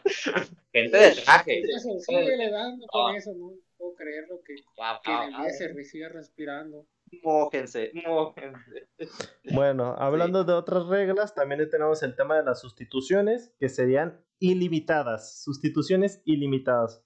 Gente 0.73 0.97
de 0.97 1.11
traje. 1.11 1.63
Sigue 1.99 2.37
le 2.37 2.51
dando 2.51 2.85
con 2.87 3.15
eso, 3.15 3.33
no 3.33 3.53
puedo 3.77 3.95
creerlo 3.95 4.41
que, 4.43 4.55
que 4.55 5.49
se 5.51 5.83
siga 5.83 6.09
respirando. 6.09 6.85
Mójense, 7.23 7.91
mójense. 8.05 8.89
Bueno, 9.53 9.95
hablando 9.97 10.43
de 10.43 10.53
otras 10.53 10.87
reglas, 10.87 11.33
también 11.33 11.69
tenemos 11.69 12.03
el 12.03 12.15
tema 12.15 12.35
de 12.37 12.43
las 12.43 12.59
sustituciones, 12.59 13.53
que 13.59 13.69
serían 13.69 14.21
ilimitadas. 14.39 15.43
Sustituciones 15.43 16.21
ilimitadas. 16.25 17.03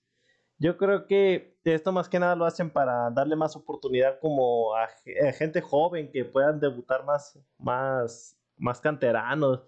Yo 0.58 0.78
creo 0.78 1.06
que 1.06 1.58
esto 1.64 1.92
más 1.92 2.10
que 2.10 2.20
nada 2.20 2.36
lo 2.36 2.46
hacen 2.46 2.70
para 2.70 3.10
darle 3.12 3.36
más 3.36 3.56
oportunidad 3.56 4.20
como 4.20 4.76
a, 4.76 4.88
gente 5.34 5.62
joven 5.62 6.12
que 6.12 6.26
puedan 6.26 6.60
debutar 6.60 7.06
más, 7.06 7.40
más, 7.58 8.38
más 8.58 8.82
canteranos. 8.82 9.62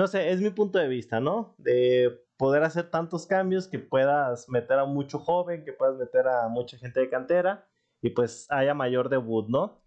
No 0.00 0.06
sé, 0.06 0.30
es 0.30 0.40
mi 0.40 0.48
punto 0.48 0.78
de 0.78 0.88
vista, 0.88 1.20
¿no? 1.20 1.54
De 1.58 2.24
poder 2.38 2.62
hacer 2.62 2.88
tantos 2.90 3.26
cambios 3.26 3.68
que 3.68 3.78
puedas 3.78 4.48
meter 4.48 4.78
a 4.78 4.86
mucho 4.86 5.18
joven, 5.18 5.62
que 5.62 5.74
puedas 5.74 5.94
meter 5.96 6.26
a 6.26 6.48
mucha 6.48 6.78
gente 6.78 7.00
de 7.00 7.10
cantera 7.10 7.68
y 8.00 8.08
pues 8.08 8.46
haya 8.50 8.72
mayor 8.72 9.10
debut, 9.10 9.50
¿no? 9.50 9.84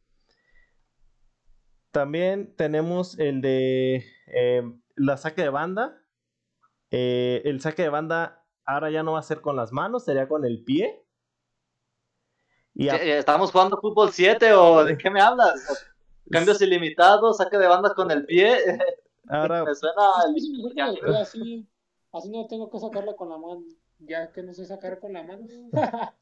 También 1.90 2.56
tenemos 2.56 3.18
el 3.18 3.42
de 3.42 4.06
eh, 4.28 4.62
la 4.96 5.18
saque 5.18 5.42
de 5.42 5.50
banda. 5.50 6.00
Eh, 6.92 7.42
el 7.46 7.60
saque 7.60 7.82
de 7.82 7.90
banda 7.90 8.46
ahora 8.66 8.92
ya 8.92 9.02
no 9.02 9.14
va 9.14 9.20
a 9.20 9.24
ser 9.24 9.42
con 9.42 9.56
las 9.56 9.72
manos, 9.72 10.06
sería 10.06 10.28
con 10.28 10.46
el 10.46 10.64
pie. 10.64 11.08
Y 12.76 12.88
¿Estamos 12.88 13.52
jugando 13.52 13.82
fútbol 13.82 14.12
7 14.12 14.54
o 14.54 14.86
de 14.86 14.96
qué 14.96 15.10
me 15.10 15.22
hablas? 15.22 15.56
Cambios 16.30 16.62
ilimitados, 16.62 17.38
saque 17.38 17.58
de 17.58 17.66
bandas 17.66 17.96
con 17.96 18.12
el 18.12 18.28
pie. 18.28 18.60
Ahora... 19.30 19.66
me 19.66 19.76
suena 19.76 21.16
así, 21.22 21.68
así 22.12 22.30
no 22.30 22.48
tengo 22.48 22.70
que 22.70 22.80
sacarla 22.80 23.16
con 23.16 23.30
la 23.30 23.38
mano, 23.38 23.64
ya 24.00 24.32
que 24.32 24.44
no 24.44 24.54
sé 24.54 24.66
sacar 24.66 25.00
con 25.00 25.14
la 25.14 25.24
mano. 25.24 25.46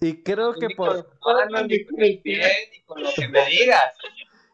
y 0.00 0.22
creo 0.22 0.54
que 0.54 0.68
por... 0.76 1.18
con 1.18 1.56
el 1.56 1.86
pie, 2.22 2.22
ni 2.72 2.82
con 2.84 3.02
lo 3.02 3.10
que 3.14 3.28
me 3.28 3.44
digas. 3.46 3.94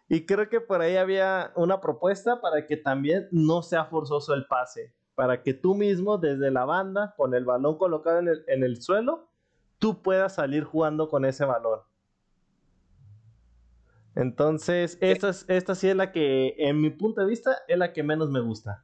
Y 0.08 0.24
creo 0.24 0.48
que 0.48 0.60
por 0.60 0.80
ahí 0.80 0.96
había 0.96 1.52
una 1.56 1.80
propuesta 1.80 2.40
para 2.40 2.66
que 2.66 2.76
también 2.76 3.28
no 3.30 3.62
sea 3.62 3.86
forzoso 3.86 4.34
el 4.34 4.46
pase 4.46 4.94
para 5.16 5.42
que 5.42 5.54
tú 5.54 5.74
mismo 5.74 6.18
desde 6.18 6.52
la 6.52 6.66
banda, 6.66 7.14
con 7.16 7.34
el 7.34 7.44
balón 7.44 7.78
colocado 7.78 8.18
en 8.18 8.28
el, 8.28 8.44
en 8.46 8.62
el 8.62 8.82
suelo, 8.82 9.26
tú 9.78 10.02
puedas 10.02 10.34
salir 10.34 10.62
jugando 10.62 11.08
con 11.08 11.24
ese 11.24 11.46
balón. 11.46 11.80
Entonces, 14.16 14.96
esta, 15.02 15.30
esta 15.48 15.74
sí 15.74 15.90
es 15.90 15.94
la 15.94 16.10
que, 16.10 16.54
en 16.56 16.80
mi 16.80 16.88
punto 16.88 17.20
de 17.20 17.26
vista, 17.26 17.58
es 17.68 17.76
la 17.76 17.92
que 17.92 18.02
menos 18.02 18.30
me 18.30 18.40
gusta. 18.40 18.82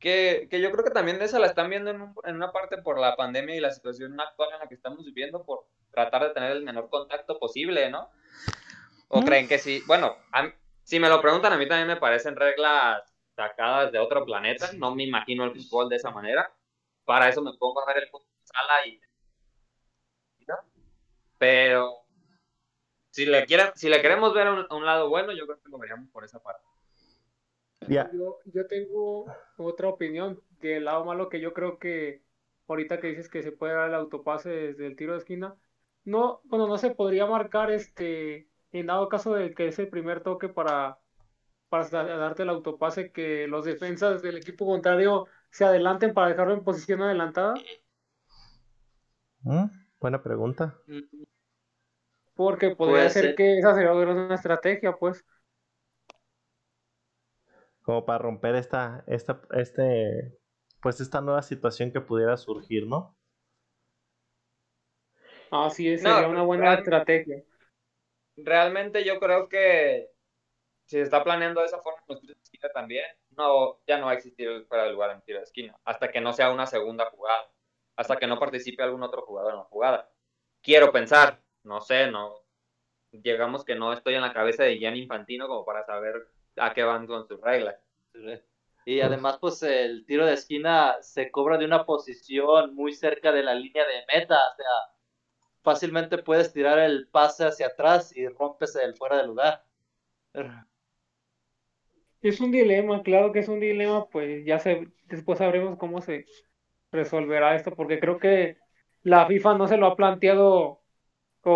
Que, 0.00 0.48
que 0.50 0.60
yo 0.62 0.72
creo 0.72 0.82
que 0.82 0.90
también 0.90 1.18
de 1.18 1.26
esa 1.26 1.38
la 1.38 1.48
están 1.48 1.68
viendo 1.68 1.90
en, 1.90 2.14
en, 2.24 2.36
una 2.36 2.52
parte 2.52 2.78
por 2.78 2.98
la 2.98 3.16
pandemia 3.16 3.54
y 3.54 3.60
la 3.60 3.70
situación 3.70 4.18
actual 4.18 4.50
en 4.54 4.60
la 4.60 4.68
que 4.68 4.74
estamos 4.74 5.04
viviendo, 5.04 5.44
por 5.44 5.66
tratar 5.90 6.22
de 6.22 6.30
tener 6.30 6.52
el 6.52 6.64
menor 6.64 6.88
contacto 6.88 7.38
posible, 7.38 7.90
¿no? 7.90 8.08
¿O 9.08 9.20
mm. 9.20 9.24
creen 9.24 9.46
que 9.48 9.58
sí? 9.58 9.82
Bueno, 9.86 10.16
si 10.82 10.98
me 10.98 11.10
lo 11.10 11.20
preguntan, 11.20 11.52
a 11.52 11.58
mí 11.58 11.68
también 11.68 11.88
me 11.88 11.96
parecen 11.96 12.34
reglas 12.34 13.02
sacadas 13.36 13.92
de 13.92 13.98
otro 13.98 14.24
planeta. 14.24 14.70
No 14.72 14.94
me 14.94 15.04
imagino 15.04 15.44
el 15.44 15.52
fútbol 15.52 15.90
de 15.90 15.96
esa 15.96 16.10
manera. 16.10 16.50
Para 17.04 17.28
eso 17.28 17.42
me 17.42 17.52
pongo 17.58 17.82
a 17.82 17.92
ver 17.92 18.04
el 18.04 18.08
fútbol 18.08 18.26
sala 18.44 18.86
y. 18.86 18.98
Pero 21.36 22.07
si 23.18 23.26
le, 23.26 23.46
quieren, 23.46 23.66
si 23.74 23.88
le 23.88 24.00
queremos 24.00 24.32
ver 24.32 24.46
a 24.46 24.74
un, 24.76 24.84
lado 24.84 25.08
bueno, 25.08 25.32
yo 25.32 25.44
creo 25.46 25.60
que 25.60 25.68
lo 25.68 25.78
veríamos 25.78 26.08
por 26.10 26.22
esa 26.24 26.40
parte. 26.40 26.64
Yo, 27.88 28.38
yo 28.44 28.66
tengo 28.68 29.26
otra 29.56 29.88
opinión 29.88 30.40
del 30.60 30.84
lado 30.84 31.04
malo 31.04 31.28
que 31.28 31.40
yo 31.40 31.52
creo 31.52 31.80
que 31.80 32.22
ahorita 32.68 33.00
que 33.00 33.08
dices 33.08 33.28
que 33.28 33.42
se 33.42 33.50
puede 33.50 33.74
dar 33.74 33.88
el 33.88 33.96
autopase 33.96 34.50
desde 34.50 34.86
el 34.86 34.94
tiro 34.94 35.14
de 35.14 35.18
esquina, 35.18 35.56
no, 36.04 36.40
bueno, 36.44 36.68
no 36.68 36.78
se 36.78 36.90
podría 36.90 37.26
marcar 37.26 37.72
este, 37.72 38.48
en 38.70 38.86
dado 38.86 39.08
caso 39.08 39.34
de 39.34 39.52
que 39.52 39.66
es 39.66 39.80
el 39.80 39.88
primer 39.88 40.22
toque 40.22 40.48
para 40.48 40.98
para 41.68 41.88
darte 41.88 42.44
el 42.44 42.50
autopase 42.50 43.10
que 43.10 43.48
los 43.48 43.64
defensas 43.64 44.22
del 44.22 44.36
equipo 44.36 44.64
contrario 44.64 45.26
se 45.50 45.64
adelanten 45.64 46.14
para 46.14 46.28
dejarlo 46.28 46.54
en 46.54 46.64
posición 46.64 47.02
adelantada? 47.02 47.54
Mm, 49.42 49.66
buena 50.00 50.22
pregunta. 50.22 50.78
Porque 52.38 52.76
podría 52.76 53.10
ser, 53.10 53.34
que 53.34 53.58
esa 53.58 53.74
sería 53.74 53.92
una 53.92 54.36
estrategia, 54.36 54.92
pues. 54.92 55.26
Como 57.82 58.06
para 58.06 58.20
romper 58.20 58.54
esta, 58.54 59.02
esta, 59.08 59.42
este, 59.56 60.38
pues 60.80 61.00
esta 61.00 61.20
nueva 61.20 61.42
situación 61.42 61.90
que 61.90 62.00
pudiera 62.00 62.36
surgir, 62.36 62.86
¿no? 62.86 63.16
Así 65.50 65.88
es, 65.88 66.00
sería 66.00 66.28
una 66.28 66.42
buena 66.42 66.74
estrategia. 66.74 67.42
Realmente 68.36 69.04
yo 69.04 69.18
creo 69.18 69.48
que 69.48 70.08
si 70.84 70.94
se 70.94 71.02
está 71.02 71.24
planeando 71.24 71.60
de 71.60 71.66
esa 71.66 71.82
forma 71.82 71.98
en 71.98 72.14
los 72.14 72.20
tiros 72.20 72.36
de 72.36 72.42
esquina 72.44 72.68
también, 72.72 73.04
no, 73.30 73.80
ya 73.84 73.98
no 73.98 74.06
va 74.06 74.12
a 74.12 74.14
existir 74.14 74.46
el 74.46 74.64
fuera 74.66 74.84
de 74.84 74.92
lugar 74.92 75.10
en 75.10 75.22
tiro 75.22 75.38
de 75.38 75.44
esquina, 75.44 75.76
hasta 75.84 76.12
que 76.12 76.20
no 76.20 76.32
sea 76.32 76.52
una 76.52 76.66
segunda 76.66 77.10
jugada, 77.10 77.50
hasta 77.96 78.16
que 78.16 78.28
no 78.28 78.38
participe 78.38 78.84
algún 78.84 79.02
otro 79.02 79.22
jugador 79.22 79.54
en 79.54 79.58
la 79.58 79.64
jugada. 79.64 80.08
Quiero 80.62 80.92
pensar, 80.92 81.42
no 81.68 81.80
sé, 81.80 82.10
no, 82.10 82.34
llegamos 83.12 83.64
que 83.64 83.74
no 83.74 83.92
estoy 83.92 84.14
en 84.14 84.22
la 84.22 84.32
cabeza 84.32 84.64
de 84.64 84.78
Gianni 84.78 85.02
Infantino 85.02 85.46
como 85.46 85.64
para 85.64 85.84
saber 85.84 86.28
a 86.56 86.74
qué 86.74 86.82
van 86.82 87.06
con 87.06 87.26
sus 87.28 87.40
reglas. 87.40 87.76
Y 88.84 89.00
además, 89.00 89.38
pues 89.38 89.62
el 89.62 90.06
tiro 90.06 90.26
de 90.26 90.32
esquina 90.34 90.96
se 91.02 91.30
cobra 91.30 91.58
de 91.58 91.66
una 91.66 91.84
posición 91.84 92.74
muy 92.74 92.92
cerca 92.94 93.32
de 93.32 93.42
la 93.42 93.54
línea 93.54 93.84
de 93.86 94.04
meta, 94.12 94.36
o 94.36 94.56
sea, 94.56 94.66
fácilmente 95.62 96.18
puedes 96.18 96.52
tirar 96.52 96.78
el 96.78 97.08
pase 97.08 97.44
hacia 97.44 97.66
atrás 97.68 98.16
y 98.16 98.26
rompes 98.28 98.74
el 98.76 98.94
fuera 98.96 99.18
de 99.18 99.26
lugar. 99.26 99.64
Es 102.22 102.40
un 102.40 102.50
dilema, 102.50 103.02
claro 103.02 103.32
que 103.32 103.40
es 103.40 103.48
un 103.48 103.60
dilema, 103.60 104.08
pues 104.08 104.44
ya 104.44 104.58
se, 104.58 104.88
después 105.04 105.38
sabremos 105.38 105.78
cómo 105.78 106.00
se 106.00 106.26
resolverá 106.90 107.54
esto, 107.54 107.74
porque 107.74 108.00
creo 108.00 108.18
que 108.18 108.56
la 109.02 109.26
FIFA 109.26 109.54
no 109.58 109.68
se 109.68 109.76
lo 109.76 109.86
ha 109.86 109.96
planteado, 109.96 110.77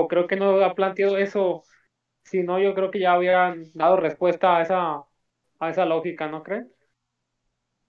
o 0.01 0.09
creo 0.09 0.26
que 0.26 0.36
no 0.36 0.64
ha 0.64 0.74
planteado 0.74 1.16
eso, 1.18 1.62
si 2.22 2.43
no, 2.43 2.59
yo 2.59 2.74
creo 2.74 2.90
que 2.90 3.01
ya 3.01 3.12
habían 3.12 3.64
dado 3.74 3.97
respuesta 3.97 4.57
a 4.57 4.62
esa, 4.62 5.05
a 5.59 5.70
esa 5.70 5.84
lógica, 5.84 6.28
¿no 6.28 6.43
creen? 6.43 6.72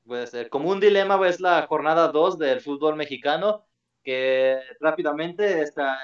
Puede 0.05 0.27
ser. 0.27 0.49
Como 0.49 0.69
un 0.69 0.79
dilema 0.79 1.19
es 1.27 1.39
la 1.39 1.65
jornada 1.67 2.09
2 2.09 2.37
del 2.37 2.59
fútbol 2.59 2.95
mexicano, 2.95 3.65
que 4.03 4.59
rápidamente 4.79 5.61
está, 5.61 5.97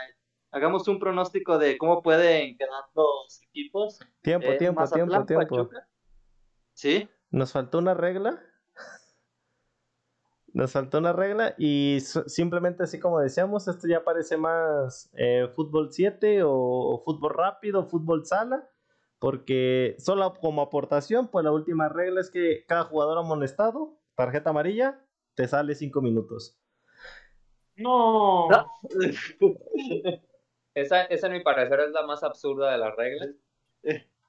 hagamos 0.51 0.87
un 0.87 0.99
pronóstico 0.99 1.57
de 1.57 1.77
cómo 1.77 2.01
pueden 2.01 2.57
quedar 2.57 2.83
los 2.95 3.41
equipos. 3.43 3.99
Tiempo, 4.21 4.47
eh, 4.47 4.57
tiempo, 4.57 4.83
tiempo, 4.87 5.25
tiempo. 5.25 5.69
¿Sí? 6.73 7.09
Nos 7.29 7.51
faltó 7.51 7.79
una 7.79 7.93
regla. 7.93 8.41
Nos 10.59 10.73
faltó 10.73 10.97
una 10.97 11.13
regla 11.13 11.55
y 11.57 11.99
simplemente 12.01 12.83
así 12.83 12.99
como 12.99 13.21
decíamos, 13.21 13.69
esto 13.69 13.87
ya 13.87 14.03
parece 14.03 14.35
más 14.35 15.09
eh, 15.13 15.47
fútbol 15.55 15.87
7 15.89 16.41
o, 16.43 17.01
fútbol 17.05 17.33
rápido, 17.33 17.85
fútbol 17.85 18.25
sala, 18.25 18.69
porque 19.19 19.95
solo 19.99 20.33
como 20.33 20.61
aportación, 20.61 21.29
pues 21.29 21.45
la 21.45 21.53
última 21.53 21.87
regla 21.87 22.19
es 22.19 22.29
que 22.29 22.65
cada 22.67 22.83
jugador 22.83 23.19
amonestado, 23.19 24.01
tarjeta 24.15 24.49
amarilla, 24.49 25.01
te 25.33 25.47
sale 25.47 25.75
5 25.75 26.01
minutos. 26.01 26.59
No. 27.77 28.49
esa, 30.73 31.03
esa, 31.03 31.27
en 31.27 31.33
mi 31.33 31.39
parecer 31.39 31.79
es 31.79 31.91
la 31.91 32.05
más 32.05 32.21
absurda 32.21 32.69
de 32.73 32.79
las 32.79 32.97
reglas. 32.97 33.29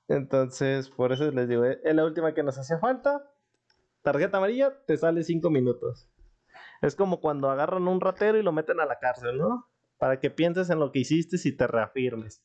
Entonces, 0.07 0.91
por 0.91 1.11
eso 1.11 1.29
les 1.33 1.49
digo, 1.49 1.65
es 1.65 1.93
la 1.93 2.05
última 2.05 2.35
que 2.35 2.45
nos 2.45 2.57
hacía 2.57 2.79
falta. 2.79 3.29
Tarjeta 4.03 4.37
amarilla, 4.37 4.73
te 4.87 4.97
sale 4.97 5.25
5 5.25 5.51
minutos. 5.51 6.09
Es 6.81 6.95
como 6.97 7.21
cuando 7.21 7.51
agarran 7.51 7.89
un 7.89 8.01
ratero 8.01 8.39
y 8.39 8.43
lo 8.43 8.53
meten 8.53 8.81
a 8.81 8.87
la 8.87 8.99
cárcel, 8.99 9.39
¿no? 9.39 9.69
Para 9.99 10.19
que 10.19 10.31
pienses 10.31 10.71
en 10.71 10.79
lo 10.79 10.93
que 10.93 11.01
hiciste 11.01 11.37
y 11.43 11.53
te 11.53 11.67
reafirmes. 11.67 12.43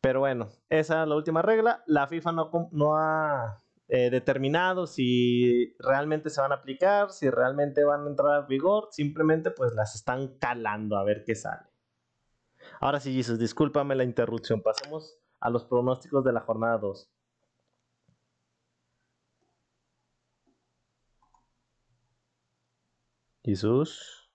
Pero 0.00 0.20
bueno, 0.20 0.50
esa 0.68 1.02
es 1.02 1.08
la 1.08 1.14
última 1.14 1.40
regla. 1.40 1.82
La 1.86 2.06
FIFA 2.06 2.32
no, 2.32 2.50
no 2.72 2.96
ha 2.96 3.62
eh, 3.88 4.10
determinado 4.10 4.86
si 4.86 5.74
realmente 5.78 6.30
se 6.30 6.40
van 6.40 6.52
a 6.52 6.56
aplicar, 6.56 7.10
si 7.10 7.30
realmente 7.30 7.84
van 7.84 8.04
a 8.04 8.10
entrar 8.10 8.32
a 8.32 8.46
vigor. 8.46 8.88
Simplemente 8.90 9.50
pues 9.50 9.72
las 9.74 9.94
están 9.94 10.36
calando 10.38 10.98
a 10.98 11.04
ver 11.04 11.24
qué 11.24 11.34
sale. 11.34 11.68
Ahora 12.80 13.00
sí, 13.00 13.14
Jesus, 13.14 13.38
discúlpame 13.38 13.94
la 13.94 14.04
interrupción. 14.04 14.62
Pasemos 14.62 15.18
a 15.40 15.50
los 15.50 15.64
pronósticos 15.64 16.24
de 16.24 16.32
la 16.32 16.40
jornada 16.40 16.78
2. 16.78 17.10
Jesús. 23.44 24.30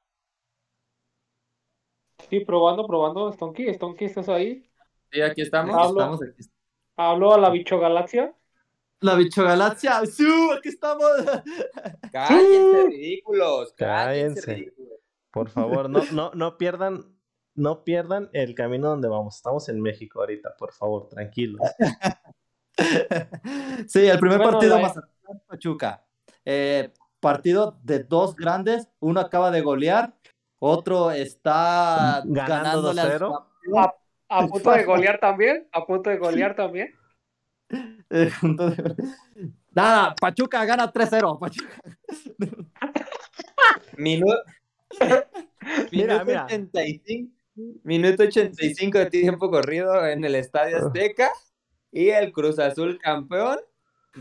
Sí, 2.30 2.42
probando, 2.42 2.86
probando. 2.86 3.32
Stonky, 3.34 3.74
Stonky, 3.74 4.06
¿estás 4.06 4.30
ahí? 4.30 4.70
Sí, 5.12 5.22
aquí 5.22 5.42
estamos. 5.42 5.76
Hablo, 5.76 6.20
hablo 6.96 7.34
a 7.34 7.38
la 7.40 7.50
bicho 7.50 7.80
galaxia. 7.80 8.36
La 9.02 9.16
bicho 9.16 9.44
galaxia. 9.44 10.06
¡Sí! 10.06 10.28
Aquí 10.56 10.70
estamos. 10.70 11.06
Cállense, 12.12 12.88
ridículos. 12.88 13.74
Cállense. 13.74 14.74
Por 15.32 15.50
favor, 15.50 15.90
no, 15.90 16.04
no, 16.12 16.32
no 16.34 16.58
pierdan 16.58 17.20
no 17.56 17.84
pierdan 17.84 18.30
el 18.34 18.56
camino 18.56 18.90
donde 18.90 19.08
vamos. 19.08 19.36
Estamos 19.36 19.68
en 19.70 19.82
México 19.82 20.20
ahorita, 20.22 20.56
por 20.58 20.72
favor, 20.72 21.10
tranquilos. 21.10 21.62
sí, 23.88 24.08
el 24.08 24.20
primer 24.20 24.42
partido 24.42 24.80
más 24.80 24.94
Pachuca. 25.48 26.06
Eh, 26.46 26.92
partido 27.20 27.80
de 27.84 28.00
dos 28.04 28.36
grandes. 28.36 28.90
Uno 29.00 29.20
acaba 29.20 29.52
de 29.52 29.62
golear, 29.62 30.14
otro 30.60 31.12
está 31.12 32.22
Ganando 32.26 32.92
ganándole 32.94 33.02
al 33.02 33.20
2-0. 33.20 33.46
A, 33.78 33.94
a 34.30 34.48
punto 34.48 34.72
de 34.72 34.84
golear 34.84 35.20
también, 35.20 35.68
a 35.72 35.86
punto 35.86 36.10
de 36.10 36.18
golear 36.18 36.56
también. 36.56 36.94
Entonces, 38.10 38.96
nada, 39.72 40.16
Pachuca 40.20 40.66
gana 40.66 40.92
3-0. 40.92 41.40
Pachuca. 41.40 41.82
Minuto, 43.98 44.42
Mira, 45.92 46.24
minuto 46.24 46.26
mira. 46.26 46.46
85, 46.46 47.32
minuto 47.84 48.24
85 48.24 48.98
de 48.98 49.06
tiempo 49.08 49.50
corrido 49.52 50.06
en 50.08 50.24
el 50.24 50.36
Estadio 50.36 50.78
Azteca 50.78 51.30
y 51.92 52.10
el 52.10 52.32
Cruz 52.32 52.60
Azul 52.60 52.98
campeón 53.00 53.60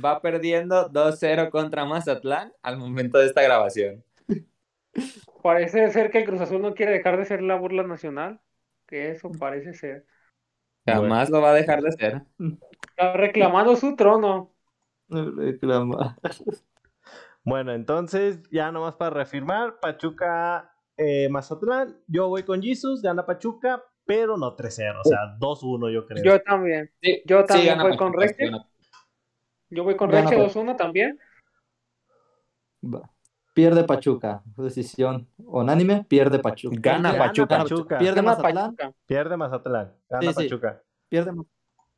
va 0.05 0.21
perdiendo 0.21 0.89
2-0 0.91 1.51
contra 1.51 1.85
Mazatlán 1.85 2.53
al 2.63 2.77
momento 2.79 3.19
de 3.19 3.27
esta 3.27 3.43
grabación. 3.43 4.05
Parece 5.43 5.91
ser 5.91 6.11
que 6.11 6.19
el 6.19 6.25
Cruz 6.25 6.41
Azul 6.41 6.61
no 6.61 6.75
quiere 6.75 6.93
dejar 6.93 7.17
de 7.17 7.25
ser 7.25 7.43
la 7.43 7.57
burla 7.57 7.83
nacional. 7.85 8.41
Que 8.87 9.11
eso 9.11 9.31
parece 9.39 9.75
ser. 9.75 10.07
Jamás 10.87 11.29
lo 11.29 11.43
va 11.43 11.51
a 11.51 11.55
dejar 11.55 11.83
de 11.83 11.93
ser. 11.93 12.23
Está 12.89 13.13
reclamando 13.13 13.77
su 13.77 13.95
trono. 13.97 14.55
Reclama. 15.09 16.17
Bueno, 17.45 17.73
entonces, 17.73 18.41
ya 18.51 18.73
nomás 18.73 18.95
para 18.97 19.11
reafirmar, 19.11 19.79
Pachuca, 19.81 20.75
eh, 20.97 21.29
Mazatlán, 21.31 21.99
yo 22.07 22.29
voy 22.29 22.43
con 22.43 22.63
Jesus, 22.63 23.01
gana 23.03 23.25
Pachuca, 23.25 23.85
pero 24.05 24.37
no 24.37 24.55
3-0, 24.57 25.01
o 25.03 25.05
sea, 25.05 25.19
2-1 25.39 25.91
yo 25.91 26.07
creo. 26.07 26.23
Yo 26.25 26.43
también. 26.43 26.91
Sí, 27.03 27.23
Yo 27.27 27.45
también 27.45 27.79
voy 27.79 27.97
con 27.97 28.13
Pachuca, 28.13 28.45
gana- 28.45 28.69
Yo 29.71 29.85
voy 29.85 29.97
con 29.97 30.11
Reche 30.11 30.37
Pachuca. 30.37 30.61
2-1 30.61 30.77
también. 30.77 31.19
Va. 32.83 33.11
Pierde 33.55 33.83
Pachuca. 33.85 34.43
Decisión 34.57 35.29
unánime, 35.39 36.05
pierde 36.09 36.39
Pachuca. 36.39 36.77
Gana 36.81 37.13
Gana 37.13 37.25
Pachuca. 37.27 37.59
Pachuca. 37.59 37.99
Pierde 37.99 38.15
Gana 38.17 38.31
Mazatlán. 38.37 38.77
Pachuca. 38.77 38.97
Pierde 39.07 39.37
Mazatlán, 39.37 39.95
gana 40.09 40.23
Sí, 40.23 40.29
sí. 40.29 40.35
Pachuca. 40.49 40.83
Pierde 41.09 41.33
Ma- 41.33 41.45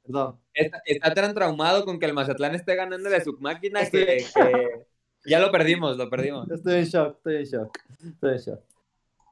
Perdón. 0.02 0.40
Está, 0.54 0.80
está 0.86 1.14
tan 1.14 1.34
traumado 1.34 1.84
con 1.84 1.98
que 1.98 2.06
el 2.06 2.14
Mazatlán 2.14 2.54
esté 2.54 2.74
ganándole 2.74 3.16
a 3.16 3.20
su 3.22 3.36
máquina 3.38 3.80
que, 3.90 4.24
que 4.34 4.86
ya 5.26 5.38
lo 5.38 5.52
perdimos, 5.52 5.96
lo 5.98 6.08
perdimos. 6.08 6.50
Estoy 6.50 6.76
en 6.78 6.84
shock, 6.84 7.16
estoy 7.18 7.36
en 7.36 7.44
shock. 7.44 7.78
Estoy 8.06 8.32
en 8.32 8.38
shock. 8.38 8.60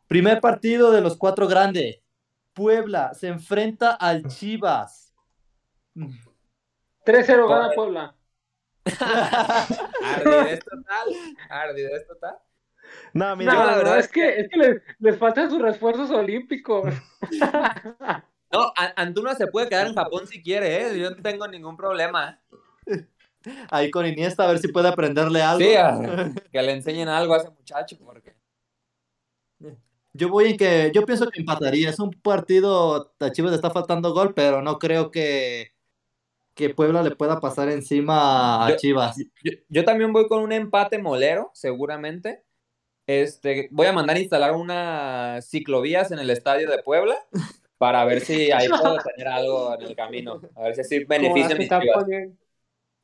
Primer 0.06 0.40
partido 0.40 0.90
de 0.90 1.00
los 1.00 1.16
cuatro 1.16 1.48
grandes. 1.48 2.00
Puebla 2.52 3.14
se 3.14 3.28
enfrenta 3.28 3.92
al 3.92 4.26
Chivas. 4.26 5.14
3-0 7.06 7.48
gana 7.48 7.70
Puebla. 7.74 8.14
Ardidez 10.04 10.60
total, 10.64 11.08
ardidez 11.48 12.06
total. 12.06 12.36
No, 13.12 13.28
No, 13.30 13.36
mira, 13.36 13.52
Yo, 13.54 13.58
la 13.64 13.72
no, 13.72 13.78
verdad 13.78 13.98
es 13.98 14.08
que, 14.08 14.40
es 14.40 14.48
que 14.48 14.56
les, 14.56 14.82
les 14.98 15.18
faltan 15.18 15.50
sus 15.50 15.60
refuerzos 15.60 16.10
olímpicos. 16.10 16.94
No, 18.50 18.72
A- 18.78 18.94
Antuna 18.96 19.34
se 19.34 19.46
puede 19.46 19.68
quedar 19.68 19.88
en 19.88 19.94
Japón 19.94 20.26
si 20.26 20.42
quiere, 20.42 20.80
¿eh? 20.86 20.98
Yo 20.98 21.10
no 21.10 21.16
tengo 21.16 21.46
ningún 21.46 21.76
problema. 21.76 22.40
Ahí 23.70 23.90
con 23.90 24.06
Iniesta 24.06 24.44
a 24.44 24.46
ver 24.46 24.58
si 24.58 24.68
puede 24.68 24.88
aprenderle 24.88 25.42
algo. 25.42 25.68
Sí, 25.68 25.74
que 26.50 26.62
le 26.62 26.72
enseñen 26.72 27.08
algo 27.08 27.34
a 27.34 27.38
ese 27.38 27.50
muchacho, 27.50 27.98
porque 28.02 28.34
Yo 30.14 30.30
voy 30.30 30.52
en 30.52 30.56
que 30.56 30.90
yo 30.94 31.04
pienso 31.04 31.28
que 31.30 31.40
empataría. 31.40 31.90
Es 31.90 31.98
un 32.00 32.10
partido, 32.10 33.12
a 33.20 33.32
Chivas 33.32 33.50
le 33.50 33.56
está 33.56 33.70
faltando 33.70 34.14
gol, 34.14 34.32
pero 34.32 34.62
no 34.62 34.78
creo 34.78 35.10
que, 35.10 35.72
que 36.58 36.70
Puebla 36.74 37.02
le 37.04 37.12
pueda 37.14 37.38
pasar 37.40 37.68
encima 37.70 38.66
a 38.66 38.70
Yo- 38.70 38.76
Chivas. 38.76 39.16
yo, 39.44 39.52
yo 39.68 39.84
también 39.84 40.12
voy 40.12 40.26
con 40.26 40.42
un 40.42 40.50
empate 40.50 40.98
molero, 40.98 41.52
seguramente. 41.54 42.42
Este, 43.06 43.68
voy 43.70 43.86
a 43.86 43.92
mandar 43.92 44.16
a 44.16 44.18
instalar 44.18 44.54
unas 44.54 45.48
ciclovías 45.48 46.10
en 46.10 46.18
el 46.18 46.30
estadio 46.30 46.68
de 46.68 46.82
Puebla 46.82 47.16
para 47.78 48.04
ver 48.04 48.20
si 48.20 48.50
ahí 48.50 48.66
puedo 48.92 48.98
tener 48.98 49.28
algo 49.28 49.72
en 49.74 49.82
el 49.86 49.94
camino. 49.96 50.40
A 50.56 50.62
ver 50.64 50.74
si 50.74 50.80
así 50.80 51.04
Como 51.06 51.14
las 51.14 51.22
beneficia 51.22 51.46
a 51.46 51.48
que 51.50 51.54
mis 51.54 51.62
está 51.64 51.80
chivas. 51.80 52.04
poniendo- 52.04 52.36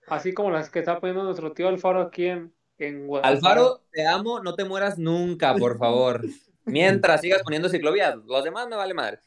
así 0.09 0.35
como 0.35 0.51
las 0.51 0.69
que 0.69 0.81
está 0.81 0.99
poniendo 1.01 1.23
nuestro 1.23 1.53
tío 1.53 1.69
Alfaro 1.69 2.01
aquí 2.03 2.27
en, 2.27 2.53
en 2.79 3.07
Guadalajara. 3.07 3.37
Alfaro, 3.63 3.81
te 3.93 4.05
amo, 4.07 4.41
no 4.41 4.55
te 4.57 4.65
mueras 4.65 4.99
nunca, 4.99 5.55
por 5.55 5.79
favor. 5.79 6.23
Mientras 6.67 7.21
sigas 7.21 7.43
poniendo 7.45 7.69
ciclovías, 7.69 8.17
los 8.27 8.43
demás 8.43 8.67
me 8.69 8.75
vale 8.77 8.95
madre. 8.95 9.21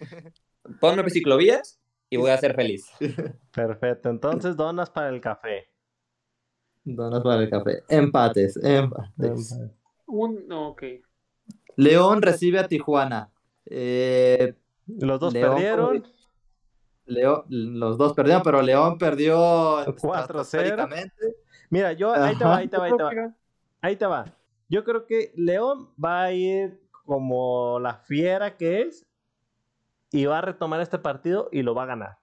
Ponme 0.82 1.10
ciclovías 1.10 1.80
y 2.10 2.18
voy 2.18 2.32
a 2.32 2.38
ser 2.38 2.56
feliz. 2.56 2.92
perfecto. 3.54 4.10
Entonces, 4.10 4.56
donas 4.56 4.90
para 4.90 5.10
el 5.10 5.22
café. 5.22 5.70
Donas 6.84 7.22
para 7.22 7.42
el 7.42 7.50
café. 7.50 7.84
Empates, 7.90 8.58
empates. 8.64 9.60
Un, 10.06 10.48
no, 10.48 10.70
ok. 10.70 10.84
León 11.76 12.22
recibe 12.22 12.60
a 12.60 12.68
Tijuana. 12.68 13.32
Eh, 13.66 14.56
Los 14.88 15.20
dos 15.20 15.34
León, 15.34 15.56
perdieron. 15.56 16.04
León, 17.06 17.44
los 17.50 17.98
dos 17.98 18.14
perdieron, 18.14 18.42
pero 18.44 18.62
León 18.62 18.98
perdió 18.98 19.38
4-0. 19.86 20.20
estratosféricamente. 20.20 21.36
Mira, 21.70 21.94
yo, 21.94 22.14
ahí 22.14 22.38
te 22.38 22.44
va, 22.46 22.58
ahí 22.58 22.68
te 22.68 22.78
va, 22.78 22.86
ahí 22.86 22.98
te 22.98 23.04
va. 23.04 23.36
Ahí 23.82 23.96
te 23.96 24.06
va. 24.06 24.26
Yo 24.70 24.84
creo 24.84 25.06
que 25.06 25.32
León 25.36 25.90
va 26.04 26.24
a 26.24 26.34
ir 26.34 26.82
como 27.06 27.80
la 27.80 27.96
fiera 27.96 28.58
que 28.58 28.82
es 28.82 29.07
y 30.12 30.26
va 30.26 30.40
a 30.40 30.42
retomar 30.42 30.82
este 30.82 31.00
partido 31.00 31.50
y 31.52 31.62
lo 31.62 31.76
va 31.76 31.84
a 31.84 31.88
ganar. 31.88 32.18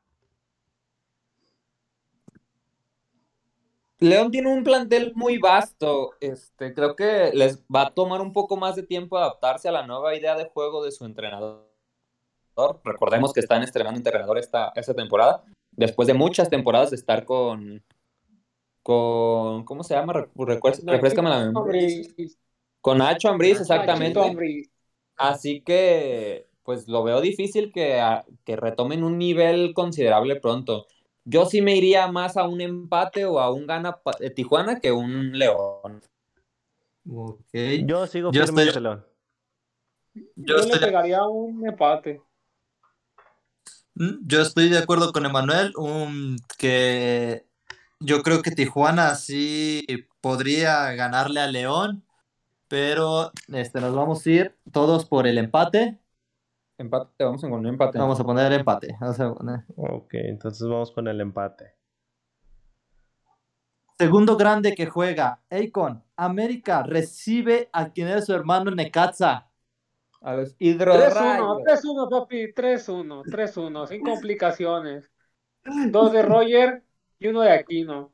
León 4.00 4.30
tiene 4.30 4.52
un 4.52 4.64
plantel 4.64 5.12
muy 5.14 5.38
vasto. 5.38 6.12
Este, 6.20 6.74
creo 6.74 6.94
que 6.94 7.30
les 7.32 7.64
va 7.64 7.82
a 7.82 7.94
tomar 7.94 8.20
un 8.20 8.32
poco 8.32 8.56
más 8.56 8.76
de 8.76 8.82
tiempo 8.82 9.16
adaptarse 9.16 9.68
a 9.68 9.72
la 9.72 9.86
nueva 9.86 10.14
idea 10.14 10.36
de 10.36 10.44
juego 10.44 10.84
de 10.84 10.92
su 10.92 11.04
entrenador. 11.04 11.74
Recordemos 12.84 13.32
que 13.32 13.40
están 13.40 13.62
estrenando 13.62 13.98
entrenador 13.98 14.38
esta, 14.38 14.72
esta 14.74 14.94
temporada. 14.94 15.42
Después 15.72 16.06
de 16.06 16.14
muchas 16.14 16.50
temporadas 16.50 16.90
de 16.90 16.96
estar 16.96 17.24
con. 17.24 17.82
con 18.82 19.64
¿Cómo 19.64 19.82
se 19.82 19.94
llama? 19.94 20.12
Refrescame 20.34 21.30
la 21.30 21.46
memoria. 21.46 21.88
Con 22.80 22.98
Nacho 22.98 23.28
Ambriz, 23.28 23.60
exactamente. 23.60 24.20
Así 25.16 25.62
que, 25.62 26.46
pues 26.64 26.88
lo 26.88 27.04
veo 27.04 27.20
difícil 27.20 27.72
que, 27.72 28.00
a- 28.00 28.24
que 28.44 28.56
retomen 28.56 29.04
un 29.04 29.18
nivel 29.18 29.74
considerable 29.74 30.36
pronto. 30.40 30.86
Yo 31.24 31.46
sí 31.46 31.62
me 31.62 31.76
iría 31.76 32.06
más 32.08 32.36
a 32.36 32.46
un 32.48 32.60
empate 32.60 33.24
o 33.24 33.38
a 33.40 33.50
un 33.50 33.66
gana 33.66 33.98
eh, 34.20 34.30
Tijuana 34.30 34.80
que 34.80 34.92
un 34.92 35.38
León. 35.38 36.02
Ok. 37.10 37.48
Yo 37.86 38.06
sigo 38.06 38.32
Yo 38.32 38.44
firme 38.46 38.62
estoy- 38.62 38.76
en 38.76 38.82
León. 38.82 39.06
Yo 40.36 40.56
le 40.58 40.78
pegaría 40.78 41.24
un 41.26 41.66
empate. 41.66 42.20
Mm, 43.94 44.26
Yo 44.26 44.40
estoy 44.42 44.68
de 44.68 44.78
acuerdo 44.78 45.12
con 45.12 45.24
Emanuel, 45.26 45.72
um, 45.76 46.36
que 46.58 47.46
yo 48.00 48.22
creo 48.22 48.42
que 48.42 48.50
Tijuana 48.50 49.14
sí 49.14 49.86
podría 50.20 50.92
ganarle 50.92 51.40
a 51.40 51.46
León, 51.46 52.04
pero 52.68 53.32
este, 53.52 53.80
nos 53.80 53.94
vamos 53.94 54.24
a 54.26 54.30
ir 54.30 54.56
todos 54.72 55.04
por 55.04 55.26
el 55.26 55.38
empate. 55.38 55.98
Empate, 56.78 57.24
vamos 57.24 57.40
con 57.40 57.52
un 57.52 57.66
empate. 57.66 57.98
Vamos 57.98 58.18
a 58.18 58.24
poner 58.24 58.52
empate. 58.52 58.96
Vamos 59.00 59.20
a 59.20 59.32
poner- 59.34 59.64
Ok, 59.76 60.14
entonces 60.14 60.66
vamos 60.68 60.90
con 60.90 61.06
el 61.06 61.20
empate. 61.20 61.74
Segundo 63.96 64.36
grande 64.36 64.74
que 64.74 64.86
juega, 64.86 65.40
Akon, 65.50 66.02
América 66.16 66.82
recibe 66.82 67.68
a 67.72 67.90
quien 67.92 68.08
es 68.08 68.26
su 68.26 68.34
hermano 68.34 68.72
Necaxa. 68.72 69.48
A 70.20 70.34
los 70.34 70.56
3-1, 70.56 70.56
hidrorrayos. 70.58 71.58
3-1, 71.64 72.08
papi, 72.10 72.52
3-1, 72.52 73.22
3-1, 73.24 73.86
sin 73.86 74.02
complicaciones. 74.02 75.10
Dos 75.90 76.12
de 76.12 76.22
Roger 76.22 76.82
y 77.20 77.28
uno 77.28 77.42
de 77.42 77.52
Aquino. 77.52 78.12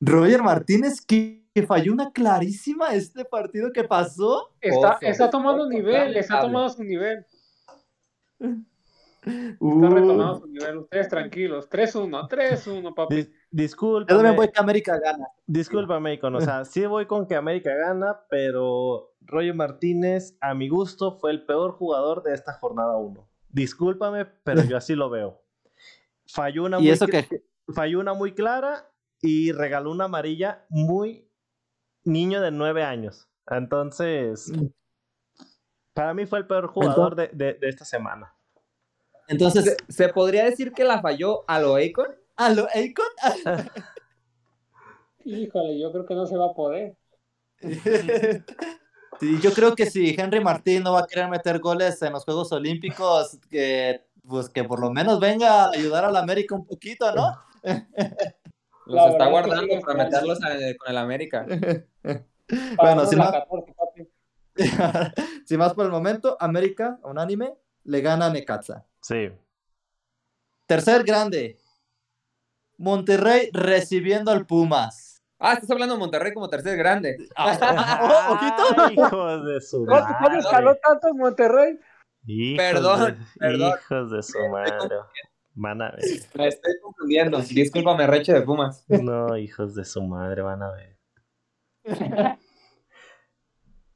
Roger 0.00 0.42
Martínez 0.42 1.00
que, 1.04 1.44
que 1.52 1.66
falló 1.66 1.92
una 1.92 2.12
clarísima 2.12 2.94
este 2.94 3.24
partido 3.24 3.72
que 3.72 3.84
pasó. 3.84 4.50
Está, 4.60 4.98
está 5.10 5.24
tomando 5.30 5.68
nivel, 5.68 6.16
está 6.16 6.34
tomando 6.42 6.68
su 6.68 6.84
nivel. 6.84 7.26
Está 8.44 9.56
Uh, 9.60 9.88
retomando 9.88 10.40
su 10.40 10.46
nivel. 10.48 10.78
Ustedes 10.78 11.08
tranquilos. 11.08 11.68
3-1, 11.70 12.28
3-1, 12.28 12.94
papi. 12.94 13.14
Dis- 13.16 13.30
yo 13.80 14.04
también 14.04 14.36
voy 14.36 14.48
que 14.50 14.60
América 14.60 14.98
gana. 14.98 15.26
discúlpame, 15.46 16.14
Icon, 16.14 16.34
o 16.36 16.40
sea, 16.40 16.64
sí 16.64 16.84
voy 16.86 17.06
con 17.06 17.26
que 17.26 17.34
América 17.36 17.74
gana, 17.74 18.20
pero 18.28 19.14
Roger 19.22 19.54
Martínez, 19.54 20.36
a 20.40 20.54
mi 20.54 20.68
gusto, 20.68 21.12
fue 21.18 21.30
el 21.30 21.46
peor 21.46 21.72
jugador 21.72 22.22
de 22.22 22.34
esta 22.34 22.52
jornada 22.52 22.96
1. 22.98 23.26
Discúlpame, 23.48 24.26
pero 24.26 24.62
yo 24.64 24.76
así 24.76 24.94
lo 24.94 25.08
veo. 25.08 25.40
Falló 26.26 26.64
una 26.64 26.78
Y 26.78 26.82
muy 26.82 26.90
eso 26.90 27.06
que 27.06 27.44
falló 27.72 28.00
una 28.00 28.12
muy 28.12 28.32
clara 28.34 28.90
y 29.22 29.52
regaló 29.52 29.90
una 29.92 30.04
amarilla 30.04 30.66
muy 30.68 31.30
niño 32.04 32.40
de 32.42 32.50
nueve 32.50 32.82
años. 32.82 33.28
Entonces, 33.46 34.52
para 35.94 36.12
mí 36.12 36.26
fue 36.26 36.40
el 36.40 36.46
peor 36.46 36.66
jugador 36.66 37.14
de, 37.14 37.28
de- 37.28 37.54
de 37.54 37.68
esta 37.68 37.84
semana. 37.84 38.33
Entonces 39.28 39.64
¿Se, 39.64 39.92
se 39.92 40.08
podría 40.12 40.44
decir 40.44 40.72
que 40.72 40.84
la 40.84 41.00
falló 41.00 41.44
a 41.48 41.58
lo 41.60 41.76
Akon? 41.76 42.14
a 42.36 42.50
lo 42.50 42.64
Akon 42.64 43.64
Híjole, 45.24 45.78
yo 45.78 45.90
creo 45.92 46.04
que 46.06 46.14
no 46.14 46.26
se 46.26 46.36
va 46.36 46.46
a 46.46 46.54
poder. 46.54 46.96
Sí, 49.20 49.38
yo 49.40 49.52
creo 49.52 49.76
que 49.76 49.86
si 49.86 50.12
Henry 50.18 50.42
Martín 50.42 50.82
no 50.82 50.92
va 50.94 51.00
a 51.02 51.06
querer 51.06 51.28
meter 51.28 51.60
goles 51.60 52.02
en 52.02 52.12
los 52.12 52.24
Juegos 52.24 52.50
Olímpicos, 52.50 53.38
que 53.48 54.04
pues 54.26 54.48
que 54.48 54.64
por 54.64 54.80
lo 54.80 54.90
menos 54.90 55.20
venga 55.20 55.66
a 55.66 55.70
ayudar 55.70 56.04
a 56.04 56.10
la 56.10 56.18
América 56.18 56.56
un 56.56 56.66
poquito, 56.66 57.14
¿no? 57.14 57.28
Los 58.86 58.96
La 58.96 59.08
está 59.10 59.24
que 59.26 59.30
guardando 59.30 59.80
para 59.82 60.04
meterlos 60.04 60.42
a- 60.42 60.48
con 60.76 60.90
el 60.90 60.98
América. 60.98 61.46
Bueno, 62.76 63.06
si 63.06 63.14
la 63.14 63.22
más, 63.24 63.32
14, 63.32 63.72
papi. 63.76 64.08
si 65.46 65.56
más 65.56 65.72
por 65.74 65.84
el 65.86 65.92
momento, 65.92 66.36
América, 66.40 66.98
unánime, 67.04 67.54
le 67.84 68.00
gana 68.00 68.26
a 68.26 68.30
Necaxa. 68.30 68.84
Sí. 69.04 69.30
Tercer 70.64 71.04
grande, 71.04 71.58
Monterrey 72.78 73.50
recibiendo 73.52 74.30
al 74.30 74.46
Pumas. 74.46 75.22
Ah, 75.38 75.52
estás 75.52 75.70
hablando 75.72 75.96
de 75.96 75.98
Monterrey 76.00 76.32
como 76.32 76.48
tercer 76.48 76.78
grande. 76.78 77.18
Oh, 77.36 78.32
ojito. 78.32 78.62
Ay, 78.78 78.94
hijos 78.94 79.44
de 79.44 79.60
su 79.60 79.84
¿Cómo 79.84 80.00
cómo 80.00 80.20
madre. 80.20 80.38
escaló 80.38 80.74
tanto 80.76 81.08
en 81.08 81.16
Monterrey? 81.18 81.80
Hijos 82.24 82.56
Perdón, 82.56 83.00
de, 83.00 83.26
perdón. 83.38 83.74
Hijos 83.78 84.10
de 84.10 84.22
su 84.22 84.48
madre. 84.48 84.96
Van 85.52 85.82
a 85.82 85.90
ver. 85.90 86.04
Me 86.32 86.48
estoy 86.48 86.72
confundiendo. 86.82 87.38
Discúlpame, 87.40 88.06
Reche 88.06 88.32
de 88.32 88.40
Pumas. 88.40 88.86
No, 88.88 89.36
hijos 89.36 89.74
de 89.74 89.84
su 89.84 90.02
madre, 90.02 90.40
van 90.40 90.62
a 90.62 90.70
ver. 90.70 90.96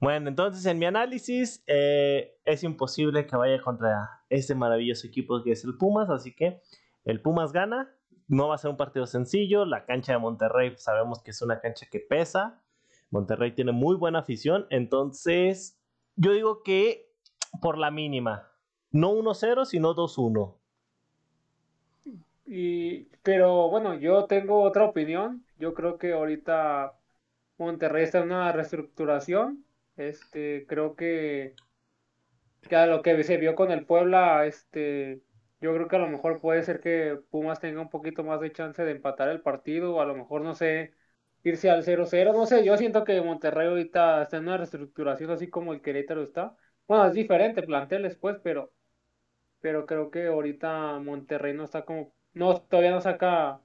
Bueno, 0.00 0.28
entonces 0.28 0.64
en 0.66 0.78
mi 0.78 0.86
análisis 0.86 1.64
eh, 1.66 2.36
es 2.44 2.62
imposible 2.62 3.26
que 3.26 3.36
vaya 3.36 3.60
contra 3.60 4.22
ese 4.28 4.54
maravilloso 4.54 5.06
equipo 5.06 5.42
que 5.42 5.52
es 5.52 5.64
el 5.64 5.76
Pumas, 5.76 6.08
así 6.08 6.34
que 6.34 6.60
el 7.04 7.20
Pumas 7.20 7.52
gana. 7.52 7.94
No 8.28 8.48
va 8.48 8.56
a 8.56 8.58
ser 8.58 8.70
un 8.70 8.76
partido 8.76 9.06
sencillo. 9.06 9.64
La 9.64 9.86
cancha 9.86 10.12
de 10.12 10.18
Monterrey 10.18 10.74
sabemos 10.76 11.22
que 11.22 11.30
es 11.30 11.40
una 11.42 11.60
cancha 11.60 11.86
que 11.90 11.98
pesa. 11.98 12.62
Monterrey 13.10 13.52
tiene 13.52 13.72
muy 13.72 13.96
buena 13.96 14.18
afición, 14.18 14.66
entonces 14.68 15.80
yo 16.14 16.32
digo 16.32 16.62
que 16.62 17.10
por 17.60 17.78
la 17.78 17.90
mínima. 17.90 18.50
No 18.90 19.12
1-0, 19.12 19.64
sino 19.64 19.94
2-1. 19.94 20.54
Y, 22.46 23.04
pero 23.22 23.68
bueno, 23.68 23.94
yo 23.94 24.24
tengo 24.24 24.62
otra 24.62 24.84
opinión. 24.84 25.44
Yo 25.58 25.74
creo 25.74 25.98
que 25.98 26.12
ahorita 26.12 26.94
Monterrey 27.58 28.04
está 28.04 28.18
en 28.18 28.24
una 28.26 28.52
reestructuración. 28.52 29.64
Este, 29.98 30.64
creo 30.68 30.94
que, 30.96 31.54
que 32.62 32.76
a 32.76 32.86
lo 32.86 33.02
que 33.02 33.22
se 33.24 33.36
vio 33.36 33.54
con 33.54 33.70
el 33.72 33.84
Puebla, 33.84 34.46
este, 34.46 35.22
yo 35.60 35.74
creo 35.74 35.88
que 35.88 35.96
a 35.96 35.98
lo 35.98 36.08
mejor 36.08 36.40
puede 36.40 36.62
ser 36.62 36.80
que 36.80 37.18
Pumas 37.30 37.60
tenga 37.60 37.80
un 37.80 37.90
poquito 37.90 38.22
más 38.24 38.40
de 38.40 38.52
chance 38.52 38.82
de 38.84 38.92
empatar 38.92 39.28
el 39.28 39.40
partido, 39.40 39.96
o 39.96 40.00
a 40.00 40.06
lo 40.06 40.14
mejor, 40.14 40.42
no 40.42 40.54
sé, 40.54 40.94
irse 41.42 41.70
al 41.70 41.82
0-0, 41.82 42.32
no 42.32 42.46
sé, 42.46 42.64
yo 42.64 42.76
siento 42.76 43.04
que 43.04 43.20
Monterrey 43.20 43.68
ahorita 43.68 44.22
está 44.22 44.36
en 44.36 44.44
una 44.44 44.56
reestructuración 44.56 45.30
así 45.30 45.48
como 45.48 45.72
el 45.72 45.82
Querétaro 45.82 46.22
está. 46.22 46.56
Bueno, 46.86 47.06
es 47.06 47.14
diferente 47.14 47.62
planteles 47.62 48.16
pues, 48.16 48.36
pero, 48.42 48.72
pero 49.60 49.86
creo 49.86 50.10
que 50.10 50.26
ahorita 50.28 50.98
Monterrey 51.00 51.54
no 51.54 51.64
está 51.64 51.84
como, 51.84 52.12
no, 52.34 52.60
todavía 52.62 52.92
no 52.92 53.00
saca 53.00 53.60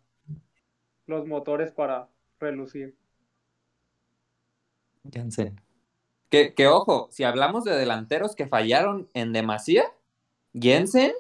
los 1.07 1.25
motores 1.25 1.71
para 1.71 2.09
relucir. 2.39 2.95
Jansen. 5.11 5.72
Que, 6.34 6.55
que 6.55 6.67
ojo, 6.67 7.09
si 7.11 7.23
hablamos 7.23 7.63
de 7.63 7.75
delanteros 7.75 8.36
que 8.36 8.47
fallaron 8.47 9.07
en 9.13 9.34
demasía, 9.34 9.84
Jensen, 10.59 11.11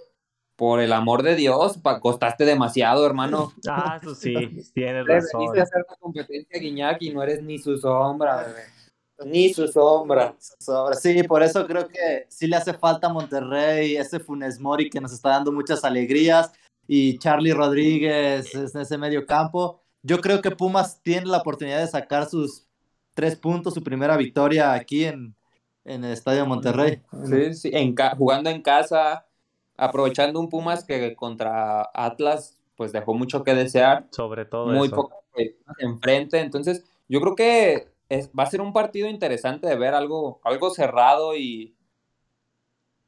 por 0.55 0.79
el 0.79 0.91
amor 0.91 1.21
de 1.21 1.35
Dios, 1.35 1.77
pa- 1.77 1.99
costaste 1.99 2.45
demasiado, 2.45 3.05
hermano. 3.05 3.53
Ah, 3.69 3.99
eso 4.01 4.15
sí, 4.15 4.33
tienes 4.73 5.05
Le 5.05 5.13
razón. 5.19 5.29
veniste 5.39 5.59
a 5.59 5.63
hacer 5.63 5.85
la 5.87 5.95
competencia 5.97 6.57
a 6.57 6.59
Guiñac 6.59 7.01
y 7.03 7.11
no 7.11 7.21
eres 7.21 7.43
ni 7.43 7.59
su 7.59 7.77
sombra, 7.77 8.37
bebé. 8.43 8.63
Ni 9.31 9.53
su 9.53 9.67
sombra. 9.67 10.35
Sí, 10.99 11.21
por 11.21 11.43
eso 11.43 11.67
creo 11.67 11.87
que 11.87 12.25
sí 12.29 12.47
le 12.47 12.55
hace 12.55 12.73
falta 12.73 13.05
a 13.05 13.13
Monterrey 13.13 13.95
ese 13.95 14.19
Funes 14.19 14.59
Mori 14.59 14.89
que 14.89 14.99
nos 14.99 15.13
está 15.13 15.29
dando 15.29 15.51
muchas 15.51 15.83
alegrías 15.83 16.51
y 16.87 17.19
Charlie 17.19 17.53
Rodríguez 17.53 18.53
es 18.55 18.73
en 18.73 18.81
ese 18.81 18.97
medio 18.97 19.27
campo. 19.27 19.79
Yo 20.01 20.19
creo 20.19 20.41
que 20.41 20.49
Pumas 20.49 21.01
tiene 21.03 21.27
la 21.27 21.37
oportunidad 21.37 21.79
de 21.81 21.87
sacar 21.87 22.27
sus 22.27 22.65
tres 23.13 23.35
puntos, 23.35 23.73
su 23.73 23.83
primera 23.83 24.17
victoria 24.17 24.73
aquí 24.73 25.05
en, 25.05 25.35
en 25.85 26.03
el 26.03 26.11
Estadio 26.13 26.45
Monterrey. 26.45 27.01
Sí, 27.25 27.53
sí, 27.53 27.71
en 27.73 27.95
jugando 28.17 28.49
en 28.49 28.61
casa, 28.61 29.25
aprovechando 29.77 30.39
un 30.39 30.49
Pumas 30.49 30.83
que 30.83 31.15
contra 31.15 31.89
Atlas 31.93 32.57
pues 32.75 32.91
dejó 32.91 33.13
mucho 33.13 33.43
que 33.43 33.53
desear, 33.53 34.07
Sobre 34.11 34.45
todo 34.45 34.67
muy 34.67 34.89
personas 34.89 35.17
enfrente, 35.77 36.39
entonces 36.39 36.83
yo 37.07 37.19
creo 37.21 37.35
que 37.35 37.87
es- 38.09 38.29
va 38.37 38.43
a 38.43 38.49
ser 38.49 38.61
un 38.61 38.73
partido 38.73 39.07
interesante 39.07 39.67
de 39.67 39.75
ver 39.75 39.93
algo, 39.93 40.39
algo 40.43 40.69
cerrado 40.71 41.35
y 41.35 41.75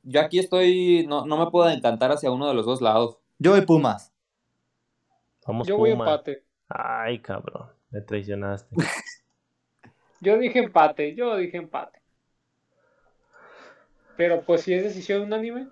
yo 0.03 0.21
aquí 0.21 0.39
estoy, 0.39 1.05
no, 1.07 1.25
no 1.25 1.37
me 1.37 1.49
puedo 1.49 1.69
encantar 1.69 2.11
hacia 2.11 2.31
uno 2.31 2.47
de 2.47 2.53
los 2.53 2.65
dos 2.65 2.81
lados. 2.81 3.17
Yo 3.39 3.51
voy 3.51 3.61
Pumas. 3.61 4.13
Vamos 5.47 5.67
Yo 5.67 5.77
voy 5.77 5.91
empate. 5.91 6.43
Ay, 6.69 7.19
cabrón, 7.21 7.69
me 7.89 8.01
traicionaste. 8.01 8.75
Yo 10.26 10.38
dije 10.39 10.59
empate, 10.59 11.13
yo 11.15 11.36
dije 11.38 11.57
empate. 11.57 11.99
Pero 14.17 14.41
pues 14.43 14.61
si 14.61 14.73
es 14.73 14.84
decisión 14.84 15.21
unánime, 15.23 15.67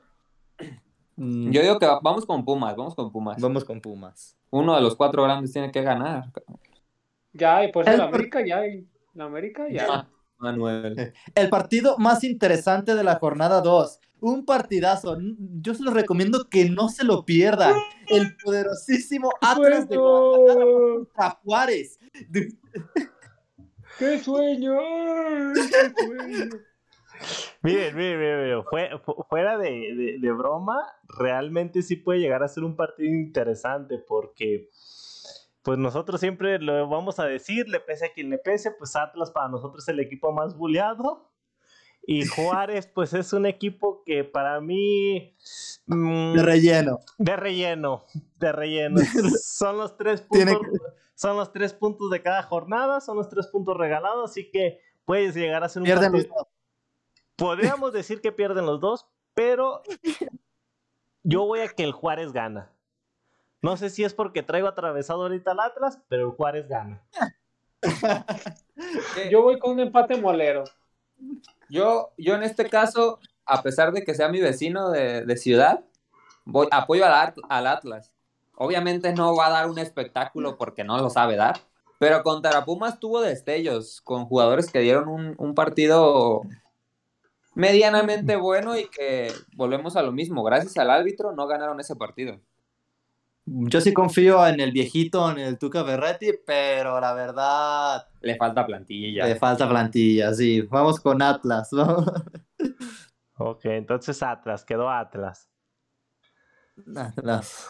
Mm, 1.16 1.52
Yo 1.52 1.62
digo 1.62 1.78
que 1.78 1.86
va- 1.86 2.00
vamos 2.02 2.26
con 2.26 2.44
Pumas, 2.44 2.76
vamos 2.76 2.96
con 2.96 3.12
Pumas. 3.12 3.40
Vamos 3.40 3.64
con 3.64 3.80
Pumas. 3.80 4.36
Uno 4.50 4.76
de 4.76 4.82
los 4.82 4.96
cuatro 4.96 5.22
grandes 5.22 5.52
tiene 5.54 5.72
que 5.72 5.84
ganar. 5.84 6.32
ya, 7.34 7.64
y 7.64 7.72
por 7.72 7.84
eso 7.84 7.92
El 7.92 7.98
la 8.00 8.06
América 8.06 8.44
ya, 8.44 8.66
y 8.66 8.88
la 9.14 9.26
América 9.26 9.68
ya. 9.70 9.86
Ah, 9.90 10.08
Manuel. 10.40 11.14
El 11.36 11.50
partido 11.50 12.00
más 12.00 12.24
interesante 12.24 12.96
de 12.96 13.04
la 13.04 13.20
jornada 13.20 13.62
2. 13.62 14.00
Un 14.22 14.44
partidazo. 14.44 15.16
Yo 15.62 15.76
se 15.76 15.84
los 15.84 15.94
recomiendo 15.94 16.50
que 16.50 16.68
no 16.68 16.90
se 16.90 17.04
lo 17.04 17.24
pierdan. 17.26 17.76
El 18.08 18.36
poderosísimo 18.44 19.30
Atlas 19.40 19.88
de 19.88 19.98
Guadalajara 19.98 20.66
contra 20.66 21.30
Juárez. 21.44 22.00
¡Qué 24.00 24.20
sueño! 24.20 24.74
¡Ay, 24.80 25.54
¡Qué 25.54 26.04
sueño! 26.06 26.50
Miren, 27.62 27.96
miren, 27.96 28.20
miren, 28.20 28.44
miren, 28.44 28.64
fue- 28.66 28.90
fu- 29.06 29.24
fuera 29.30 29.58
de, 29.58 29.70
de- 29.70 30.18
de 30.20 30.32
broma, 30.32 30.78
realmente 31.08 31.82
sí 31.82 31.96
puede 31.96 32.20
llegar 32.20 32.44
a 32.44 32.48
ser 32.48 32.64
un 32.64 32.76
partido 32.76 33.10
interesante 33.14 33.98
porque, 34.00 34.70
pues 35.62 35.78
nosotros 35.78 36.20
siempre 36.20 36.60
lo 36.60 36.88
vamos 36.90 37.20
a 37.20 37.26
decir, 37.26 37.70
le 37.70 37.80
pese 37.80 38.08
a 38.08 38.14
quien 38.14 38.30
le 38.30 38.38
pese, 38.40 38.72
pues 38.72 38.96
Atlas 38.96 39.32
para 39.32 39.48
nosotros 39.48 39.84
es 39.84 39.88
el 39.90 40.00
equipo 40.02 40.34
más 40.34 40.58
buleado 40.58 41.32
y 42.06 42.26
Juárez 42.26 42.88
pues 42.88 43.14
es 43.14 43.32
un 43.32 43.46
equipo 43.46 44.04
que 44.06 44.26
para 44.26 44.60
mí... 44.60 45.38
mm, 45.86 46.34
De 46.34 46.44
relleno. 46.44 47.00
de 47.20 47.36
relleno, 47.38 48.04
de 48.40 48.52
relleno. 48.52 48.98
Son 49.42 49.78
los 49.78 49.96
tres 49.96 50.28
Tiene 50.30 50.56
puntos, 50.58 50.82
son 51.16 51.38
los 51.38 51.52
tres 51.52 51.74
puntos 51.74 52.10
de 52.10 52.22
cada 52.22 52.44
jornada, 52.44 53.02
son 53.02 53.18
los 53.18 53.30
tres 53.30 53.48
puntos 53.48 53.78
regalados, 53.78 54.32
así 54.32 54.50
que 54.52 54.80
puedes 55.06 55.36
llegar 55.36 55.64
a 55.64 55.70
ser 55.70 55.82
un 55.82 55.86
Pierden 55.86 56.12
los 56.12 56.26
partido- 56.26 56.48
Podríamos 57.36 57.94
decir 57.94 58.22
que 58.22 58.32
pierden 58.32 58.66
los 58.66 58.80
dos, 58.80 59.06
pero 59.34 59.82
yo 61.24 61.46
voy 61.46 61.62
a 61.62 61.68
que 61.70 61.84
el 61.84 61.92
Juárez 61.92 62.32
gana. 62.32 62.72
No 63.62 63.78
sé 63.78 63.90
si 63.90 64.04
es 64.04 64.14
porque 64.14 64.44
traigo 64.44 64.68
atravesado 64.68 65.22
ahorita 65.24 65.54
el 65.54 65.60
Atlas, 65.62 66.00
pero 66.10 66.28
el 66.30 66.32
Juárez 66.36 66.68
gana. 66.68 67.02
Yo 69.32 69.42
voy 69.42 69.60
con 69.60 69.72
un 69.72 69.80
empate 69.82 70.16
molero. 70.18 70.64
Yo, 71.70 72.12
yo 72.18 72.36
en 72.36 72.44
este 72.44 72.70
caso, 72.70 73.20
a 73.46 73.62
pesar 73.62 73.92
de 73.92 74.04
que 74.04 74.14
sea 74.16 74.30
mi 74.30 74.42
vecino 74.42 74.90
de, 74.90 75.26
de 75.26 75.38
ciudad, 75.38 75.84
voy, 76.46 76.68
apoyo 76.72 77.06
al, 77.06 77.34
al 77.50 77.68
Atlas. 77.68 78.13
Obviamente 78.56 79.14
no 79.14 79.36
va 79.36 79.48
a 79.48 79.52
dar 79.52 79.70
un 79.70 79.80
espectáculo 79.80 80.58
porque 80.58 80.84
no 80.84 80.98
lo 80.98 81.10
sabe 81.10 81.36
dar, 81.36 81.60
pero 82.00 82.24
contra 82.24 82.66
Pumas 82.66 83.00
tuvo 83.00 83.22
destellos 83.22 84.02
con 84.02 84.26
jugadores 84.26 84.72
que 84.72 84.80
dieron 84.80 85.08
un, 85.08 85.36
un 85.38 85.56
partido 85.56 86.42
medianamente 87.56 88.36
bueno 88.36 88.78
y 88.78 88.88
que 88.90 89.32
volvemos 89.56 89.96
a 89.96 90.04
lo 90.04 90.12
mismo. 90.12 90.44
Gracias 90.44 90.78
al 90.78 90.92
árbitro 90.92 91.32
no 91.34 91.48
ganaron 91.48 91.80
ese 91.80 91.96
partido. 91.96 92.40
Yo 93.46 93.82
sí 93.82 93.94
confío 93.94 94.46
en 94.48 94.62
el 94.62 94.72
viejito, 94.72 95.30
en 95.30 95.38
el 95.40 95.58
Tuca 95.58 95.84
Ferretti, 95.84 96.32
pero 96.46 97.00
la 97.02 97.14
verdad 97.14 98.08
Le 98.22 98.38
falta 98.38 98.66
plantilla. 98.66 99.26
le 99.26 99.36
falta 99.36 99.68
plantilla. 99.68 100.34
Sí, 100.34 100.62
vamos 100.62 101.00
con 101.00 101.22
Atlas. 101.22 101.70
vamos. 101.72 102.06
Ok, 103.38 103.66
entonces 103.66 104.22
Atlas, 104.24 104.64
quedó 104.64 104.90
Atlas. 104.90 105.50
Atlas. 106.96 107.70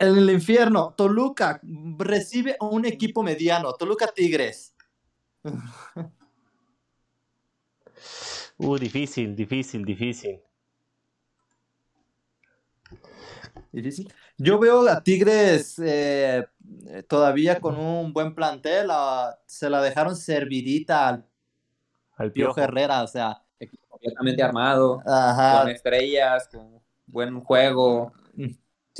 En 0.00 0.16
el 0.16 0.30
infierno, 0.30 0.94
Toluca 0.96 1.60
recibe 1.98 2.56
a 2.58 2.64
un 2.64 2.86
equipo 2.86 3.22
mediano, 3.22 3.74
Toluca 3.74 4.06
Tigres. 4.06 4.74
Uh, 8.56 8.76
difícil, 8.78 9.36
difícil, 9.36 9.84
difícil. 9.84 10.40
difícil. 13.72 14.12
Yo 14.38 14.58
veo 14.58 14.88
a 14.88 15.02
Tigres 15.02 15.78
eh, 15.84 16.46
todavía 17.06 17.60
con 17.60 17.76
un 17.76 18.14
buen 18.14 18.34
plantel. 18.34 18.88
se 19.44 19.68
la 19.68 19.82
dejaron 19.82 20.16
servidita 20.16 21.08
al 21.08 21.26
Al 22.16 22.32
Piojo 22.32 22.54
piojo. 22.54 22.60
Herrera, 22.60 23.02
o 23.02 23.06
sea, 23.06 23.42
completamente 23.88 24.42
armado, 24.42 25.02
ajá. 25.04 25.60
con 25.60 25.70
estrellas, 25.70 26.48
con 26.48 26.80
buen 27.06 27.40
juego. 27.40 28.12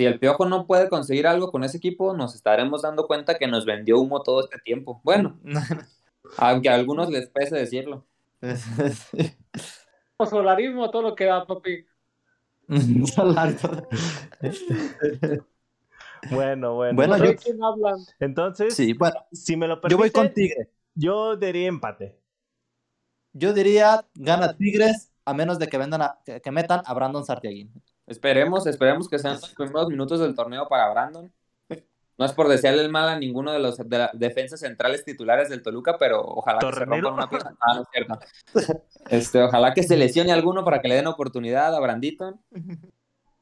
Si 0.01 0.07
el 0.07 0.19
Piojo 0.19 0.47
no 0.47 0.67
puede 0.67 0.89
conseguir 0.89 1.27
algo 1.27 1.53
con 1.53 1.63
ese 1.63 1.77
equipo, 1.77 2.17
nos 2.17 2.35
estaremos 2.35 2.81
dando 2.81 3.07
cuenta 3.07 3.37
que 3.37 3.47
nos 3.47 3.67
vendió 3.67 4.01
humo 4.01 4.23
todo 4.23 4.41
este 4.41 4.57
tiempo. 4.65 5.03
Bueno, 5.05 5.39
aunque 6.39 6.71
a 6.71 6.75
algunos 6.75 7.11
les 7.11 7.29
pese 7.29 7.57
decirlo. 7.57 8.07
Solarismo, 10.31 10.91
todo 10.91 11.03
lo 11.03 11.15
que 11.15 11.27
da, 11.27 11.47
papi. 11.47 11.85
Bueno, 16.31 16.77
bueno. 16.77 16.97
Bueno, 16.97 17.19
¿De 17.19 17.27
yo- 17.27 17.37
quién 17.37 17.63
hablan? 17.63 17.97
Entonces, 18.21 18.75
sí, 18.75 18.95
bueno, 18.95 19.17
si 19.33 19.55
me 19.59 19.69
lo 19.69 19.83
yo 19.87 19.99
voy 19.99 20.11
con 20.11 20.33
Tigres. 20.33 20.69
yo 20.95 21.37
diría 21.37 21.69
empate. 21.69 22.19
Yo 23.35 23.53
diría 23.53 24.07
gana 24.15 24.57
Tigres 24.57 25.13
a 25.27 25.35
menos 25.35 25.59
de 25.59 25.69
que 25.69 25.77
vendan 25.77 26.01
a- 26.01 26.21
que, 26.25 26.41
que 26.41 26.51
metan 26.51 26.81
a 26.87 26.95
Brandon 26.95 27.27
Sartiaguín. 27.27 27.71
Esperemos, 28.11 28.67
esperemos 28.67 29.09
que 29.09 29.21
sean 29.21 29.35
los 29.35 29.55
primeros 29.55 29.89
minutos 29.89 30.19
del 30.19 30.35
torneo 30.35 30.67
para 30.69 30.91
Brandon. 30.91 31.33
No 32.19 32.27
es 32.27 32.33
por 32.33 32.49
desearle 32.49 32.83
el 32.83 32.91
mal 32.91 33.09
a 33.09 33.17
ninguno 33.17 33.53
de 33.53 33.61
los 33.61 33.79
de 33.79 34.09
defensas 34.15 34.59
centrales 34.59 35.05
titulares 35.05 35.49
del 35.49 35.63
Toluca, 35.63 35.97
pero 35.97 36.21
ojalá 36.21 36.59
que 36.59 36.73
se 36.73 36.85
rompan 36.85 37.13
una 37.15 37.29
pierna. 37.31 37.57
Ah, 37.61 37.75
no 37.77 37.83
es 37.83 37.89
cierto. 37.93 38.19
Este, 39.09 39.41
ojalá 39.43 39.73
que 39.75 39.85
se 39.85 39.97
lesione 39.97 40.33
alguno 40.33 40.65
para 40.65 40.83
que 40.83 40.89
le 40.89 40.97
den 40.97 41.07
oportunidad 41.07 41.73
a 41.73 41.79
Brandito. 41.79 42.39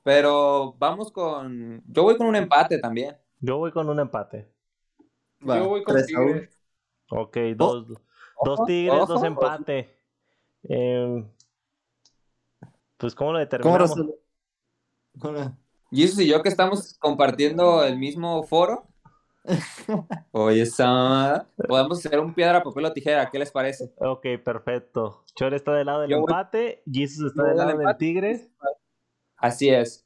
Pero 0.05 0.75
vamos 0.79 1.11
con. 1.11 1.83
Yo 1.87 2.03
voy 2.03 2.19
con 2.19 2.27
un 2.27 2.37
empate 2.37 2.79
también. 2.79 3.17
Yo 3.41 3.57
voy 3.57 3.73
con 3.73 3.89
un 3.89 3.99
empate. 4.01 4.53
Va, 5.49 5.57
Yo 5.59 5.69
voy 5.71 5.83
con 5.83 5.95
tres 5.97 6.15
a 6.15 6.21
uno. 6.21 6.33
Tigres. 6.35 6.59
Ok, 7.11 7.37
dos, 7.57 7.89
dos 7.89 7.99
Ojo, 8.37 8.67
tigres, 8.67 8.99
dos 8.99 9.11
ojo. 9.11 9.25
empate. 9.25 9.97
Eh, 10.69 11.25
pues, 12.99 13.15
¿cómo 13.15 13.33
lo 13.33 13.39
¿Cómo 13.39 13.79
determinamos? 13.79 13.95
¿Cómo- 15.19 15.57
Jesus 15.91 16.21
y 16.21 16.29
yo 16.29 16.43
que 16.43 16.49
estamos 16.51 16.97
compartiendo 16.99 17.83
el 17.85 17.99
mismo 17.99 18.43
foro. 18.43 18.87
Oye, 20.33 20.63
esa... 20.63 21.47
podemos 21.67 22.05
hacer 22.05 22.21
un 22.21 22.35
piedra, 22.35 22.63
papel 22.63 22.85
o 22.85 22.93
tijera. 22.93 23.31
¿Qué 23.31 23.39
les 23.39 23.51
parece? 23.51 23.93
Ok, 23.97 24.27
perfecto. 24.45 25.25
Chore 25.35 25.57
está 25.57 25.73
del 25.73 25.87
lado 25.87 26.03
del 26.03 26.11
Yo 26.11 26.21
voy- 26.21 26.31
empate, 26.31 26.83
Jesus 26.91 27.31
está 27.31 27.45
del 27.45 27.57
lado 27.57 27.71
del 27.71 27.79
empate. 27.81 27.99
Tigres. 27.99 28.51
Así 29.39 29.71
es. 29.71 30.05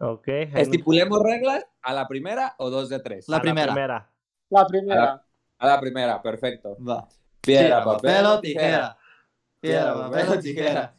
Ok, 0.00 0.28
¿Estipulemos 0.28 1.20
reglas 1.22 1.66
a 1.82 1.92
la 1.94 2.06
primera 2.06 2.54
o 2.58 2.68
dos 2.70 2.88
de 2.88 3.00
tres? 3.00 3.28
La 3.28 3.38
a 3.38 3.40
primera. 3.40 4.10
La 4.50 4.66
primera. 4.66 5.24
A 5.58 5.66
la 5.66 5.80
primera, 5.80 6.22
perfecto. 6.22 6.76
Va. 6.86 7.08
Piedra, 7.40 7.78
Sí, 7.80 7.84
papel 7.84 8.26
o 8.26 8.40
tijera. 8.40 8.68
tijera. 8.68 8.98
Piedra, 9.60 9.94
papel 9.94 10.28
o 10.28 10.38
tijera. 10.40 10.94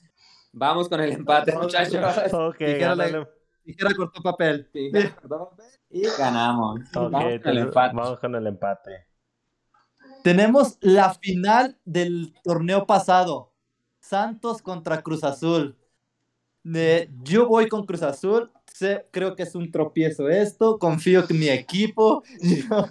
Vamos 0.52 0.90
con 0.90 1.00
el 1.02 1.12
empate, 1.12 1.54
muchachos. 1.56 2.34
Ok, 2.34 2.58
Tijera, 2.58 2.96
tijera 3.66 3.94
cortó 3.96 4.22
papel. 4.22 4.70
Tijera, 4.72 5.16
papel 5.28 5.66
Y 5.90 6.04
ganamos. 6.18 6.80
Vamos 6.94 7.24
con 7.42 7.50
el 7.52 7.58
empate. 7.58 7.96
vamos 7.96 8.20
con 8.20 8.36
el 8.36 8.48
empate. 8.48 8.92
Tenemos 10.24 10.78
la 10.82 11.14
final 11.14 11.78
del 11.86 12.34
torneo 12.44 12.86
pasado. 12.86 13.52
Santos 14.00 14.62
contra 14.62 15.02
Cruz 15.02 15.24
Azul. 15.24 15.78
De- 16.64 17.10
yo 17.24 17.48
voy 17.48 17.68
con 17.68 17.86
Cruz 17.86 18.02
Azul. 18.04 18.52
Sé- 18.72 19.08
creo 19.12 19.36
que 19.36 19.44
es 19.44 19.56
un 19.56 19.72
tropiezo 19.72 20.28
esto. 20.30 20.80
Confío 20.80 21.24
en 21.30 21.40
mi 21.40 21.50
equipo. 21.50 22.24
Yo- 22.42 22.90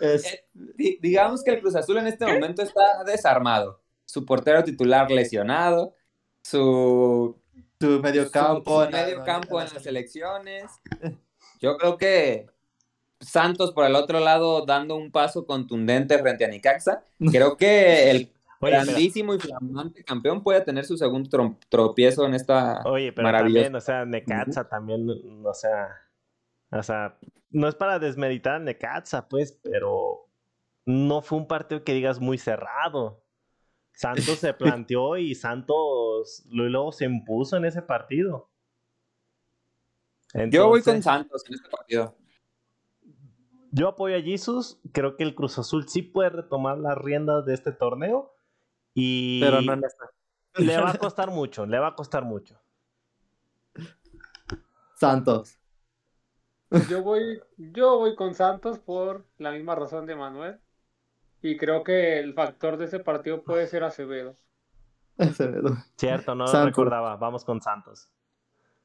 es- 0.00 0.26
Eh, 0.26 0.44
Di- 0.52 0.98
digamos 1.00 1.42
que 1.42 1.52
el 1.52 1.60
Cruz 1.60 1.74
Azul 1.74 1.98
en 1.98 2.06
este 2.06 2.26
momento 2.26 2.62
está 2.62 3.02
desarmado. 3.04 3.82
Su 4.04 4.24
portero 4.24 4.62
titular 4.62 5.10
lesionado. 5.10 5.94
Su 6.42 7.36
tu 7.78 8.00
medio 8.00 8.30
campo. 8.30 8.84
su 8.84 8.90
medio 8.90 9.22
campo 9.24 9.60
en 9.60 9.68
las 9.72 9.86
elecciones. 9.86 10.64
Yo 11.60 11.76
creo 11.76 11.96
que 11.96 12.46
Santos 13.20 13.72
por 13.72 13.84
el 13.84 13.94
otro 13.96 14.20
lado 14.20 14.64
dando 14.64 14.96
un 14.96 15.10
paso 15.10 15.46
contundente 15.46 16.18
frente 16.18 16.44
a 16.44 16.48
Nicaxa. 16.48 17.04
Creo 17.30 17.56
que 17.56 18.10
el 18.10 18.16
Oye, 18.60 18.72
pero, 18.72 18.84
grandísimo 18.86 19.34
y 19.34 19.38
flamante 19.38 20.02
campeón 20.02 20.42
puede 20.42 20.60
tener 20.62 20.84
su 20.84 20.96
segundo 20.96 21.30
trom- 21.30 21.58
tropiezo 21.68 22.26
en 22.26 22.34
esta 22.34 22.82
oye, 22.86 23.12
pero 23.12 23.26
maravillosa. 23.28 23.62
también, 23.62 23.76
o 23.76 23.80
sea, 23.80 24.04
Necaxa 24.04 24.68
también, 24.68 25.06
o 25.44 25.54
sea, 25.54 25.88
o 26.72 26.82
sea, 26.82 27.16
no 27.50 27.68
es 27.68 27.76
para 27.76 28.00
desmeditar 28.00 28.54
a 28.54 28.58
Necaxa, 28.58 29.28
pues, 29.28 29.52
pero 29.62 30.26
no 30.84 31.22
fue 31.22 31.38
un 31.38 31.46
partido 31.46 31.84
que 31.84 31.94
digas 31.94 32.18
muy 32.18 32.36
cerrado. 32.36 33.22
Santos 33.98 34.38
se 34.38 34.54
planteó 34.54 35.16
y 35.16 35.34
Santos 35.34 36.44
luego 36.50 36.92
se 36.92 37.04
impuso 37.04 37.56
en 37.56 37.64
ese 37.64 37.82
partido. 37.82 38.48
Yo 40.50 40.68
voy 40.68 40.82
con 40.82 41.02
Santos 41.02 41.42
en 41.48 41.54
este 41.54 41.68
partido. 41.68 42.16
Yo 43.72 43.88
apoyo 43.88 44.16
a 44.16 44.20
Jesus. 44.20 44.80
Creo 44.92 45.16
que 45.16 45.24
el 45.24 45.34
Cruz 45.34 45.58
Azul 45.58 45.88
sí 45.88 46.02
puede 46.02 46.30
retomar 46.30 46.78
las 46.78 46.96
riendas 46.96 47.44
de 47.44 47.54
este 47.54 47.72
torneo. 47.72 48.36
Y 48.94 49.40
Pero 49.40 49.62
no 49.62 49.72
en 49.72 49.82
esta. 49.82 50.04
le 50.58 50.80
va 50.80 50.90
a 50.90 50.98
costar 50.98 51.32
mucho, 51.32 51.66
le 51.66 51.80
va 51.80 51.88
a 51.88 51.94
costar 51.96 52.24
mucho. 52.24 52.60
Santos. 54.94 55.58
Yo 56.88 57.02
voy, 57.02 57.40
yo 57.56 57.98
voy 57.98 58.14
con 58.14 58.34
Santos 58.34 58.78
por 58.78 59.26
la 59.38 59.50
misma 59.50 59.74
razón 59.74 60.06
de 60.06 60.14
Manuel. 60.14 60.60
Y 61.42 61.56
creo 61.56 61.84
que 61.84 62.18
el 62.18 62.34
factor 62.34 62.76
de 62.76 62.86
ese 62.86 62.98
partido 63.00 63.42
puede 63.42 63.66
ser 63.66 63.84
Acevedo. 63.84 64.34
Acevedo. 65.18 65.76
Cierto, 65.96 66.34
no 66.34 66.44
lo 66.44 66.48
Santos. 66.50 66.66
recordaba. 66.70 67.16
Vamos 67.16 67.44
con 67.44 67.60
Santos. 67.60 68.08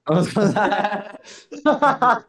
Vamos 0.06 0.34
con- 0.34 0.54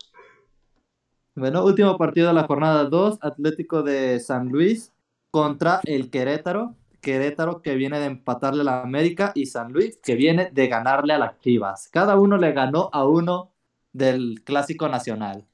Bueno, 1.37 1.65
último 1.65 1.99
partido 1.99 2.29
de 2.29 2.35
la 2.35 2.45
jornada 2.45 2.85
2, 2.85 3.19
Atlético 3.21 3.83
de 3.83 4.21
San 4.21 4.49
Luis 4.51 4.93
contra 5.33 5.81
el 5.85 6.09
Querétaro. 6.11 6.77
Querétaro 7.01 7.61
que 7.61 7.75
viene 7.75 7.99
de 7.99 8.07
empatarle 8.07 8.63
a 8.63 8.65
la 8.65 8.83
América 8.83 9.33
y 9.35 9.47
San 9.47 9.73
Luis 9.73 9.99
que 10.03 10.15
viene 10.15 10.51
de 10.53 10.69
ganarle 10.69 11.13
a 11.13 11.19
las 11.19 11.39
Chivas. 11.41 11.89
Cada 11.93 12.17
uno 12.17 12.37
le 12.39 12.53
ganó 12.53 12.89
a 12.93 13.05
uno 13.05 13.51
del 13.93 14.43
Clásico 14.45 14.89
Nacional. 14.89 15.45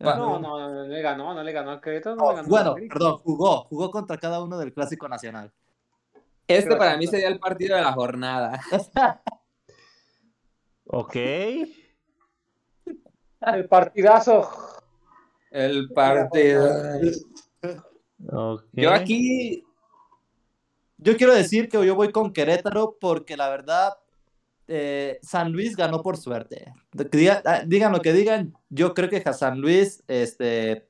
No, 0.00 0.38
no, 0.38 0.38
no 0.38 0.84
le 0.84 1.02
ganó, 1.02 1.34
no 1.34 1.42
le 1.42 1.52
ganó 1.52 1.72
a 1.72 1.80
Querétaro, 1.80 2.14
no 2.16 2.24
Oh, 2.24 2.30
le 2.30 2.36
ganó 2.36 2.48
bueno, 2.48 2.74
perdón, 2.88 3.18
jugó, 3.18 3.64
jugó 3.64 3.90
contra 3.90 4.16
cada 4.16 4.42
uno 4.42 4.56
del 4.58 4.72
Clásico 4.72 5.08
Nacional. 5.08 5.52
Este 6.46 6.76
para 6.76 6.96
mí 6.96 7.06
sería 7.06 7.28
el 7.28 7.38
partido 7.38 7.76
de 7.76 7.82
la 7.82 7.92
jornada. 7.92 8.60
Ok. 10.90 11.16
El 13.40 13.68
partidazo. 13.68 14.50
El 15.50 15.90
partido. 15.90 16.66
Yo 18.72 18.90
aquí 18.90 19.64
Yo 20.96 21.16
quiero 21.16 21.34
decir 21.34 21.68
que 21.68 21.84
yo 21.84 21.94
voy 21.94 22.10
con 22.10 22.32
Querétaro 22.32 22.96
porque 22.98 23.36
la 23.36 23.50
verdad 23.50 23.98
eh, 24.68 25.18
San 25.22 25.50
Luis 25.52 25.76
ganó 25.76 26.02
por 26.02 26.16
suerte. 26.16 26.72
Diga- 26.92 27.42
ah, 27.44 27.62
digan 27.66 27.92
lo 27.92 28.00
que 28.00 28.12
digan, 28.12 28.54
yo 28.68 28.94
creo 28.94 29.08
que 29.08 29.20
San 29.32 29.60
Luis 29.60 30.02
este, 30.06 30.86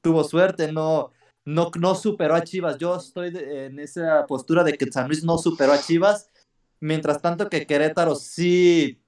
tuvo 0.00 0.24
suerte, 0.24 0.72
no, 0.72 1.10
no, 1.44 1.70
no 1.78 1.94
superó 1.94 2.34
a 2.34 2.42
Chivas. 2.44 2.78
Yo 2.78 2.96
estoy 2.96 3.30
de- 3.30 3.66
en 3.66 3.78
esa 3.80 4.24
postura 4.26 4.62
de 4.64 4.78
que 4.78 4.90
San 4.90 5.08
Luis 5.08 5.24
no 5.24 5.38
superó 5.38 5.72
a 5.72 5.80
Chivas, 5.80 6.30
mientras 6.80 7.20
tanto 7.20 7.48
que 7.48 7.66
Querétaro 7.66 8.14
sí, 8.14 9.02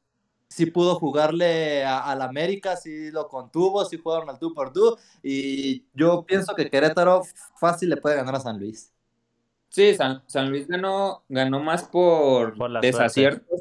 sí 0.48 0.66
pudo 0.66 0.96
jugarle 0.96 1.84
a- 1.84 2.10
al 2.10 2.22
América, 2.22 2.76
sí 2.76 3.10
lo 3.10 3.28
contuvo, 3.28 3.84
sí 3.84 3.98
jugaron 3.98 4.28
al 4.30 4.38
tú 4.38 4.52
por 4.52 4.72
tú, 4.72 4.96
y 5.22 5.84
yo 5.94 6.24
pienso 6.24 6.54
que 6.54 6.68
Querétaro 6.70 7.22
fácil 7.56 7.90
le 7.90 7.96
puede 7.98 8.16
ganar 8.16 8.34
a 8.34 8.40
San 8.40 8.58
Luis. 8.58 8.92
Sí, 9.70 9.94
San, 9.94 10.22
San 10.26 10.48
Luis 10.48 10.66
ganó, 10.66 11.24
ganó 11.28 11.60
más 11.62 11.82
por, 11.84 12.56
desaciertos, 12.80 13.60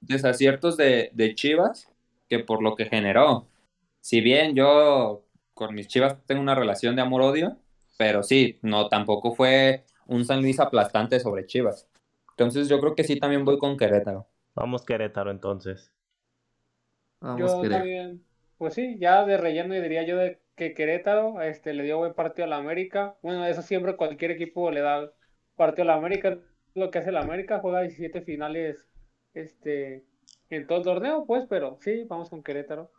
desaciertos 0.00 0.76
de, 0.76 1.10
de 1.14 1.34
Chivas 1.34 1.90
que 2.28 2.38
por 2.40 2.62
lo 2.62 2.76
que 2.76 2.86
generó. 2.86 3.48
Si 4.00 4.20
bien 4.20 4.54
yo 4.54 5.24
con 5.54 5.74
mis 5.74 5.88
Chivas 5.88 6.16
tengo 6.26 6.40
una 6.40 6.54
relación 6.54 6.94
de 6.96 7.02
amor-odio, 7.02 7.58
pero 7.96 8.22
sí, 8.22 8.58
no, 8.62 8.88
tampoco 8.88 9.34
fue 9.34 9.84
un 10.06 10.24
San 10.24 10.40
Luis 10.40 10.60
aplastante 10.60 11.18
sobre 11.20 11.46
Chivas. 11.46 11.88
Entonces 12.30 12.68
yo 12.68 12.80
creo 12.80 12.94
que 12.94 13.04
sí 13.04 13.18
también 13.18 13.44
voy 13.44 13.58
con 13.58 13.76
Querétaro. 13.76 14.28
Vamos 14.54 14.84
Querétaro 14.84 15.30
entonces. 15.30 15.92
Vamos, 17.20 17.40
Yo 17.40 17.60
Querétaro. 17.60 17.70
también, 17.70 18.24
pues 18.58 18.74
sí, 18.74 18.96
ya 19.00 19.24
de 19.24 19.36
relleno 19.36 19.74
diría 19.74 20.04
yo 20.06 20.16
de 20.16 20.40
que 20.54 20.74
Querétaro 20.74 21.40
este, 21.42 21.74
le 21.74 21.82
dio 21.84 21.98
buen 21.98 22.14
partido 22.14 22.44
a 22.46 22.48
la 22.48 22.56
América. 22.58 23.16
Bueno, 23.22 23.44
eso 23.46 23.62
siempre 23.62 23.96
cualquier 23.96 24.30
equipo 24.32 24.70
le 24.70 24.80
da 24.80 25.12
partido 25.56 25.82
a 25.82 25.86
la 25.86 25.94
América. 25.94 26.38
Lo 26.74 26.90
que 26.90 26.98
hace 26.98 27.10
la 27.10 27.20
América, 27.20 27.58
juega 27.60 27.80
17 27.82 28.22
finales 28.22 28.86
este, 29.42 30.04
en 30.50 30.66
todo 30.66 30.78
el 30.78 30.84
torneo, 30.84 31.24
pues, 31.26 31.46
pero 31.48 31.78
sí, 31.80 32.04
vamos 32.08 32.30
con 32.30 32.42
Querétaro. 32.42 32.90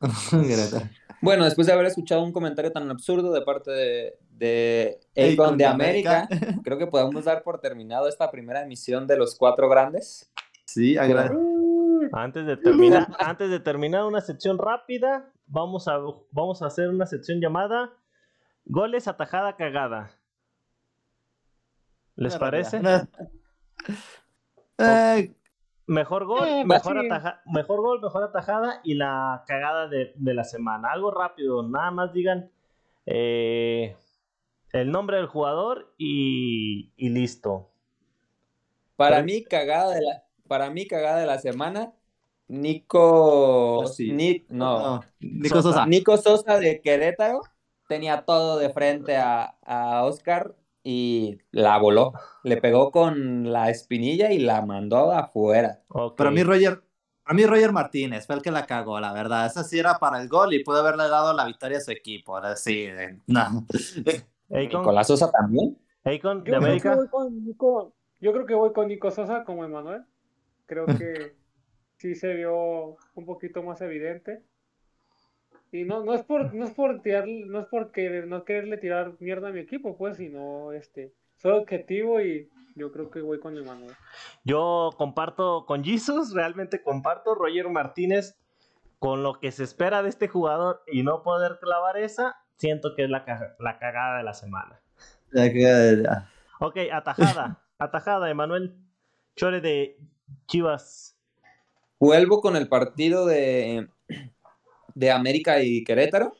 Querétaro. 0.30 0.86
Bueno, 1.20 1.44
después 1.44 1.66
de 1.66 1.72
haber 1.72 1.86
escuchado 1.86 2.22
un 2.22 2.32
comentario 2.32 2.72
tan 2.72 2.90
absurdo 2.90 3.32
de 3.32 3.42
parte 3.42 3.70
de, 3.70 4.18
de 4.30 5.00
Akon 5.16 5.58
de 5.58 5.64
de 5.64 5.70
América, 5.70 6.28
América. 6.30 6.60
creo 6.64 6.78
que 6.78 6.86
podemos 6.86 7.24
dar 7.24 7.42
por 7.42 7.60
terminado 7.60 8.08
esta 8.08 8.30
primera 8.30 8.62
emisión 8.62 9.06
de 9.06 9.16
los 9.16 9.34
cuatro 9.36 9.68
grandes. 9.68 10.30
Sí, 10.64 10.96
Antes 12.12 12.46
de 12.46 12.56
terminar, 12.56 13.08
antes 13.18 13.50
de 13.50 13.60
terminar 13.60 14.04
una 14.04 14.20
sección 14.20 14.56
rápida, 14.56 15.30
vamos 15.46 15.88
a, 15.88 15.98
vamos 16.30 16.62
a 16.62 16.66
hacer 16.66 16.88
una 16.88 17.06
sección 17.06 17.40
llamada 17.40 17.92
Goles 18.64 19.08
atajada 19.08 19.56
cagada. 19.56 20.10
¿Les 22.14 22.36
parece? 22.36 22.80
Eh, 24.78 25.34
Mejor 25.90 26.24
gol, 26.24 26.46
Eh, 26.48 26.64
mejor, 26.64 27.00
sí. 27.00 27.06
ataja- 27.06 27.42
mejor 27.46 27.80
gol, 27.80 28.00
mejor 28.00 28.22
atajada 28.22 28.80
y 28.84 28.94
la 28.94 29.42
cagada 29.48 29.88
de, 29.88 30.12
de 30.14 30.34
la 30.34 30.44
semana. 30.44 30.92
Algo 30.92 31.10
rápido, 31.10 31.64
nada 31.68 31.90
más 31.90 32.12
digan 32.12 32.48
eh, 33.06 33.96
el 34.72 34.92
nombre 34.92 35.16
del 35.16 35.26
jugador 35.26 35.92
y, 35.98 36.92
y 36.96 37.08
listo. 37.08 37.70
Para 38.94 39.20
mí, 39.22 39.42
cagada 39.42 39.94
de 39.94 40.02
la, 40.02 40.24
para 40.46 40.70
mí, 40.70 40.86
cagada 40.86 41.18
de 41.18 41.26
la 41.26 41.38
semana, 41.38 41.92
Nico, 42.46 43.84
Sí. 43.86 44.12
Ni- 44.12 44.44
no, 44.48 44.78
no, 44.78 45.00
Nico 45.18 45.60
Sosa. 45.60 45.86
Nico 45.86 46.16
Sosa 46.18 46.58
de 46.60 46.80
Querétaro 46.80 47.40
tenía 47.88 48.22
todo 48.22 48.58
de 48.58 48.70
frente 48.70 49.16
a, 49.16 49.56
a 49.64 50.04
Oscar 50.04 50.54
y 50.82 51.38
la 51.50 51.78
voló. 51.78 52.12
Le 52.42 52.56
pegó 52.56 52.90
con 52.90 53.50
la 53.52 53.70
espinilla 53.70 54.32
y 54.32 54.38
la 54.38 54.62
mandó 54.62 55.12
afuera. 55.12 55.82
Pero 56.16 56.28
a 56.28 56.32
mí 56.32 56.42
Roger, 56.42 56.82
a 57.24 57.34
mí 57.34 57.44
Roger 57.46 57.72
Martínez 57.72 58.26
fue 58.26 58.36
el 58.36 58.42
que 58.42 58.50
la 58.50 58.66
cagó, 58.66 58.98
la 59.00 59.12
verdad. 59.12 59.46
Esa 59.46 59.64
sí 59.64 59.78
era 59.78 59.98
para 59.98 60.20
el 60.20 60.28
gol 60.28 60.54
y 60.54 60.64
pudo 60.64 60.78
haberle 60.78 61.08
dado 61.08 61.32
la 61.32 61.44
victoria 61.44 61.78
a 61.78 61.82
su 61.82 61.90
equipo. 61.90 62.36
Ahora 62.36 62.56
sí, 62.56 62.84
eh, 62.84 63.18
no. 63.26 63.66
Nicolás 64.48 65.06
Sosa 65.06 65.30
también. 65.30 65.76
De 66.04 66.18
Yo 66.18 66.20
creo, 66.20 66.44
que 66.44 66.54
América. 66.54 66.96
voy 66.96 67.08
con 67.08 67.44
Nico, 67.44 67.94
yo 68.20 68.32
creo 68.32 68.46
que 68.46 68.54
voy 68.54 68.72
con 68.72 68.88
Nico 68.88 69.10
Sosa 69.10 69.44
como 69.44 69.64
Emanuel. 69.64 70.04
Creo 70.66 70.86
que 70.86 71.36
sí 71.98 72.14
se 72.14 72.34
vio 72.34 72.96
un 73.14 73.26
poquito 73.26 73.62
más 73.62 73.80
evidente. 73.82 74.42
Y 75.72 75.84
no, 75.84 76.04
no 76.04 76.14
es 76.14 76.22
por, 76.22 76.52
no 76.54 76.64
es 76.64 76.70
por 76.72 77.00
tirar, 77.00 77.26
no 77.28 77.60
es 77.60 77.66
por 77.66 77.92
querer- 77.92 78.26
no 78.26 78.44
quererle 78.44 78.76
tirar 78.76 79.12
mierda 79.20 79.48
a 79.48 79.52
mi 79.52 79.60
equipo, 79.60 79.96
pues, 79.96 80.16
sino 80.16 80.72
este, 80.72 81.12
soy 81.36 81.52
objetivo 81.52 82.20
y 82.20 82.48
yo 82.74 82.90
creo 82.92 83.10
que 83.10 83.20
voy 83.20 83.38
con 83.38 83.56
Emanuel. 83.56 83.94
Yo 84.44 84.90
comparto 84.96 85.64
con 85.66 85.84
Jesus, 85.84 86.32
realmente 86.32 86.82
comparto 86.82 87.34
Roger 87.34 87.68
Martínez 87.68 88.36
con 88.98 89.22
lo 89.22 89.38
que 89.40 89.52
se 89.52 89.64
espera 89.64 90.02
de 90.02 90.08
este 90.08 90.28
jugador 90.28 90.82
y 90.90 91.02
no 91.02 91.22
poder 91.22 91.58
clavar 91.60 91.96
esa, 91.96 92.36
siento 92.56 92.94
que 92.96 93.04
es 93.04 93.10
la, 93.10 93.24
ca- 93.24 93.54
la 93.58 93.78
cagada 93.78 94.18
de 94.18 94.24
la 94.24 94.34
semana. 94.34 94.80
Ya 95.32 95.52
que- 95.52 96.02
ya. 96.02 96.28
Ok, 96.58 96.76
atajada, 96.92 97.62
atajada, 97.78 98.28
Emanuel 98.28 98.74
Chore 99.36 99.60
de 99.60 99.96
Chivas. 100.46 101.16
Vuelvo 101.98 102.40
con 102.40 102.56
el 102.56 102.68
partido 102.68 103.24
de, 103.26 103.88
de 104.94 105.10
América 105.10 105.62
y 105.62 105.84
Querétaro. 105.84 106.34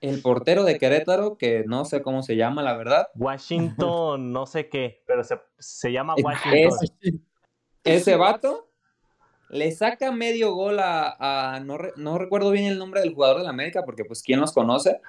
El 0.00 0.20
portero 0.20 0.64
de 0.64 0.78
Querétaro, 0.78 1.38
que 1.38 1.64
no 1.66 1.84
sé 1.86 2.02
cómo 2.02 2.22
se 2.22 2.36
llama, 2.36 2.62
la 2.62 2.76
verdad. 2.76 3.08
Washington, 3.14 4.32
no 4.32 4.46
sé 4.46 4.68
qué, 4.68 5.02
pero 5.06 5.24
se, 5.24 5.40
se 5.58 5.92
llama 5.92 6.14
Es- 6.16 6.24
Washington. 6.24 7.20
Ese 7.84 8.16
vato 8.16 8.68
le 9.50 9.70
saca 9.72 10.10
medio 10.12 10.54
gol 10.54 10.78
a, 10.80 11.54
a- 11.54 11.60
no, 11.60 11.78
re- 11.78 11.92
no 11.96 12.18
recuerdo 12.18 12.50
bien 12.50 12.66
el 12.66 12.78
nombre 12.78 13.00
del 13.00 13.14
jugador 13.14 13.38
de 13.38 13.44
la 13.44 13.50
América, 13.50 13.82
porque 13.84 14.04
pues 14.04 14.22
quién 14.22 14.40
los 14.40 14.52
conoce. 14.52 15.00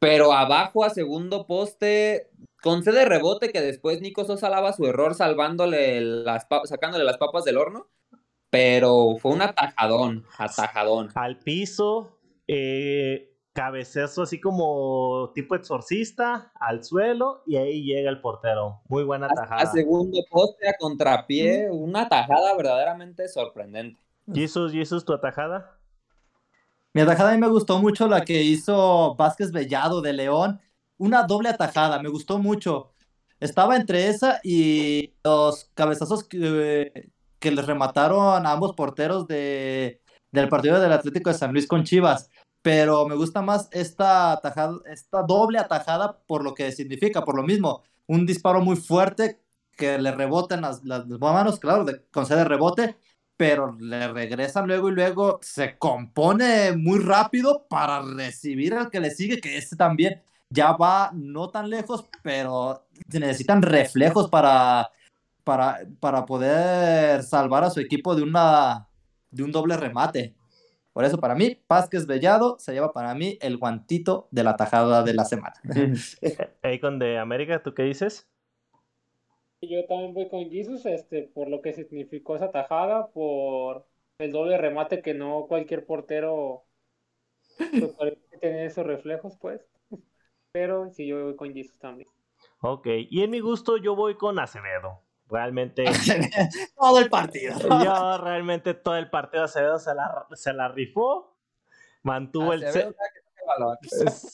Pero 0.00 0.32
abajo 0.32 0.84
a 0.84 0.90
segundo 0.90 1.46
poste, 1.46 2.30
concede 2.62 3.04
rebote 3.04 3.50
que 3.50 3.60
después 3.60 4.00
Nico 4.00 4.24
Sosa 4.24 4.48
lava 4.48 4.72
su 4.72 4.86
error 4.86 5.14
salvándole 5.14 6.00
las 6.00 6.46
sacándole 6.64 7.04
las 7.04 7.16
papas 7.18 7.44
del 7.44 7.58
horno. 7.58 7.88
Pero 8.50 9.16
fue 9.20 9.32
un 9.32 9.42
atajadón, 9.42 10.24
atajadón. 10.38 11.10
Al 11.14 11.38
piso, 11.38 12.18
eh, 12.46 13.34
cabezazo 13.52 14.22
así 14.22 14.40
como 14.40 15.32
tipo 15.34 15.54
exorcista, 15.54 16.52
al 16.54 16.84
suelo 16.84 17.42
y 17.46 17.56
ahí 17.56 17.82
llega 17.84 18.08
el 18.08 18.20
portero. 18.20 18.80
Muy 18.88 19.04
buena 19.04 19.26
A, 19.26 19.32
atajada. 19.32 19.62
a 19.62 19.66
segundo 19.66 20.18
poste, 20.30 20.68
a 20.68 20.74
contrapié, 20.78 21.68
una 21.70 22.02
atajada 22.02 22.56
verdaderamente 22.56 23.28
sorprendente. 23.28 24.00
Jesus, 24.32 24.72
Jesus, 24.72 25.04
tu 25.04 25.12
atajada. 25.12 25.78
Mi 26.94 27.02
atajada 27.02 27.30
a 27.30 27.34
mí 27.34 27.40
me 27.40 27.48
gustó 27.48 27.78
mucho 27.80 28.08
la 28.08 28.24
que 28.24 28.42
hizo 28.42 29.14
Vázquez 29.16 29.52
Bellado 29.52 30.00
de 30.00 30.12
León. 30.12 30.60
Una 30.96 31.22
doble 31.22 31.50
atajada, 31.50 32.02
me 32.02 32.08
gustó 32.08 32.38
mucho. 32.38 32.92
Estaba 33.40 33.76
entre 33.76 34.08
esa 34.08 34.40
y 34.42 35.14
los 35.22 35.70
cabezazos 35.74 36.24
que, 36.24 37.10
que 37.38 37.50
les 37.50 37.66
remataron 37.66 38.46
a 38.46 38.52
ambos 38.52 38.74
porteros 38.74 39.26
de, 39.26 40.00
del 40.32 40.48
partido 40.48 40.80
del 40.80 40.92
Atlético 40.92 41.30
de 41.30 41.38
San 41.38 41.52
Luis 41.52 41.66
con 41.66 41.84
Chivas. 41.84 42.30
Pero 42.62 43.06
me 43.06 43.14
gusta 43.14 43.40
más 43.40 43.68
esta 43.72 44.32
atajada, 44.32 44.78
esta 44.86 45.22
doble 45.22 45.58
atajada 45.58 46.18
por 46.26 46.42
lo 46.42 46.54
que 46.54 46.72
significa, 46.72 47.24
por 47.24 47.36
lo 47.36 47.42
mismo. 47.42 47.82
Un 48.06 48.26
disparo 48.26 48.60
muy 48.60 48.76
fuerte 48.76 49.40
que 49.76 49.98
le 49.98 50.10
rebotan 50.10 50.62
las, 50.62 50.84
las 50.84 51.06
manos, 51.06 51.60
claro, 51.60 51.84
le 51.84 52.02
concede 52.10 52.44
rebote, 52.44 52.96
pero 53.36 53.76
le 53.78 54.08
regresan 54.08 54.66
luego 54.66 54.88
y 54.88 54.92
luego 54.92 55.38
se 55.40 55.78
compone 55.78 56.72
muy 56.76 56.98
rápido 56.98 57.66
para 57.70 58.02
recibir 58.02 58.74
al 58.74 58.90
que 58.90 59.00
le 59.00 59.12
sigue, 59.12 59.40
que 59.40 59.56
este 59.56 59.76
también 59.76 60.20
ya 60.50 60.72
va 60.72 61.10
no 61.14 61.50
tan 61.50 61.70
lejos, 61.70 62.06
pero 62.22 62.86
se 63.08 63.20
necesitan 63.20 63.62
reflejos 63.62 64.28
para, 64.28 64.90
para, 65.48 65.78
para 65.98 66.26
poder 66.26 67.22
salvar 67.22 67.64
a 67.64 67.70
su 67.70 67.80
equipo 67.80 68.14
de, 68.14 68.22
una, 68.22 68.86
de 69.30 69.42
un 69.42 69.50
doble 69.50 69.78
remate. 69.78 70.34
Por 70.92 71.06
eso, 71.06 71.18
para 71.18 71.34
mí, 71.34 71.58
Vázquez 71.66 72.06
Bellado 72.06 72.58
se 72.58 72.74
lleva 72.74 72.92
para 72.92 73.14
mí 73.14 73.38
el 73.40 73.56
guantito 73.56 74.28
de 74.30 74.44
la 74.44 74.56
tajada 74.56 75.02
de 75.02 75.14
la 75.14 75.24
semana. 75.24 75.54
Akon 76.62 76.98
de 76.98 77.16
América, 77.16 77.62
¿tú 77.62 77.72
qué 77.72 77.84
dices? 77.84 78.28
Yo 79.62 79.86
también 79.86 80.12
voy 80.12 80.28
con 80.28 80.50
Jesus, 80.50 80.84
este, 80.84 81.22
por 81.22 81.48
lo 81.48 81.62
que 81.62 81.72
significó 81.72 82.36
esa 82.36 82.50
tajada, 82.50 83.06
por 83.06 83.86
el 84.18 84.32
doble 84.32 84.58
remate 84.58 85.00
que 85.00 85.14
no 85.14 85.46
cualquier 85.48 85.86
portero 85.86 86.66
parece 87.98 88.20
tener 88.38 88.66
esos 88.66 88.84
reflejos, 88.84 89.38
pues. 89.40 89.66
Pero 90.52 90.90
sí, 90.90 91.06
yo 91.06 91.24
voy 91.24 91.36
con 91.36 91.54
Jesus 91.54 91.78
también. 91.78 92.10
Ok, 92.60 92.86
y 93.08 93.22
en 93.22 93.30
mi 93.30 93.40
gusto 93.40 93.78
yo 93.78 93.96
voy 93.96 94.16
con 94.16 94.38
Acevedo. 94.38 95.07
Realmente, 95.30 95.84
Todo 96.76 96.98
el 97.00 97.10
partido. 97.10 97.58
yo 97.84 98.18
realmente 98.18 98.74
todo 98.74 98.96
el 98.96 99.10
partido 99.10 99.44
Acevedo 99.44 99.78
se 99.78 99.94
la, 99.94 100.26
se 100.32 100.52
la 100.52 100.68
rifó. 100.68 101.36
Mantuvo 102.02 102.52
el, 102.52 102.64
Acevedo, 102.64 102.94
es- 103.82 104.32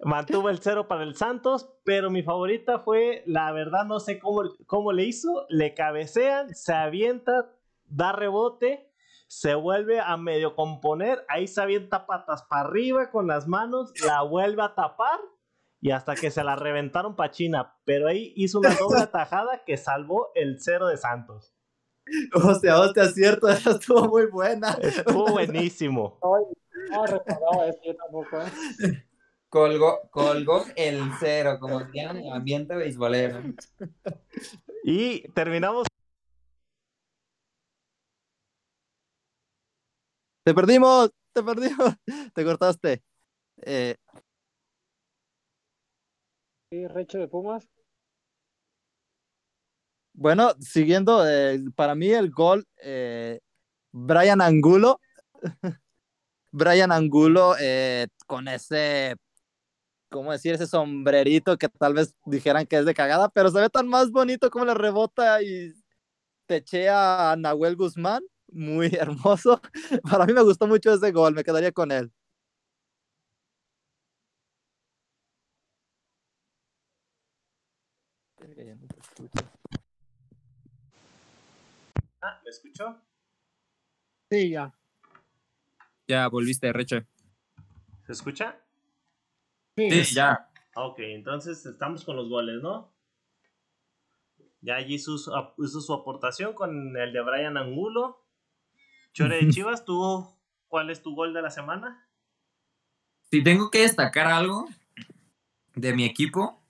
mantuvo 0.00 0.48
el 0.48 0.58
cero 0.60 0.86
para 0.88 1.02
el 1.02 1.14
Santos, 1.16 1.68
pero 1.84 2.10
mi 2.10 2.22
favorita 2.22 2.78
fue, 2.78 3.22
la 3.26 3.52
verdad 3.52 3.84
no 3.84 4.00
sé 4.00 4.18
cómo, 4.18 4.42
cómo 4.66 4.92
le 4.92 5.04
hizo, 5.04 5.46
le 5.48 5.74
cabecean, 5.74 6.54
se 6.54 6.72
avienta, 6.72 7.50
da 7.86 8.12
rebote, 8.12 8.90
se 9.26 9.54
vuelve 9.54 10.00
a 10.00 10.16
medio 10.16 10.54
componer, 10.54 11.24
ahí 11.28 11.46
se 11.48 11.60
avienta 11.60 12.06
patas 12.06 12.44
para 12.44 12.62
arriba 12.62 13.10
con 13.10 13.26
las 13.26 13.46
manos, 13.46 13.92
la 14.06 14.22
vuelve 14.22 14.62
a 14.62 14.74
tapar 14.74 15.18
y 15.80 15.90
hasta 15.90 16.14
que 16.14 16.30
se 16.30 16.42
la 16.42 16.56
reventaron 16.56 17.14
pa' 17.14 17.30
China, 17.30 17.76
pero 17.84 18.08
ahí 18.08 18.32
hizo 18.36 18.58
una 18.58 18.74
doble 18.74 19.06
tajada 19.12 19.64
que 19.64 19.76
salvó 19.76 20.30
el 20.34 20.60
cero 20.60 20.88
de 20.88 20.96
Santos. 20.96 21.54
Hostia, 22.34 22.80
hostia, 22.80 23.08
cierto, 23.08 23.48
esa 23.48 23.70
estuvo 23.78 24.08
muy 24.08 24.26
buena. 24.26 24.78
Estuvo 24.80 25.30
buenísimo. 25.30 26.18
No 26.22 27.04
eso 27.04 27.80
yo 27.84 27.96
tampoco. 27.96 28.40
¿eh? 28.40 29.04
Colgó, 29.48 30.08
colgó 30.10 30.64
el 30.76 31.00
cero, 31.20 31.58
como 31.60 31.80
dirían 31.84 32.16
en 32.16 32.26
el 32.26 32.32
ambiente 32.32 32.74
beisbolero. 32.74 33.42
Y 34.84 35.28
terminamos 35.32 35.86
Te 40.48 40.54
perdimos, 40.54 41.10
te 41.34 41.42
perdimos, 41.42 41.94
te 42.34 42.42
cortaste. 42.42 43.02
Eh, 43.58 43.96
Sí, 46.70 46.86
Recho 46.86 47.18
de 47.18 47.28
Pumas. 47.28 47.68
bueno, 50.18 50.52
siguiendo, 50.60 51.26
eh, 51.28 51.60
para 51.76 51.94
mí 51.94 52.10
el 52.10 52.30
gol, 52.30 52.66
eh, 52.82 53.38
Brian 53.92 54.40
Angulo, 54.40 55.00
Brian 56.52 56.92
Angulo 56.92 57.54
eh, 57.60 58.08
con 58.26 58.48
ese, 58.48 59.16
¿cómo 60.10 60.32
decir? 60.32 60.54
Ese 60.54 60.66
sombrerito 60.66 61.58
que 61.58 61.68
tal 61.68 61.94
vez 61.94 62.14
dijeran 62.26 62.66
que 62.66 62.78
es 62.78 62.86
de 62.86 62.94
cagada, 62.94 63.28
pero 63.30 63.50
se 63.50 63.60
ve 63.60 63.70
tan 63.70 63.88
más 63.88 64.10
bonito 64.12 64.50
como 64.50 64.64
le 64.66 64.74
rebota 64.74 65.42
y 65.42 65.72
techea 66.46 67.32
a 67.32 67.36
Nahuel 67.36 67.76
Guzmán. 67.76 68.22
muy 68.52 68.88
hermoso. 69.00 69.60
Para 70.10 70.26
mí 70.26 70.32
me 70.34 70.42
gustó 70.42 70.66
mucho 70.68 70.92
ese 70.94 71.12
gol, 71.12 71.34
me 71.34 71.44
quedaría 71.44 71.72
con 71.72 71.92
él. 71.92 72.12
Ah, 82.20 82.40
¿me 82.44 82.50
escuchó? 82.50 83.00
Sí, 84.30 84.50
ya. 84.50 84.74
Ya 86.06 86.28
volviste, 86.28 86.72
Reche. 86.72 87.06
¿Se 88.06 88.12
escucha? 88.12 88.56
Sí, 89.76 89.90
Sí, 89.90 90.14
ya. 90.14 90.50
Ok, 90.74 91.00
entonces 91.00 91.64
estamos 91.66 92.04
con 92.04 92.16
los 92.16 92.28
goles, 92.28 92.62
¿no? 92.62 92.92
Ya 94.60 94.76
allí 94.76 94.94
hizo 94.94 95.18
su, 95.18 95.32
hizo 95.58 95.80
su 95.80 95.94
aportación 95.94 96.52
con 96.52 96.96
el 96.96 97.12
de 97.12 97.20
Brian 97.22 97.56
Angulo. 97.56 98.24
Chore 99.12 99.44
de 99.44 99.50
Chivas, 99.50 99.84
¿tú 99.84 100.26
cuál 100.68 100.90
es 100.90 101.02
tu 101.02 101.14
gol 101.14 101.32
de 101.32 101.42
la 101.42 101.50
semana? 101.50 102.08
Si 103.30 103.42
tengo 103.42 103.70
que 103.70 103.80
destacar 103.80 104.26
algo 104.26 104.68
de 105.74 105.94
mi 105.94 106.04
equipo, 106.04 106.60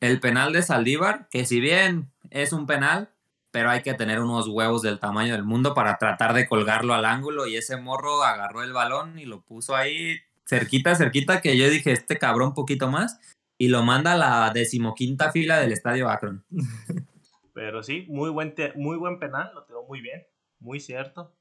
el 0.00 0.20
penal 0.20 0.52
de 0.52 0.62
Saldívar, 0.62 1.28
que 1.30 1.44
si 1.44 1.60
bien 1.60 2.10
es 2.30 2.52
un 2.52 2.66
penal, 2.66 3.10
pero 3.50 3.70
hay 3.70 3.82
que 3.82 3.94
tener 3.94 4.20
unos 4.20 4.48
huevos 4.48 4.82
del 4.82 4.98
tamaño 5.00 5.32
del 5.34 5.44
mundo 5.44 5.74
para 5.74 5.98
tratar 5.98 6.32
de 6.34 6.46
colgarlo 6.48 6.94
al 6.94 7.04
ángulo 7.04 7.46
y 7.46 7.56
ese 7.56 7.76
morro 7.76 8.22
agarró 8.22 8.62
el 8.62 8.72
balón 8.72 9.18
y 9.18 9.24
lo 9.26 9.40
puso 9.42 9.74
ahí 9.76 10.18
cerquita, 10.46 10.94
cerquita, 10.94 11.40
que 11.40 11.56
yo 11.56 11.68
dije, 11.68 11.92
este 11.92 12.18
cabrón 12.18 12.54
poquito 12.54 12.88
más, 12.88 13.20
y 13.58 13.68
lo 13.68 13.82
manda 13.82 14.12
a 14.12 14.16
la 14.16 14.50
decimoquinta 14.54 15.30
fila 15.32 15.58
del 15.60 15.72
estadio 15.72 16.08
Akron. 16.08 16.44
Pero 17.52 17.82
sí, 17.82 18.06
muy 18.08 18.30
buen, 18.30 18.54
te- 18.54 18.72
muy 18.74 18.96
buen 18.96 19.18
penal, 19.18 19.50
lo 19.54 19.64
tiró 19.64 19.82
muy 19.84 20.00
bien, 20.00 20.26
muy 20.60 20.80
cierto. 20.80 21.34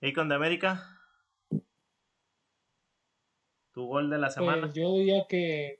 ¿Y 0.00 0.12
con 0.12 0.28
de 0.28 0.34
América? 0.36 0.98
¿Tu 3.72 3.86
gol 3.86 4.10
de 4.10 4.18
la 4.18 4.30
semana? 4.30 4.62
Pues 4.62 4.74
yo 4.74 4.92
diría 4.94 5.26
que. 5.28 5.79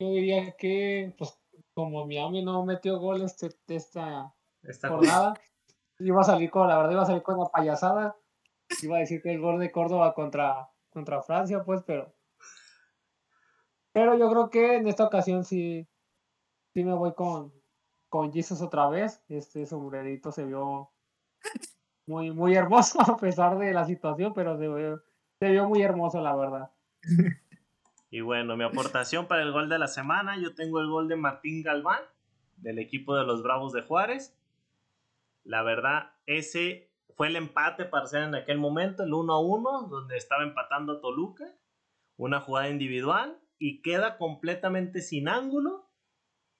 Yo 0.00 0.10
diría 0.10 0.52
que, 0.56 1.14
pues, 1.18 1.38
como 1.74 2.06
Miami 2.06 2.44
no 2.44 2.64
metió 2.64 2.98
gol 2.98 3.22
este, 3.22 3.50
esta 3.68 4.34
Esta 4.62 4.88
jornada, 4.88 5.34
iba 5.98 6.20
a 6.20 6.24
salir 6.24 6.50
con, 6.50 6.68
la 6.68 6.76
verdad, 6.76 6.92
iba 6.92 7.02
a 7.02 7.06
salir 7.06 7.22
con 7.22 7.38
la 7.38 7.46
payasada. 7.46 8.16
Iba 8.82 8.96
a 8.96 9.00
decir 9.00 9.22
que 9.22 9.32
el 9.32 9.40
gol 9.40 9.58
de 9.58 9.72
Córdoba 9.72 10.14
contra, 10.14 10.70
contra 10.90 11.22
Francia, 11.22 11.64
pues, 11.64 11.82
pero. 11.82 12.14
Pero 13.92 14.16
yo 14.16 14.30
creo 14.30 14.50
que 14.50 14.76
en 14.76 14.86
esta 14.86 15.04
ocasión 15.04 15.44
sí, 15.44 15.88
sí 16.74 16.84
me 16.84 16.94
voy 16.94 17.14
con, 17.14 17.52
con 18.08 18.32
Jesus 18.32 18.62
otra 18.62 18.88
vez. 18.88 19.24
Este 19.28 19.66
sombrerito 19.66 20.30
se 20.30 20.44
vio 20.44 20.92
muy, 22.06 22.30
muy 22.30 22.54
hermoso 22.54 23.00
a 23.02 23.16
pesar 23.16 23.58
de 23.58 23.72
la 23.72 23.84
situación, 23.84 24.32
pero 24.32 24.56
se 24.58 24.68
vio, 24.68 25.02
se 25.40 25.50
vio 25.50 25.68
muy 25.68 25.82
hermoso, 25.82 26.20
la 26.20 26.36
verdad. 26.36 26.70
Y 28.10 28.20
bueno, 28.22 28.56
mi 28.56 28.64
aportación 28.64 29.26
para 29.26 29.42
el 29.42 29.52
gol 29.52 29.68
de 29.68 29.78
la 29.78 29.86
semana, 29.86 30.38
yo 30.38 30.54
tengo 30.54 30.80
el 30.80 30.88
gol 30.88 31.08
de 31.08 31.16
Martín 31.16 31.62
Galván, 31.62 32.00
del 32.56 32.78
equipo 32.78 33.16
de 33.16 33.24
los 33.24 33.42
Bravos 33.42 33.72
de 33.72 33.82
Juárez. 33.82 34.34
La 35.44 35.62
verdad, 35.62 36.12
ese 36.26 36.90
fue 37.16 37.28
el 37.28 37.36
empate 37.36 37.84
parcial 37.84 38.24
en 38.24 38.34
aquel 38.34 38.58
momento, 38.58 39.02
el 39.02 39.12
1 39.12 39.32
a 39.32 39.40
1, 39.40 39.82
donde 39.88 40.16
estaba 40.16 40.42
empatando 40.42 41.00
Toluca, 41.00 41.52
una 42.16 42.40
jugada 42.40 42.70
individual, 42.70 43.38
y 43.58 43.82
queda 43.82 44.16
completamente 44.16 45.02
sin 45.02 45.28
ángulo. 45.28 45.90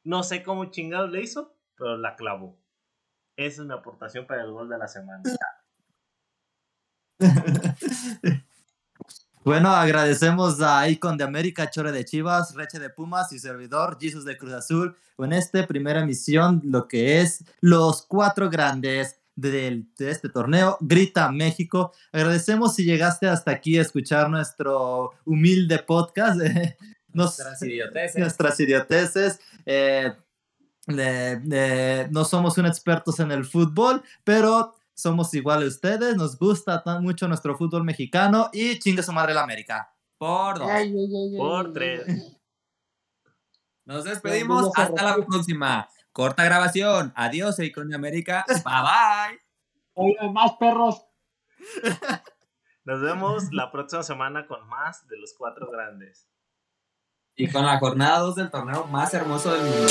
No 0.04 0.22
sé 0.24 0.42
cómo 0.42 0.66
chingados 0.66 1.10
le 1.10 1.22
hizo, 1.22 1.54
pero 1.76 1.96
la 1.96 2.16
clavó. 2.16 2.58
Esa 3.36 3.62
es 3.62 3.68
mi 3.68 3.74
aportación 3.74 4.26
para 4.26 4.42
el 4.42 4.50
gol 4.50 4.68
de 4.68 4.78
la 4.78 4.88
semana. 4.88 5.22
Bueno, 9.48 9.70
agradecemos 9.70 10.60
a 10.60 10.86
Icon 10.90 11.16
de 11.16 11.24
América, 11.24 11.70
Chore 11.70 11.90
de 11.90 12.04
Chivas, 12.04 12.54
Reche 12.54 12.78
de 12.78 12.90
Pumas 12.90 13.32
y 13.32 13.38
servidor 13.38 13.96
Jesus 13.98 14.26
de 14.26 14.36
Cruz 14.36 14.52
Azul 14.52 14.94
con 15.16 15.32
esta 15.32 15.66
primera 15.66 16.02
emisión, 16.02 16.60
lo 16.66 16.86
que 16.86 17.22
es 17.22 17.42
los 17.62 18.02
cuatro 18.02 18.50
grandes 18.50 19.16
del- 19.34 19.86
de, 19.96 20.10
este 20.10 20.28
torneo, 20.28 20.76
Grita 20.82 21.32
México. 21.32 21.94
Agradecemos 22.12 22.74
si 22.74 22.84
llegaste 22.84 23.26
hasta 23.26 23.50
aquí 23.52 23.78
a 23.78 23.80
escuchar 23.80 24.28
nuestro 24.28 25.12
humilde 25.24 25.78
podcast. 25.78 26.40
eh, 26.42 26.76
nos- 27.14 27.38
Nuestras 27.38 27.62
idioteces. 27.62 28.20
nuestras 28.20 28.60
idioteces. 28.60 29.40
eh, 29.64 30.12
no 32.10 32.24
somos 32.26 32.58
un 32.58 32.66
expertos 32.66 33.18
en 33.20 33.30
el 33.32 33.46
fútbol, 33.46 34.02
pero 34.24 34.74
somos 34.98 35.32
igual 35.34 35.62
a 35.62 35.66
ustedes. 35.66 36.16
Nos 36.16 36.36
gusta 36.36 36.82
tan 36.82 37.02
mucho 37.02 37.28
nuestro 37.28 37.56
fútbol 37.56 37.84
mexicano 37.84 38.50
y 38.52 38.78
chingue 38.80 39.02
su 39.02 39.12
madre 39.12 39.32
la 39.32 39.42
América. 39.42 39.94
Por 40.18 40.58
dos. 40.58 40.68
Ay, 40.68 40.88
ay, 40.88 41.16
ay, 41.16 41.32
ay, 41.32 41.38
Por 41.38 41.66
ay, 41.66 41.72
tres. 41.72 42.02
Nos 43.84 44.04
despedimos. 44.04 44.70
Hasta 44.74 45.02
la 45.02 45.24
próxima. 45.24 45.88
Corta 46.12 46.44
grabación. 46.44 47.12
Adiós, 47.14 47.60
Icon 47.60 47.88
de 47.88 47.94
América. 47.94 48.44
Bye 48.48 48.62
bye. 48.64 49.38
Oigan, 49.94 50.32
más 50.32 50.52
perros. 50.58 51.06
Nos 52.84 53.00
vemos 53.00 53.44
la 53.52 53.70
próxima 53.70 54.02
semana 54.02 54.46
con 54.46 54.66
más 54.66 55.06
de 55.06 55.16
los 55.18 55.32
cuatro 55.38 55.70
grandes. 55.70 56.26
Y 57.36 57.48
con 57.48 57.64
la 57.64 57.78
jornada 57.78 58.18
2 58.18 58.34
del 58.34 58.50
torneo 58.50 58.84
más 58.88 59.14
hermoso 59.14 59.52
del 59.52 59.62
mundo. 59.62 59.86